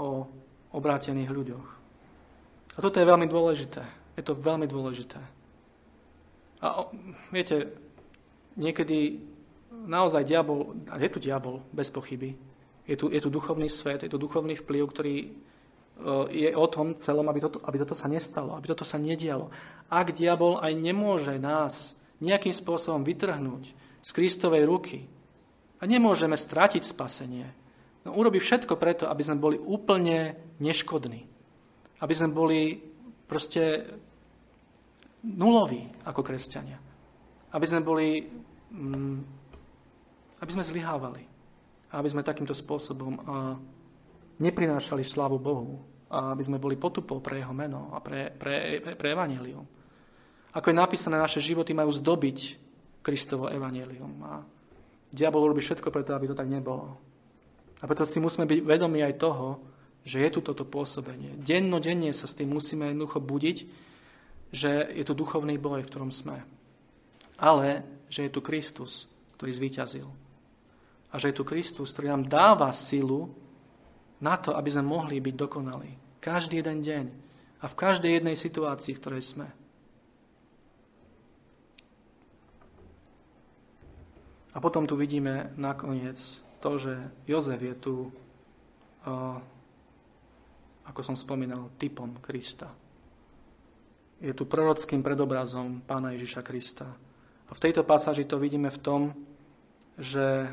o 0.00 0.24
obrátených 0.72 1.28
ľuďoch. 1.28 1.68
A 2.74 2.78
toto 2.80 2.96
je 2.96 3.04
veľmi 3.04 3.28
dôležité. 3.28 4.03
Je 4.14 4.22
to 4.22 4.38
veľmi 4.38 4.70
dôležité. 4.70 5.18
A 6.62 6.88
viete, 7.34 7.74
niekedy 8.56 9.20
naozaj 9.84 10.24
diabol, 10.24 10.72
a 10.88 10.96
je 10.96 11.10
tu 11.10 11.18
diabol, 11.18 11.60
bez 11.74 11.90
pochyby, 11.90 12.38
je 12.86 12.96
tu, 12.96 13.10
je 13.10 13.20
tu 13.20 13.28
duchovný 13.28 13.68
svet, 13.68 14.04
je 14.06 14.12
tu 14.12 14.18
duchovný 14.20 14.54
vplyv, 14.60 14.82
ktorý 14.88 15.16
e, 15.24 15.28
je 16.30 16.50
o 16.52 16.66
tom 16.68 16.94
celom, 17.00 17.26
aby 17.28 17.40
toto, 17.40 17.58
aby 17.64 17.76
toto 17.80 17.96
sa 17.96 18.08
nestalo, 18.08 18.54
aby 18.54 18.70
toto 18.70 18.84
sa 18.84 19.00
nedialo. 19.00 19.48
Ak 19.88 20.12
diabol 20.12 20.60
aj 20.60 20.72
nemôže 20.76 21.36
nás 21.40 21.96
nejakým 22.20 22.52
spôsobom 22.52 23.02
vytrhnúť 23.02 23.72
z 24.04 24.10
Kristovej 24.12 24.68
ruky 24.68 25.08
a 25.80 25.88
nemôžeme 25.88 26.36
stratiť 26.36 26.84
spasenie, 26.84 27.48
no 28.04 28.16
urobí 28.16 28.38
všetko 28.38 28.76
preto, 28.76 29.08
aby 29.08 29.22
sme 29.24 29.40
boli 29.40 29.56
úplne 29.56 30.36
neškodní. 30.60 31.24
Aby 32.04 32.12
sme 32.12 32.36
boli 32.36 32.60
proste 33.24 33.88
nuloví 35.24 35.88
ako 36.04 36.20
kresťania. 36.20 36.78
Aby 37.54 37.66
sme 37.66 37.80
boli, 37.80 38.08
mm, 38.74 39.18
aby 40.42 40.50
sme 40.52 40.66
zlyhávali. 40.66 41.22
Aby 41.94 42.08
sme 42.10 42.26
takýmto 42.26 42.52
spôsobom 42.52 43.22
neprinášali 44.42 45.06
slavu 45.06 45.38
Bohu. 45.38 45.78
Aby 46.10 46.42
sme 46.42 46.58
boli 46.58 46.74
potupou 46.74 47.22
pre 47.22 47.40
jeho 47.40 47.54
meno 47.54 47.94
a 47.94 48.02
pre, 48.02 48.34
pre, 48.34 48.82
pre, 48.82 48.94
pre. 48.98 49.10
Ako 50.54 50.70
je 50.70 50.76
napísané, 50.76 51.18
naše 51.18 51.42
životy 51.42 51.74
majú 51.74 51.90
zdobiť 51.90 52.38
Kristovo 53.02 53.50
evanelium. 53.50 54.12
A 54.26 54.42
diabol 55.10 55.50
robí 55.50 55.62
všetko 55.62 55.90
preto, 55.90 56.14
aby 56.14 56.30
to 56.30 56.38
tak 56.38 56.50
nebolo. 56.50 56.98
A 57.82 57.84
preto 57.86 58.06
si 58.06 58.22
musíme 58.22 58.46
byť 58.46 58.58
vedomi 58.62 59.02
aj 59.02 59.14
toho, 59.18 59.60
že 60.04 60.20
je 60.20 60.30
tu 60.30 60.40
toto 60.44 60.68
pôsobenie. 60.68 61.32
Denno, 61.40 61.80
denne 61.80 62.12
sa 62.12 62.28
s 62.28 62.36
tým 62.36 62.52
musíme 62.52 62.92
jednoducho 62.92 63.24
budiť, 63.24 63.58
že 64.54 64.70
je 64.92 65.04
tu 65.04 65.16
duchovný 65.16 65.56
boj, 65.56 65.82
v 65.82 65.90
ktorom 65.90 66.12
sme. 66.12 66.44
Ale, 67.40 67.82
že 68.12 68.28
je 68.28 68.30
tu 68.30 68.44
Kristus, 68.44 69.10
ktorý 69.40 69.50
zvíťazil. 69.50 70.06
A 71.10 71.14
že 71.16 71.32
je 71.32 71.38
tu 71.40 71.44
Kristus, 71.48 71.90
ktorý 71.90 72.12
nám 72.14 72.28
dáva 72.28 72.70
silu 72.70 73.32
na 74.20 74.36
to, 74.36 74.54
aby 74.54 74.68
sme 74.70 74.86
mohli 74.86 75.18
byť 75.18 75.34
dokonalí. 75.34 76.20
Každý 76.22 76.60
jeden 76.60 76.84
deň 76.84 77.04
a 77.60 77.64
v 77.66 77.74
každej 77.74 78.20
jednej 78.20 78.36
situácii, 78.36 78.92
v 78.94 79.00
ktorej 79.00 79.24
sme. 79.24 79.48
A 84.54 84.62
potom 84.62 84.86
tu 84.86 84.94
vidíme 84.94 85.50
nakoniec 85.58 86.20
to, 86.62 86.78
že 86.78 86.94
Jozef 87.26 87.58
je 87.58 87.74
tu, 87.74 87.94
ako 90.84 91.00
som 91.00 91.16
spomínal, 91.16 91.72
typom 91.80 92.20
Krista 92.20 92.84
je 94.24 94.32
tu 94.32 94.48
prorockým 94.48 95.04
predobrazom 95.04 95.84
pána 95.84 96.16
Ježiša 96.16 96.40
Krista. 96.40 96.88
A 97.44 97.52
v 97.52 97.62
tejto 97.62 97.84
pasáži 97.84 98.24
to 98.24 98.40
vidíme 98.40 98.72
v 98.72 98.80
tom, 98.80 99.02
že 100.00 100.48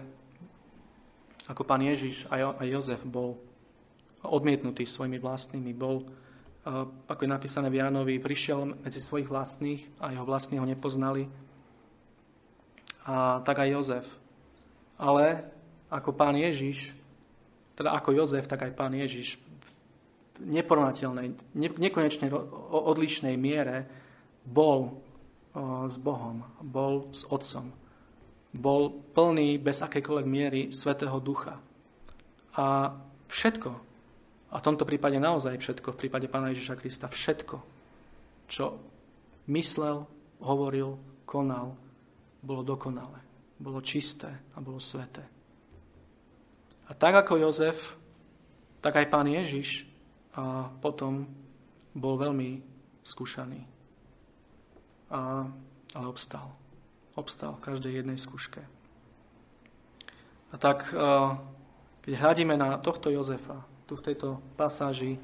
ako 1.47 1.63
pán 1.63 1.79
Ježiš 1.79 2.27
a 2.31 2.61
Jozef 2.67 3.01
bol 3.07 3.39
odmietnutý 4.21 4.83
svojimi 4.83 5.17
vlastnými, 5.17 5.71
bol, 5.73 6.05
ako 7.07 7.21
je 7.25 7.31
napísané 7.31 7.67
v 7.71 7.79
Jánovi, 7.79 8.21
prišiel 8.21 8.77
medzi 8.85 9.01
svojich 9.01 9.31
vlastných 9.31 9.87
a 10.03 10.13
jeho 10.13 10.27
vlastní 10.27 10.61
ho 10.61 10.67
nepoznali. 10.67 11.25
A 13.07 13.41
tak 13.41 13.65
aj 13.65 13.73
Jozef. 13.73 14.05
Ale 15.01 15.47
ako 15.89 16.13
pán 16.13 16.37
Ježiš, 16.37 16.93
teda 17.73 17.97
ako 17.97 18.13
Jozef, 18.13 18.45
tak 18.45 18.67
aj 18.67 18.77
pán 18.77 18.93
Ježiš 18.93 19.41
neporovnateľnej, 20.41 21.53
nekonečne 21.57 22.33
odlišnej 22.71 23.35
miere 23.37 23.85
bol 24.41 24.97
s 25.85 25.95
Bohom, 25.99 26.41
bol 26.63 27.11
s 27.11 27.27
Otcom. 27.27 27.69
Bol 28.51 28.91
plný 29.15 29.59
bez 29.63 29.79
akékoľvek 29.79 30.27
miery 30.27 30.61
Svetého 30.75 31.15
Ducha. 31.23 31.55
A 32.59 32.91
všetko, 33.31 33.71
a 34.51 34.55
v 34.59 34.65
tomto 34.65 34.83
prípade 34.83 35.15
naozaj 35.15 35.55
všetko, 35.55 35.95
v 35.95 35.99
prípade 36.07 36.27
Pána 36.27 36.51
Ježiša 36.51 36.75
Krista, 36.75 37.07
všetko, 37.07 37.55
čo 38.51 38.75
myslel, 39.47 40.03
hovoril, 40.43 40.99
konal, 41.23 41.79
bolo 42.43 42.59
dokonalé, 42.65 43.23
bolo 43.55 43.79
čisté 43.79 44.27
a 44.51 44.59
bolo 44.59 44.83
sveté. 44.83 45.23
A 46.87 46.91
tak 46.91 47.23
ako 47.23 47.39
Jozef, 47.39 47.95
tak 48.83 48.99
aj 48.99 49.07
Pán 49.07 49.31
Ježiš 49.31 49.87
a 50.35 50.71
potom 50.79 51.27
bol 51.91 52.15
veľmi 52.15 52.63
skúšaný. 53.03 53.61
A, 55.11 55.43
ale 55.95 56.05
obstal. 56.07 56.55
Obstal 57.19 57.59
v 57.59 57.63
každej 57.67 57.91
jednej 57.99 58.15
skúške. 58.15 58.63
A 60.51 60.55
tak, 60.59 60.91
keď 62.03 62.13
hľadíme 62.15 62.55
na 62.59 62.79
tohto 62.79 63.11
Jozefa, 63.11 63.63
tu 63.87 63.95
v 63.99 64.03
tejto 64.03 64.39
pasáži, 64.55 65.19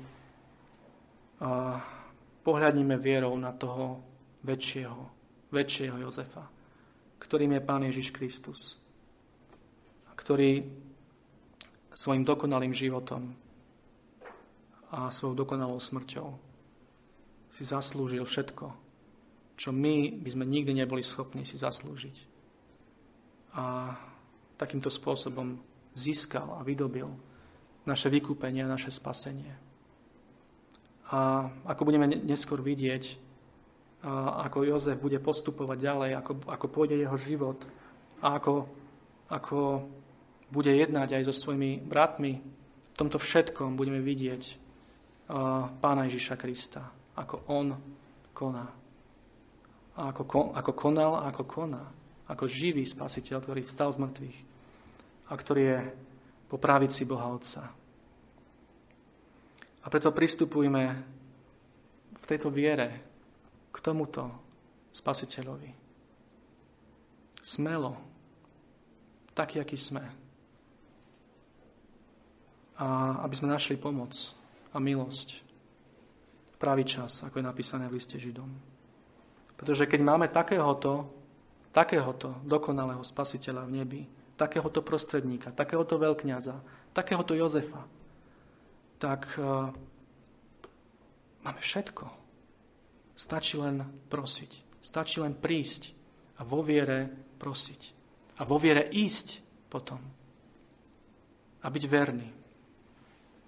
pohľadníme 2.44 2.96
vierou 3.00 3.36
na 3.36 3.52
toho 3.52 4.04
väčšieho, 4.44 5.02
väčšieho 5.52 6.00
Jozefa, 6.04 6.48
ktorým 7.20 7.60
je 7.60 7.62
Pán 7.64 7.84
Ježiš 7.88 8.12
Kristus, 8.16 8.80
ktorý 10.16 10.64
svojim 11.92 12.24
dokonalým 12.24 12.72
životom 12.72 13.47
a 14.92 15.12
svojou 15.12 15.36
dokonalou 15.36 15.80
smrťou 15.80 16.28
si 17.52 17.64
zaslúžil 17.68 18.24
všetko, 18.24 18.66
čo 19.58 19.70
my 19.74 20.22
by 20.22 20.30
sme 20.32 20.46
nikdy 20.48 20.72
neboli 20.72 21.04
schopní 21.04 21.44
si 21.44 21.60
zaslúžiť. 21.60 22.16
A 23.58 23.96
takýmto 24.56 24.88
spôsobom 24.94 25.58
získal 25.98 26.56
a 26.56 26.62
vydobil 26.62 27.10
naše 27.90 28.12
vykúpenie 28.12 28.64
a 28.64 28.72
naše 28.72 28.94
spasenie. 28.94 29.56
A 31.08 31.48
ako 31.66 31.82
budeme 31.88 32.06
neskôr 32.08 32.60
vidieť, 32.60 33.18
ako 34.44 34.68
Jozef 34.68 35.00
bude 35.00 35.18
postupovať 35.18 35.78
ďalej, 35.80 36.12
ako, 36.20 36.32
ako 36.52 36.66
pôjde 36.68 37.00
jeho 37.02 37.18
život 37.18 37.60
a 38.22 38.38
ako, 38.38 38.70
ako 39.32 39.88
bude 40.54 40.70
jednať 40.70 41.18
aj 41.18 41.24
so 41.32 41.34
svojimi 41.34 41.82
bratmi, 41.82 42.40
v 42.40 42.96
tomto 42.96 43.18
všetkom 43.18 43.74
budeme 43.74 44.04
vidieť 44.04 44.67
Pána 45.28 46.08
Ježiša 46.08 46.40
Krista, 46.40 46.88
ako 47.20 47.52
On 47.52 47.76
koná. 48.32 48.68
A 49.98 50.02
ako, 50.14 50.56
ako 50.56 50.72
konal 50.72 51.20
a 51.20 51.28
ako 51.28 51.44
koná. 51.44 51.84
Ako 52.28 52.48
živý 52.48 52.84
spasiteľ, 52.88 53.44
ktorý 53.44 53.62
vstal 53.64 53.92
z 53.92 54.04
mŕtvych 54.04 54.38
a 55.28 55.34
ktorý 55.36 55.62
je 55.64 55.80
po 56.48 56.56
pravici 56.56 57.04
Boha 57.04 57.28
Otca. 57.28 57.68
A 59.84 59.86
preto 59.88 60.12
pristupujme 60.12 60.84
v 62.16 62.26
tejto 62.28 62.52
viere 62.52 62.88
k 63.72 63.78
tomuto 63.80 64.28
spasiteľovi. 64.92 65.72
Smelo, 67.40 67.96
taký, 69.32 69.64
aký 69.64 69.80
sme. 69.80 70.04
A 72.78 72.88
aby 73.24 73.36
sme 73.36 73.52
našli 73.52 73.80
pomoc 73.80 74.12
a 74.74 74.78
milosť. 74.80 75.46
Pravý 76.58 76.84
čas, 76.84 77.22
ako 77.22 77.38
je 77.38 77.46
napísané 77.46 77.86
v 77.86 78.02
liste 78.02 78.18
Židom. 78.18 78.50
Pretože 79.58 79.86
keď 79.86 80.02
máme 80.02 80.28
takéhoto, 80.30 81.10
takéhoto 81.70 82.42
dokonalého 82.46 83.02
spasiteľa 83.06 83.66
v 83.66 83.74
nebi, 83.74 84.02
takéhoto 84.38 84.86
prostredníka, 84.86 85.54
takéhoto 85.54 85.98
veľkňaza, 85.98 86.56
takéhoto 86.94 87.34
Jozefa, 87.34 87.86
tak 88.98 89.30
uh, 89.38 89.70
máme 91.46 91.62
všetko. 91.62 92.06
Stačí 93.18 93.58
len 93.58 93.82
prosiť. 94.10 94.82
Stačí 94.82 95.22
len 95.22 95.34
prísť 95.34 95.94
a 96.38 96.46
vo 96.46 96.62
viere 96.62 97.10
prosiť. 97.42 97.82
A 98.38 98.46
vo 98.46 98.62
viere 98.62 98.86
ísť 98.86 99.42
potom. 99.70 99.98
A 101.62 101.68
byť 101.70 101.84
verný. 101.90 102.30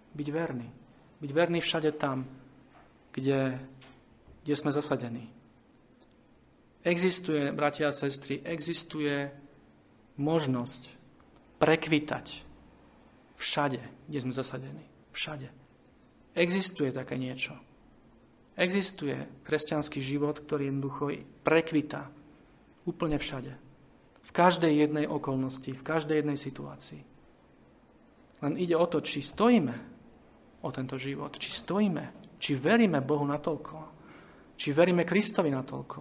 Byť 0.10 0.28
verný. 0.34 0.79
Byť 1.20 1.32
verný 1.36 1.60
všade 1.60 1.92
tam, 2.00 2.24
kde, 3.12 3.60
kde 4.44 4.56
sme 4.56 4.72
zasadení. 4.72 5.28
Existuje, 6.80 7.52
bratia 7.52 7.92
a 7.92 7.96
sestry, 7.96 8.40
existuje 8.40 9.28
možnosť 10.16 10.96
prekvitať 11.60 12.48
všade, 13.36 13.82
kde 14.08 14.20
sme 14.24 14.32
zasadení. 14.32 14.86
Všade. 15.12 15.52
Existuje 16.40 16.96
také 16.96 17.20
niečo. 17.20 17.60
Existuje 18.56 19.44
kresťanský 19.44 20.00
život, 20.00 20.40
ktorý 20.40 20.72
jednoducho 20.72 21.04
prekvita 21.44 22.08
úplne 22.88 23.20
všade. 23.20 23.56
V 24.24 24.32
každej 24.32 24.72
jednej 24.88 25.06
okolnosti, 25.08 25.72
v 25.72 25.84
každej 25.84 26.24
jednej 26.24 26.40
situácii. 26.40 27.02
Len 28.40 28.54
ide 28.56 28.76
o 28.80 28.88
to, 28.88 29.04
či 29.04 29.20
stojíme 29.20 29.99
o 30.64 30.70
tento 30.72 31.00
život, 31.00 31.36
či 31.40 31.50
stojíme, 31.52 32.36
či 32.40 32.56
veríme 32.56 33.00
Bohu 33.00 33.24
natoľko, 33.24 33.76
či 34.60 34.76
veríme 34.76 35.08
Kristovi 35.08 35.52
natoľko, 35.52 36.00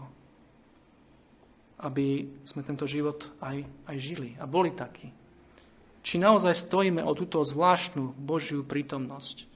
aby 1.86 2.06
sme 2.42 2.66
tento 2.66 2.86
život 2.90 3.38
aj, 3.38 3.62
aj 3.86 3.96
žili 4.02 4.34
a 4.38 4.50
boli 4.50 4.74
takí. 4.74 5.06
Či 6.02 6.18
naozaj 6.18 6.59
stojíme 6.59 7.02
o 7.04 7.12
túto 7.14 7.42
zvláštnu 7.42 8.18
Božiu 8.18 8.66
prítomnosť, 8.66 9.46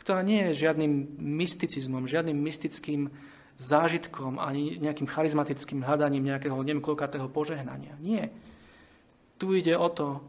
ktorá 0.00 0.24
nie 0.24 0.50
je 0.50 0.66
žiadnym 0.66 1.20
mysticizmom, 1.20 2.08
žiadnym 2.10 2.34
mystickým 2.34 3.12
zážitkom 3.60 4.40
ani 4.40 4.80
nejakým 4.80 5.04
charizmatickým 5.04 5.84
hľadaním 5.84 6.32
nejakého 6.32 6.56
neviem 6.64 7.28
požehnania. 7.28 7.92
Nie. 8.00 8.32
Tu 9.36 9.60
ide 9.60 9.76
o 9.76 9.92
to, 9.92 10.24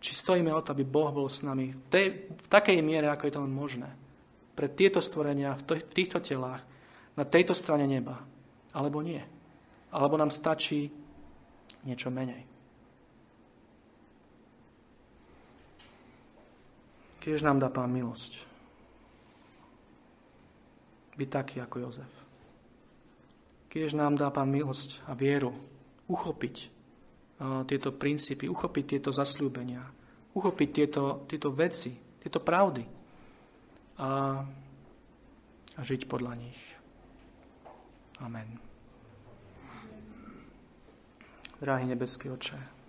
či 0.00 0.16
stojíme 0.16 0.48
o 0.48 0.64
to, 0.64 0.72
aby 0.72 0.82
Boh 0.88 1.12
bol 1.12 1.28
s 1.28 1.44
nami 1.44 1.76
v, 1.76 1.86
tej, 1.92 2.06
v 2.32 2.48
takej 2.48 2.80
miere, 2.80 3.12
ako 3.12 3.28
je 3.28 3.34
to 3.36 3.44
len 3.44 3.52
možné. 3.52 3.92
Pre 4.56 4.66
tieto 4.72 5.04
stvorenia, 5.04 5.54
v, 5.60 5.62
to, 5.68 5.72
v 5.76 5.94
týchto 5.94 6.18
telách, 6.24 6.64
na 7.14 7.24
tejto 7.28 7.52
strane 7.52 7.84
neba. 7.84 8.16
Alebo 8.72 9.04
nie. 9.04 9.20
Alebo 9.92 10.16
nám 10.16 10.32
stačí 10.32 10.88
niečo 11.84 12.08
menej. 12.08 12.48
Keď 17.20 17.44
nám 17.44 17.60
dá 17.60 17.68
Pán 17.68 17.92
milosť 17.92 18.48
byť 21.20 21.28
taký 21.28 21.60
ako 21.60 21.76
Jozef. 21.84 22.12
Keď 23.68 23.92
nám 23.92 24.16
dá 24.16 24.32
Pán 24.32 24.48
milosť 24.48 25.04
a 25.04 25.12
vieru 25.12 25.52
uchopiť 26.08 26.69
tieto 27.40 27.96
princípy, 27.96 28.44
uchopiť 28.46 28.84
tieto 28.96 29.10
zasľúbenia, 29.16 29.80
uchopiť 30.36 30.68
tieto, 30.68 31.24
tieto 31.24 31.48
veci, 31.56 31.96
tieto 32.20 32.44
pravdy 32.44 32.84
a, 33.96 34.08
a 35.76 35.80
žiť 35.80 36.04
podľa 36.04 36.32
nich. 36.36 36.60
Amen. 38.20 38.60
Drahý 41.60 41.88
nebeský 41.88 42.28
oče, 42.32 42.80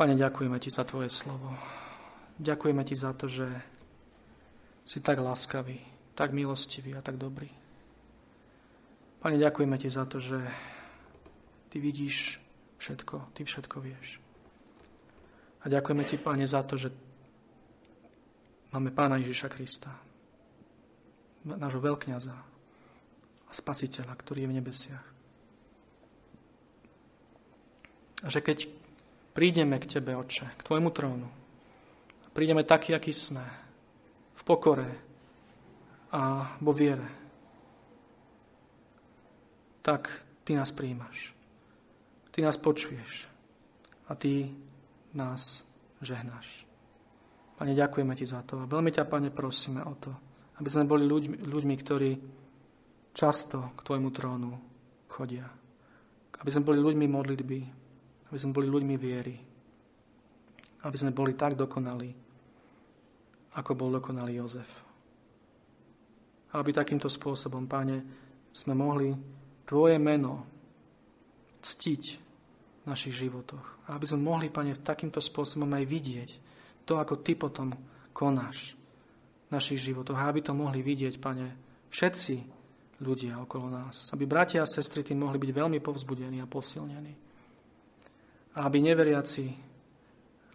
Pane, 0.00 0.16
ďakujeme 0.16 0.56
Ti 0.56 0.72
za 0.72 0.80
Tvoje 0.88 1.12
slovo. 1.12 1.52
Ďakujeme 2.40 2.80
Ti 2.88 2.96
za 2.96 3.12
to, 3.12 3.28
že 3.28 3.44
si 4.88 4.96
tak 5.04 5.20
láskavý, 5.20 5.76
tak 6.16 6.32
milostivý 6.32 6.96
a 6.96 7.04
tak 7.04 7.20
dobrý. 7.20 7.52
Pane, 9.20 9.36
ďakujeme 9.36 9.76
Ti 9.76 9.92
za 9.92 10.08
to, 10.08 10.16
že 10.16 10.40
Ty 11.70 11.76
vidíš 11.78 12.42
všetko, 12.82 13.30
Ty 13.32 13.40
všetko 13.46 13.76
vieš. 13.78 14.18
A 15.62 15.70
ďakujeme 15.70 16.02
Ti, 16.02 16.16
Pane, 16.18 16.46
za 16.50 16.66
to, 16.66 16.74
že 16.74 16.90
máme 18.74 18.90
Pána 18.90 19.22
Ježiša 19.22 19.48
Krista, 19.52 19.94
nášho 21.46 21.78
veľkňaza 21.78 22.36
a 23.46 23.52
spasiteľa, 23.54 24.12
ktorý 24.18 24.44
je 24.44 24.50
v 24.50 24.56
nebesiach. 24.58 25.06
A 28.20 28.26
že 28.28 28.44
keď 28.44 28.68
prídeme 29.32 29.80
k 29.80 29.88
Tebe, 29.88 30.12
Oče, 30.18 30.58
k 30.58 30.64
Tvojmu 30.66 30.90
trónu, 30.90 31.28
prídeme 32.34 32.66
taký, 32.66 32.92
aký 32.92 33.14
sme, 33.14 33.46
v 34.36 34.42
pokore 34.42 34.90
a 36.10 36.54
vo 36.58 36.72
viere, 36.74 37.06
tak 39.80 40.10
Ty 40.44 40.60
nás 40.60 40.74
príjmaš. 40.74 41.39
Ty 42.40 42.48
nás 42.48 42.56
počuješ 42.56 43.28
a 44.08 44.16
Ty 44.16 44.48
nás 45.12 45.60
žehnáš. 46.00 46.64
Pane, 47.60 47.76
ďakujeme 47.76 48.16
Ti 48.16 48.24
za 48.24 48.40
to 48.48 48.64
a 48.64 48.64
veľmi 48.64 48.88
ťa, 48.88 49.04
Pane, 49.04 49.28
prosíme 49.28 49.84
o 49.84 49.92
to, 50.00 50.08
aby 50.56 50.64
sme 50.72 50.88
boli 50.88 51.04
ľuďmi, 51.04 51.44
ľuďmi 51.44 51.74
ktorí 51.84 52.10
často 53.12 53.76
k 53.76 53.84
Tvojmu 53.84 54.08
trónu 54.08 54.56
chodia. 55.12 55.52
Aby 56.40 56.48
sme 56.48 56.64
boli 56.64 56.80
ľuďmi 56.80 57.06
modlitby, 57.12 57.60
aby 58.32 58.38
sme 58.40 58.56
boli 58.56 58.72
ľuďmi 58.72 58.96
viery, 58.96 59.36
aby 60.80 60.96
sme 60.96 61.12
boli 61.12 61.36
tak 61.36 61.60
dokonalí, 61.60 62.08
ako 63.52 63.70
bol 63.76 64.00
dokonalý 64.00 64.40
Jozef. 64.40 64.70
Aby 66.56 66.72
takýmto 66.72 67.12
spôsobom, 67.12 67.68
Pane, 67.68 68.00
sme 68.48 68.72
mohli 68.72 69.12
Tvoje 69.68 70.00
meno 70.00 70.48
ctiť 71.60 72.29
našich 72.90 73.14
životoch. 73.14 73.86
A 73.86 73.94
aby 73.94 74.06
sme 74.10 74.26
mohli, 74.26 74.50
Pane, 74.50 74.74
takýmto 74.74 75.22
spôsobom 75.22 75.70
aj 75.78 75.84
vidieť 75.86 76.30
to, 76.82 76.98
ako 76.98 77.22
Ty 77.22 77.38
potom 77.38 77.70
konáš 78.10 78.74
v 79.46 79.50
našich 79.54 79.78
životoch. 79.78 80.18
A 80.18 80.26
aby 80.26 80.42
to 80.42 80.50
mohli 80.50 80.82
vidieť, 80.82 81.22
Pane, 81.22 81.46
všetci 81.94 82.34
ľudia 83.00 83.38
okolo 83.38 83.70
nás. 83.70 84.10
Aby 84.10 84.26
bratia 84.26 84.66
a 84.66 84.68
sestry 84.68 85.06
tým 85.06 85.22
mohli 85.22 85.38
byť 85.38 85.50
veľmi 85.54 85.78
povzbudení 85.78 86.42
a 86.42 86.50
posilnení. 86.50 87.14
A 88.58 88.66
aby 88.66 88.82
neveriaci 88.82 89.46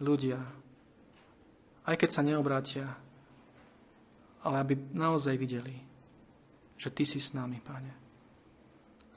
ľudia 0.04 0.66
aj 1.86 1.96
keď 1.96 2.10
sa 2.10 2.26
neobrátia, 2.26 2.86
ale 4.42 4.56
aby 4.58 4.74
naozaj 4.94 5.38
videli, 5.38 5.74
že 6.74 6.90
Ty 6.90 7.04
si 7.06 7.22
s 7.22 7.32
nami, 7.32 7.62
Pane. 7.62 7.92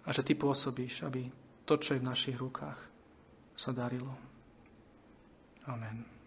A 0.06 0.10
že 0.14 0.22
Ty 0.22 0.38
pôsobíš, 0.38 1.06
aby 1.06 1.28
to, 1.66 1.76
čo 1.82 1.98
je 1.98 2.02
v 2.02 2.10
našich 2.10 2.38
rukách, 2.38 2.78
sa 3.60 3.76
darilo. 3.76 4.16
Amen. 5.68 6.19